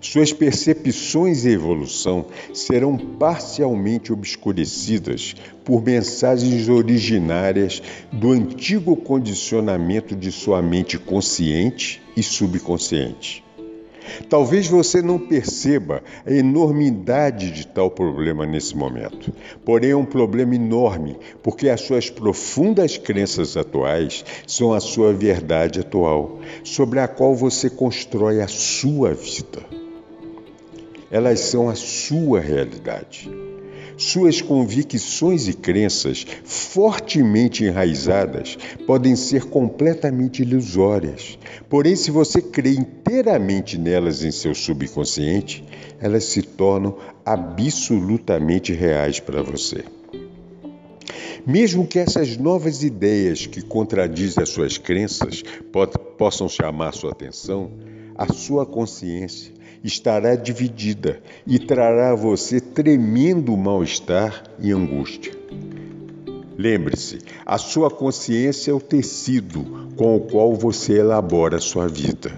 Suas 0.00 0.34
percepções 0.34 1.46
e 1.46 1.48
evolução 1.48 2.26
serão 2.52 2.96
parcialmente 2.96 4.12
obscurecidas 4.12 5.34
por 5.64 5.82
mensagens 5.82 6.68
originárias 6.68 7.82
do 8.12 8.32
antigo 8.32 8.94
condicionamento 8.96 10.14
de 10.14 10.30
sua 10.30 10.60
mente 10.60 10.98
consciente 10.98 12.02
e 12.14 12.22
subconsciente. 12.22 13.43
Talvez 14.28 14.66
você 14.66 15.02
não 15.02 15.18
perceba 15.18 16.02
a 16.26 16.32
enormidade 16.32 17.50
de 17.50 17.66
tal 17.66 17.90
problema 17.90 18.46
nesse 18.46 18.76
momento. 18.76 19.32
Porém, 19.64 19.90
é 19.90 19.96
um 19.96 20.04
problema 20.04 20.54
enorme, 20.54 21.16
porque 21.42 21.68
as 21.68 21.80
suas 21.80 22.10
profundas 22.10 22.96
crenças 22.96 23.56
atuais 23.56 24.24
são 24.46 24.72
a 24.72 24.80
sua 24.80 25.12
verdade 25.12 25.80
atual, 25.80 26.40
sobre 26.62 27.00
a 27.00 27.08
qual 27.08 27.34
você 27.34 27.68
constrói 27.70 28.40
a 28.40 28.48
sua 28.48 29.14
vida 29.14 29.84
elas 31.14 31.38
são 31.38 31.70
a 31.70 31.76
sua 31.76 32.40
realidade. 32.40 33.30
Suas 33.96 34.42
convicções 34.42 35.46
e 35.46 35.54
crenças 35.54 36.26
fortemente 36.44 37.64
enraizadas 37.64 38.58
podem 38.86 39.14
ser 39.14 39.44
completamente 39.44 40.42
ilusórias. 40.42 41.38
Porém, 41.68 41.94
se 41.94 42.10
você 42.10 42.42
crê 42.42 42.70
inteiramente 42.70 43.78
nelas 43.78 44.24
em 44.24 44.32
seu 44.32 44.54
subconsciente, 44.54 45.64
elas 46.00 46.24
se 46.24 46.42
tornam 46.42 46.96
absolutamente 47.24 48.72
reais 48.72 49.20
para 49.20 49.42
você. 49.42 49.84
Mesmo 51.46 51.86
que 51.86 51.98
essas 51.98 52.36
novas 52.36 52.82
ideias 52.82 53.46
que 53.46 53.62
contradizem 53.62 54.42
as 54.42 54.48
suas 54.48 54.76
crenças 54.76 55.44
possam 56.18 56.48
chamar 56.48 56.92
sua 56.92 57.12
atenção, 57.12 57.70
a 58.16 58.32
sua 58.32 58.66
consciência 58.66 59.53
estará 59.84 60.34
dividida 60.34 61.20
e 61.46 61.58
trará 61.58 62.12
a 62.12 62.16
você 62.16 62.58
tremendo 62.58 63.54
mal-estar 63.54 64.42
e 64.58 64.72
angústia. 64.72 65.32
Lembre-se, 66.56 67.18
a 67.44 67.58
sua 67.58 67.90
consciência 67.90 68.70
é 68.70 68.74
o 68.74 68.80
tecido 68.80 69.90
com 69.96 70.16
o 70.16 70.20
qual 70.20 70.54
você 70.54 70.94
elabora 70.94 71.58
a 71.58 71.60
sua 71.60 71.86
vida. 71.86 72.32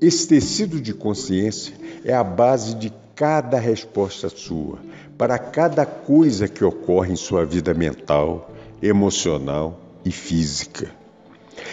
Esse 0.00 0.28
tecido 0.28 0.80
de 0.80 0.92
consciência 0.92 1.74
é 2.04 2.12
a 2.12 2.22
base 2.22 2.74
de 2.74 2.92
cada 3.14 3.58
resposta 3.58 4.28
sua, 4.28 4.78
para 5.16 5.38
cada 5.38 5.86
coisa 5.86 6.46
que 6.46 6.64
ocorre 6.64 7.12
em 7.12 7.16
sua 7.16 7.44
vida 7.44 7.72
mental, 7.74 8.50
emocional 8.82 9.80
e 10.04 10.12
física. 10.12 10.90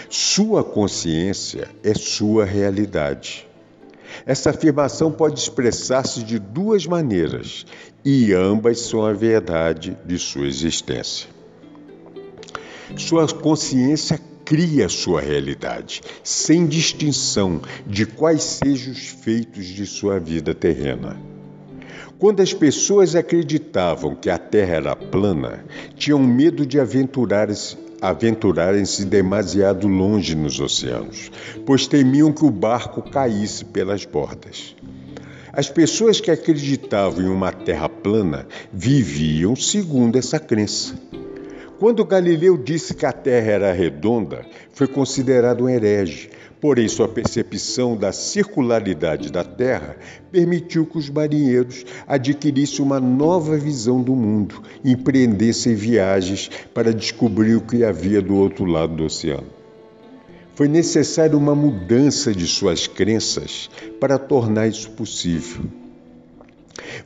Sua 0.09 0.63
consciência 0.63 1.67
é 1.83 1.93
sua 1.93 2.45
realidade. 2.45 3.47
Essa 4.25 4.51
afirmação 4.51 5.11
pode 5.11 5.39
expressar-se 5.39 6.23
de 6.23 6.39
duas 6.39 6.85
maneiras 6.85 7.65
e 8.03 8.33
ambas 8.33 8.79
são 8.81 9.05
a 9.05 9.13
verdade 9.13 9.97
de 10.05 10.17
sua 10.19 10.47
existência. 10.47 11.27
Sua 12.97 13.27
consciência 13.27 14.19
cria 14.45 14.87
sua 14.87 15.19
realidade, 15.19 16.01
sem 16.23 16.67
distinção 16.67 17.59
de 17.85 18.05
quais 18.05 18.43
sejam 18.43 18.93
os 18.93 19.07
feitos 19.07 19.65
de 19.65 19.85
sua 19.87 20.19
vida 20.19 20.53
terrena. 20.53 21.17
Quando 22.19 22.41
as 22.41 22.53
pessoas 22.53 23.15
acreditavam 23.15 24.15
que 24.15 24.29
a 24.29 24.37
Terra 24.37 24.75
era 24.75 24.95
plana, 24.95 25.65
tinham 25.95 26.19
medo 26.19 26.65
de 26.65 26.79
aventurar-se 26.79 27.75
aventurarem-se 28.09 29.05
demasiado 29.05 29.87
longe 29.87 30.35
nos 30.35 30.59
oceanos, 30.59 31.31
pois 31.65 31.87
temiam 31.87 32.31
que 32.31 32.45
o 32.45 32.51
barco 32.51 33.01
caísse 33.01 33.65
pelas 33.65 34.05
bordas. 34.05 34.75
As 35.51 35.69
pessoas 35.69 36.19
que 36.19 36.29
acreditavam 36.29 37.23
em 37.23 37.29
uma 37.29 37.51
terra 37.51 37.87
plana 37.87 38.45
viviam 38.73 39.55
segundo 39.55 40.17
essa 40.17 40.37
crença. 40.39 40.93
Quando 41.79 42.05
Galileu 42.05 42.57
disse 42.57 42.93
que 42.93 43.05
a 43.05 43.11
Terra 43.11 43.51
era 43.51 43.73
redonda, 43.73 44.45
foi 44.71 44.87
considerado 44.87 45.65
um 45.65 45.69
herege, 45.69 46.29
porém 46.59 46.87
sua 46.87 47.07
percepção 47.07 47.95
da 47.95 48.11
circularidade 48.11 49.31
da 49.31 49.43
Terra 49.43 49.97
permitiu 50.31 50.85
que 50.85 50.97
os 50.97 51.09
marinheiros 51.09 51.85
adquirissem 52.07 52.83
uma 52.83 52.99
nova 52.99 53.57
visão 53.57 54.01
do 54.01 54.15
mundo 54.15 54.61
e 54.83 54.91
empreendessem 54.91 55.75
viagens 55.75 56.49
para 56.73 56.93
descobrir 56.93 57.55
o 57.55 57.61
que 57.61 57.83
havia 57.83 58.21
do 58.21 58.35
outro 58.35 58.65
lado 58.65 58.95
do 58.95 59.05
oceano. 59.05 59.47
Foi 60.55 60.69
necessária 60.69 61.37
uma 61.37 61.53
mudança 61.53 62.33
de 62.33 62.47
suas 62.47 62.87
crenças 62.87 63.69
para 63.99 64.17
tornar 64.17 64.67
isso 64.67 64.89
possível. 64.91 65.65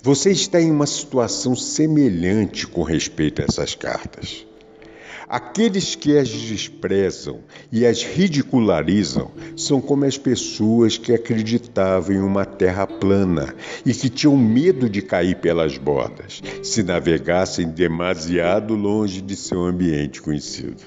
Você 0.04 0.32
está 0.32 0.62
em 0.62 0.70
uma 0.70 0.86
situação 0.86 1.56
semelhante 1.56 2.68
com 2.68 2.84
respeito 2.84 3.42
a 3.42 3.46
essas 3.46 3.74
cartas. 3.74 4.46
Aqueles 5.30 5.94
que 5.94 6.18
as 6.18 6.28
desprezam 6.28 7.42
e 7.72 7.86
as 7.86 8.02
ridicularizam 8.02 9.30
são 9.56 9.80
como 9.80 10.06
as 10.06 10.18
pessoas 10.18 10.98
que 10.98 11.14
acreditavam 11.14 12.16
em 12.16 12.20
uma 12.20 12.46
terra 12.46 12.88
plana 12.88 13.54
e 13.86 13.94
que 13.94 14.10
tinham 14.10 14.36
medo 14.36 14.90
de 14.90 15.04
cair 15.04 15.36
pelas 15.36 15.78
bordas 15.78 16.42
se 16.64 16.82
navegassem 16.82 17.70
demasiado 17.70 18.74
longe 18.74 19.22
de 19.22 19.36
seu 19.36 19.62
ambiente 19.62 20.20
conhecido. 20.20 20.82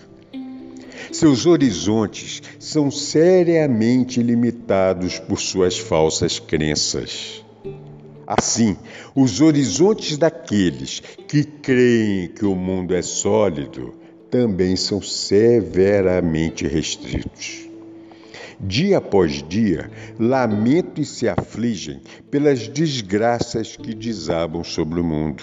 Seus 1.13 1.47
horizontes 1.47 2.43
são 2.59 2.91
seriamente 2.91 4.21
limitados 4.21 5.21
por 5.21 5.39
suas 5.39 5.79
falsas 5.79 6.41
crenças. 6.41 7.45
Assim, 8.27 8.77
os 9.15 9.41
horizontes 9.41 10.19
daqueles 10.19 11.01
que 11.29 11.45
creem 11.45 12.27
que 12.27 12.45
o 12.45 12.57
mundo 12.57 12.93
é 12.93 13.03
sólido 13.03 14.02
também 14.33 14.77
são 14.77 15.03
severamente 15.03 16.67
restritos. 16.67 17.69
Dia 18.59 18.97
após 18.97 19.47
dia, 19.47 19.91
lamentam 20.19 21.03
e 21.03 21.05
se 21.05 21.29
afligem 21.29 22.01
pelas 22.31 22.67
desgraças 22.67 23.77
que 23.77 23.93
desabam 23.93 24.65
sobre 24.65 25.01
o 25.01 25.05
mundo, 25.05 25.43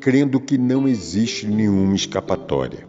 crendo 0.00 0.40
que 0.40 0.58
não 0.58 0.88
existe 0.88 1.46
nenhuma 1.46 1.94
escapatória. 1.94 2.84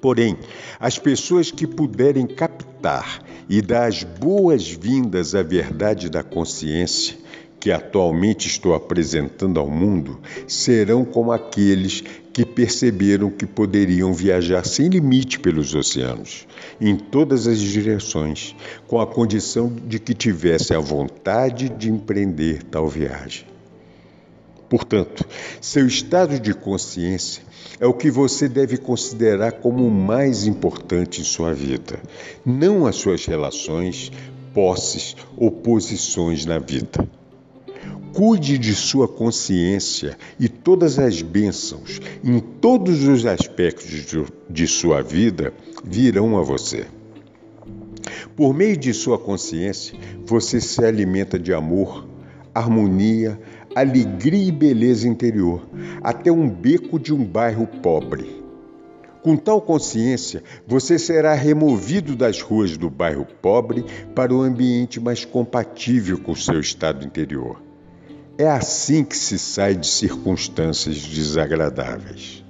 Porém, 0.00 0.38
as 0.78 0.98
pessoas 0.98 1.50
que 1.50 1.66
puderem 1.66 2.26
captar 2.26 3.22
e 3.50 3.60
dar 3.60 3.86
as 3.86 4.02
boas-vindas 4.02 5.34
à 5.34 5.42
verdade 5.42 6.08
da 6.08 6.22
consciência, 6.22 7.18
que 7.58 7.70
atualmente 7.70 8.48
estou 8.48 8.72
apresentando 8.72 9.60
ao 9.60 9.68
mundo 9.68 10.18
serão 10.46 11.04
como 11.04 11.30
aqueles 11.30 12.02
que 12.32 12.44
perceberam 12.44 13.30
que 13.30 13.46
poderiam 13.46 14.12
viajar 14.12 14.64
sem 14.64 14.88
limite 14.88 15.38
pelos 15.38 15.74
oceanos, 15.74 16.46
em 16.80 16.96
todas 16.96 17.46
as 17.46 17.58
direções, 17.58 18.54
com 18.86 19.00
a 19.00 19.06
condição 19.06 19.72
de 19.86 19.98
que 19.98 20.14
tivessem 20.14 20.76
a 20.76 20.80
vontade 20.80 21.68
de 21.68 21.90
empreender 21.90 22.62
tal 22.62 22.88
viagem. 22.88 23.46
Portanto, 24.68 25.26
seu 25.60 25.86
estado 25.86 26.38
de 26.38 26.54
consciência 26.54 27.42
é 27.80 27.86
o 27.86 27.92
que 27.92 28.08
você 28.08 28.48
deve 28.48 28.76
considerar 28.76 29.52
como 29.52 29.84
o 29.84 29.90
mais 29.90 30.46
importante 30.46 31.20
em 31.20 31.24
sua 31.24 31.52
vida, 31.52 31.98
não 32.46 32.86
as 32.86 32.94
suas 32.94 33.26
relações, 33.26 34.12
posses 34.54 35.16
ou 35.36 35.50
posições 35.50 36.44
na 36.46 36.60
vida. 36.60 37.08
Cuide 38.12 38.58
de 38.58 38.74
sua 38.74 39.06
consciência 39.06 40.18
e 40.38 40.48
todas 40.48 40.98
as 40.98 41.22
bênçãos 41.22 42.00
em 42.24 42.40
todos 42.40 43.04
os 43.04 43.24
aspectos 43.24 44.06
de 44.48 44.66
sua 44.66 45.00
vida 45.00 45.54
virão 45.84 46.36
a 46.36 46.42
você. 46.42 46.86
Por 48.36 48.52
meio 48.52 48.76
de 48.76 48.92
sua 48.92 49.18
consciência, 49.18 49.98
você 50.26 50.60
se 50.60 50.84
alimenta 50.84 51.38
de 51.38 51.54
amor, 51.54 52.06
harmonia, 52.54 53.38
alegria 53.74 54.48
e 54.48 54.52
beleza 54.52 55.06
interior, 55.06 55.66
até 56.02 56.32
um 56.32 56.48
beco 56.48 56.98
de 56.98 57.14
um 57.14 57.24
bairro 57.24 57.66
pobre. 57.66 58.40
Com 59.22 59.36
tal 59.36 59.60
consciência, 59.60 60.42
você 60.66 60.98
será 60.98 61.34
removido 61.34 62.16
das 62.16 62.40
ruas 62.40 62.76
do 62.76 62.88
bairro 62.88 63.26
pobre 63.40 63.84
para 64.14 64.34
o 64.34 64.40
ambiente 64.40 64.98
mais 64.98 65.24
compatível 65.24 66.18
com 66.18 66.34
seu 66.34 66.58
estado 66.58 67.04
interior. 67.04 67.69
É 68.40 68.48
assim 68.48 69.04
que 69.04 69.14
se 69.14 69.38
sai 69.38 69.74
de 69.74 69.86
circunstâncias 69.86 70.96
desagradáveis. 70.96 72.42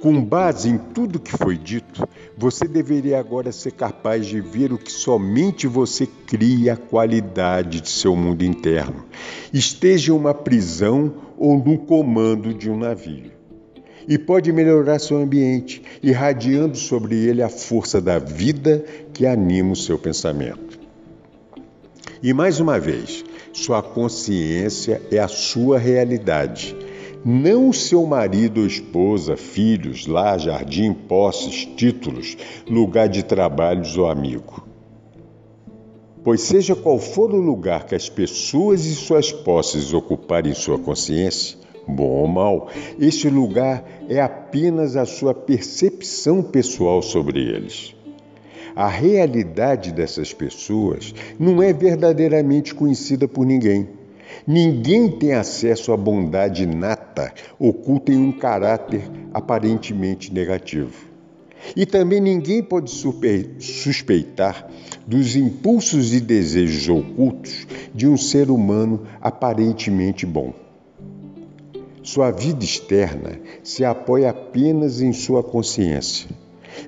Com 0.00 0.20
base 0.20 0.68
em 0.68 0.76
tudo 0.76 1.20
que 1.20 1.30
foi 1.30 1.56
dito, 1.56 2.04
você 2.36 2.66
deveria 2.66 3.20
agora 3.20 3.52
ser 3.52 3.70
capaz 3.70 4.26
de 4.26 4.40
ver 4.40 4.72
o 4.72 4.76
que 4.76 4.90
somente 4.90 5.68
você 5.68 6.04
cria 6.26 6.72
a 6.72 6.76
qualidade 6.76 7.80
de 7.80 7.88
seu 7.88 8.16
mundo 8.16 8.44
interno, 8.44 9.04
esteja 9.52 10.10
em 10.10 10.16
uma 10.16 10.34
prisão 10.34 11.14
ou 11.38 11.56
no 11.56 11.78
comando 11.78 12.52
de 12.52 12.68
um 12.68 12.76
navio. 12.76 13.30
E 14.08 14.18
pode 14.18 14.50
melhorar 14.50 14.98
seu 14.98 15.16
ambiente, 15.16 15.80
irradiando 16.02 16.76
sobre 16.76 17.14
ele 17.14 17.40
a 17.40 17.48
força 17.48 18.00
da 18.00 18.18
vida 18.18 18.84
que 19.12 19.26
anima 19.26 19.74
o 19.74 19.76
seu 19.76 19.96
pensamento. 19.96 20.76
E 22.20 22.32
mais 22.32 22.58
uma 22.58 22.80
vez, 22.80 23.24
sua 23.56 23.82
consciência 23.82 25.00
é 25.10 25.18
a 25.18 25.26
sua 25.26 25.78
realidade, 25.78 26.76
não 27.24 27.70
o 27.70 27.72
seu 27.72 28.04
marido 28.04 28.60
ou 28.60 28.66
esposa, 28.66 29.34
filhos, 29.34 30.06
lar, 30.06 30.38
jardim, 30.38 30.92
posses, 30.92 31.64
títulos, 31.74 32.36
lugar 32.68 33.08
de 33.08 33.22
trabalhos 33.22 33.96
ou 33.96 34.10
amigo. 34.10 34.62
Pois 36.22 36.42
seja 36.42 36.76
qual 36.76 36.98
for 36.98 37.32
o 37.32 37.40
lugar 37.40 37.86
que 37.86 37.94
as 37.94 38.10
pessoas 38.10 38.84
e 38.84 38.94
suas 38.94 39.32
posses 39.32 39.94
ocuparem 39.94 40.52
sua 40.52 40.78
consciência, 40.78 41.56
bom 41.88 42.10
ou 42.10 42.28
mal, 42.28 42.68
este 43.00 43.30
lugar 43.30 43.82
é 44.06 44.20
apenas 44.20 44.96
a 44.96 45.06
sua 45.06 45.32
percepção 45.32 46.42
pessoal 46.42 47.00
sobre 47.00 47.40
eles. 47.40 47.95
A 48.76 48.88
realidade 48.88 49.90
dessas 49.90 50.34
pessoas 50.34 51.14
não 51.38 51.62
é 51.62 51.72
verdadeiramente 51.72 52.74
conhecida 52.74 53.26
por 53.26 53.46
ninguém. 53.46 53.88
Ninguém 54.46 55.10
tem 55.10 55.32
acesso 55.32 55.94
à 55.94 55.96
bondade 55.96 56.64
inata 56.64 57.32
oculta 57.58 58.12
em 58.12 58.18
um 58.18 58.30
caráter 58.30 59.10
aparentemente 59.32 60.30
negativo. 60.30 61.06
E 61.74 61.86
também 61.86 62.20
ninguém 62.20 62.62
pode 62.62 62.90
suspeitar 62.90 64.68
dos 65.06 65.34
impulsos 65.36 66.12
e 66.12 66.20
desejos 66.20 66.86
ocultos 66.86 67.66
de 67.94 68.06
um 68.06 68.18
ser 68.18 68.50
humano 68.50 69.06
aparentemente 69.22 70.26
bom. 70.26 70.52
Sua 72.02 72.30
vida 72.30 72.62
externa 72.62 73.40
se 73.64 73.86
apoia 73.86 74.28
apenas 74.28 75.00
em 75.00 75.14
sua 75.14 75.42
consciência 75.42 76.28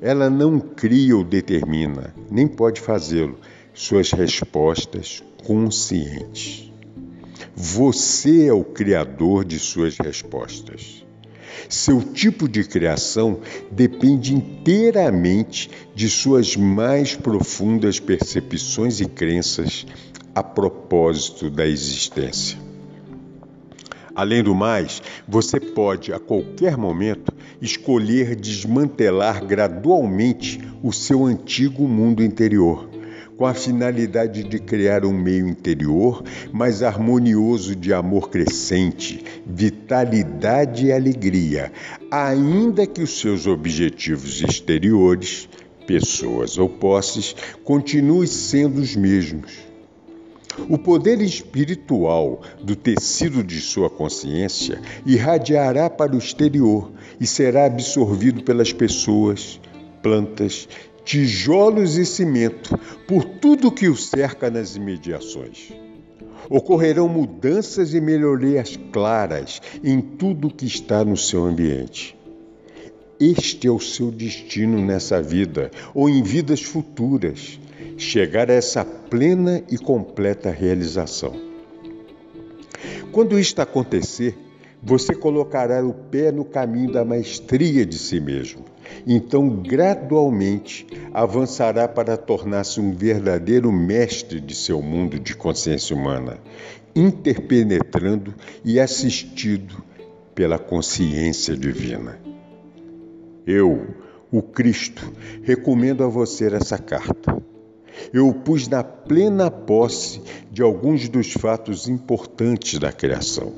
ela 0.01 0.29
não 0.31 0.59
cria 0.59 1.17
ou 1.17 1.25
determina, 1.25 2.15
nem 2.31 2.47
pode 2.47 2.81
fazê-lo, 2.81 3.39
suas 3.73 4.11
respostas 4.13 5.23
conscientes. 5.45 6.73
Você 7.55 8.47
é 8.47 8.53
o 8.53 8.65
criador 8.65 9.45
de 9.45 9.59
suas 9.59 9.97
respostas. 9.99 11.05
Seu 11.69 12.01
tipo 12.01 12.49
de 12.49 12.65
criação 12.65 13.41
depende 13.71 14.35
inteiramente 14.35 15.71
de 15.95 16.09
suas 16.09 16.57
mais 16.57 17.15
profundas 17.15 17.99
percepções 17.99 19.01
e 19.01 19.07
crenças 19.07 19.87
a 20.35 20.43
propósito 20.43 21.51
da 21.51 21.67
existência. 21.67 22.68
Além 24.19 24.43
do 24.43 24.53
mais, 24.53 25.01
você 25.29 25.61
pode, 25.61 26.13
a 26.13 26.19
qualquer 26.19 26.77
momento, 26.77 27.33
escolher 27.63 28.35
desmantelar 28.35 29.47
gradualmente 29.47 30.61
o 30.83 30.93
seu 30.93 31.25
antigo 31.25 31.87
mundo 31.87 32.21
interior, 32.21 32.91
com 33.37 33.47
a 33.47 33.55
finalidade 33.55 34.43
de 34.43 34.59
criar 34.59 35.05
um 35.05 35.13
meio 35.13 35.47
interior 35.47 36.25
mais 36.53 36.83
harmonioso 36.83 37.77
de 37.77 37.95
amor 37.95 38.29
crescente, 38.29 39.25
vitalidade 39.47 40.87
e 40.87 40.93
alegria, 40.93 41.71
ainda 42.11 42.89
que 42.89 43.01
os 43.01 43.21
seus 43.21 43.47
objetivos 43.47 44.43
exteriores, 44.43 45.49
pessoas 45.87 46.59
ou 46.59 46.69
posses, 46.69 47.37
continuem 47.63 48.27
sendo 48.27 48.81
os 48.81 48.97
mesmos. 48.97 49.68
O 50.69 50.79
poder 50.79 51.21
espiritual 51.21 52.43
do 52.63 52.75
tecido 52.75 53.43
de 53.45 53.61
sua 53.61 53.89
consciência 53.89 54.81
irradiará 55.07 55.89
para 55.89 56.15
o 56.15 56.19
exterior 56.19 56.91
e 57.21 57.27
será 57.27 57.67
absorvido 57.67 58.43
pelas 58.43 58.73
pessoas, 58.73 59.61
plantas, 60.03 60.69
tijolos 61.05 61.97
e 61.97 62.05
cimento, 62.05 62.79
por 63.07 63.25
tudo 63.25 63.73
que 63.73 63.89
o 63.89 63.97
cerca 63.97 64.51
nas 64.51 64.77
imediações. 64.77 65.73
Ocorrerão 66.51 67.09
mudanças 67.09 67.95
e 67.95 68.01
melhorias 68.01 68.79
claras 68.93 69.61
em 69.83 70.01
tudo 70.01 70.53
que 70.53 70.67
está 70.67 71.05
no 71.05 71.17
seu 71.17 71.45
ambiente. 71.45 72.17
Este 73.21 73.67
é 73.67 73.71
o 73.71 73.81
seu 73.81 74.11
destino 74.11 74.79
nessa 74.85 75.21
vida 75.21 75.71
ou 75.95 76.09
em 76.09 76.23
vidas 76.23 76.63
futuras 76.63 77.59
chegar 77.99 78.49
a 78.49 78.55
essa 78.55 78.85
plena 78.85 79.61
e 79.69 79.77
completa 79.77 80.51
realização. 80.51 81.35
Quando 83.11 83.39
isto 83.39 83.61
acontecer, 83.61 84.39
você 84.81 85.13
colocará 85.13 85.85
o 85.85 85.93
pé 85.93 86.31
no 86.31 86.45
caminho 86.45 86.93
da 86.93 87.05
maestria 87.05 87.85
de 87.85 87.99
si 87.99 88.21
mesmo. 88.21 88.65
Então, 89.05 89.49
gradualmente, 89.49 90.87
avançará 91.13 91.89
para 91.89 92.17
tornar-se 92.17 92.81
um 92.81 92.93
verdadeiro 92.93 93.73
mestre 93.73 94.41
de 94.41 94.55
seu 94.55 94.81
mundo 94.81 95.19
de 95.19 95.35
consciência 95.35 95.97
humana, 95.97 96.39
interpenetrando 96.95 98.33
e 98.65 98.79
assistido 98.79 99.83
pela 100.37 100.59
consciência 100.59 101.57
divina. 101.57 102.21
Eu, 103.45 103.89
o 104.31 104.41
Cristo, 104.41 105.13
recomendo 105.43 106.05
a 106.05 106.07
você 106.07 106.47
essa 106.55 106.79
carta 106.79 107.43
eu 108.13 108.29
o 108.29 108.35
pus 108.35 108.69
na 108.69 108.83
plena 108.83 109.51
posse 109.51 110.21
de 110.51 110.63
alguns 110.63 111.09
dos 111.09 111.33
fatos 111.33 111.89
importantes 111.89 112.79
da 112.79 112.93
criação, 112.93 113.53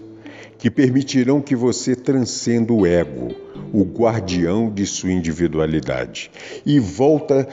que 0.58 0.70
permitirão 0.70 1.40
que 1.40 1.56
você 1.56 1.96
transcenda 1.96 2.72
o 2.72 2.86
ego, 2.86 3.34
o 3.72 3.82
guardião 3.82 4.70
de 4.70 4.86
sua 4.86 5.12
individualidade, 5.12 6.30
e 6.64 6.78
volta 6.78 7.48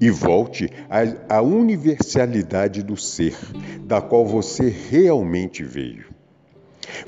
e 0.00 0.10
volte 0.10 0.68
à, 0.90 1.36
à 1.36 1.42
universalidade 1.42 2.82
do 2.82 2.96
ser, 2.96 3.36
da 3.84 4.00
qual 4.00 4.26
você 4.26 4.68
realmente 4.90 5.62
veio. 5.62 6.06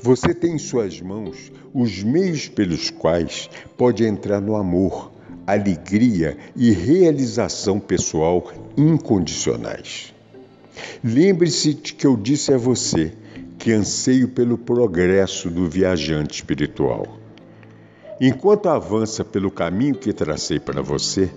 Você 0.01 0.33
tem 0.33 0.55
em 0.55 0.57
suas 0.57 1.01
mãos 1.01 1.51
os 1.73 2.01
meios 2.01 2.47
pelos 2.47 2.89
quais 2.89 3.49
pode 3.77 4.05
entrar 4.05 4.39
no 4.39 4.55
amor, 4.55 5.11
alegria 5.45 6.37
e 6.55 6.71
realização 6.71 7.79
pessoal 7.79 8.51
incondicionais. 8.75 10.13
Lembre-se 11.03 11.73
de 11.73 11.93
que 11.93 12.05
eu 12.07 12.17
disse 12.17 12.53
a 12.53 12.57
você 12.57 13.13
que 13.57 13.71
anseio 13.71 14.29
pelo 14.29 14.57
progresso 14.57 15.49
do 15.49 15.69
viajante 15.69 16.35
espiritual. 16.35 17.17
Enquanto 18.19 18.69
avança 18.69 19.23
pelo 19.23 19.51
caminho 19.51 19.95
que 19.95 20.13
tracei 20.13 20.59
para 20.59 20.81
você, 20.81 21.29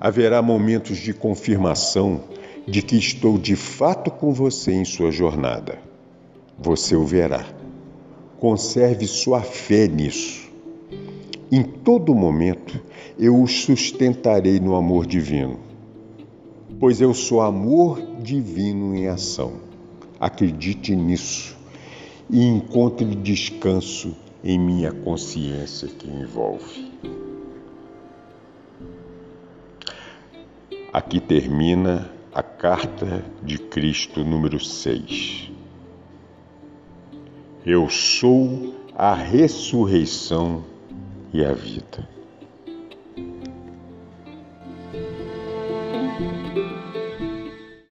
haverá 0.00 0.42
momentos 0.42 0.98
de 0.98 1.12
confirmação 1.14 2.22
de 2.66 2.82
que 2.82 2.96
estou 2.96 3.38
de 3.38 3.56
fato 3.56 4.10
com 4.10 4.32
você 4.32 4.72
em 4.72 4.84
sua 4.84 5.10
jornada. 5.10 5.78
Você 6.58 6.94
o 6.94 7.04
verá. 7.04 7.46
Conserve 8.38 9.06
sua 9.06 9.40
fé 9.40 9.88
nisso. 9.88 10.48
Em 11.50 11.62
todo 11.62 12.14
momento 12.14 12.78
eu 13.18 13.42
o 13.42 13.48
sustentarei 13.48 14.60
no 14.60 14.76
amor 14.76 15.04
divino, 15.04 15.58
pois 16.78 17.00
eu 17.00 17.12
sou 17.12 17.40
amor 17.40 18.00
divino 18.22 18.94
em 18.94 19.08
ação. 19.08 19.54
Acredite 20.20 20.94
nisso 20.94 21.56
e 22.30 22.44
encontre 22.44 23.04
descanso 23.16 24.14
em 24.44 24.56
minha 24.56 24.92
consciência 24.92 25.88
que 25.88 26.08
envolve. 26.08 26.92
Aqui 30.92 31.20
termina 31.20 32.08
a 32.32 32.42
carta 32.42 33.24
de 33.42 33.58
Cristo 33.58 34.24
número 34.24 34.60
6. 34.60 35.50
Eu 37.66 37.88
sou 37.88 38.74
a 38.94 39.12
ressurreição 39.12 40.64
e 41.32 41.44
a 41.44 41.52
vida. 41.52 42.17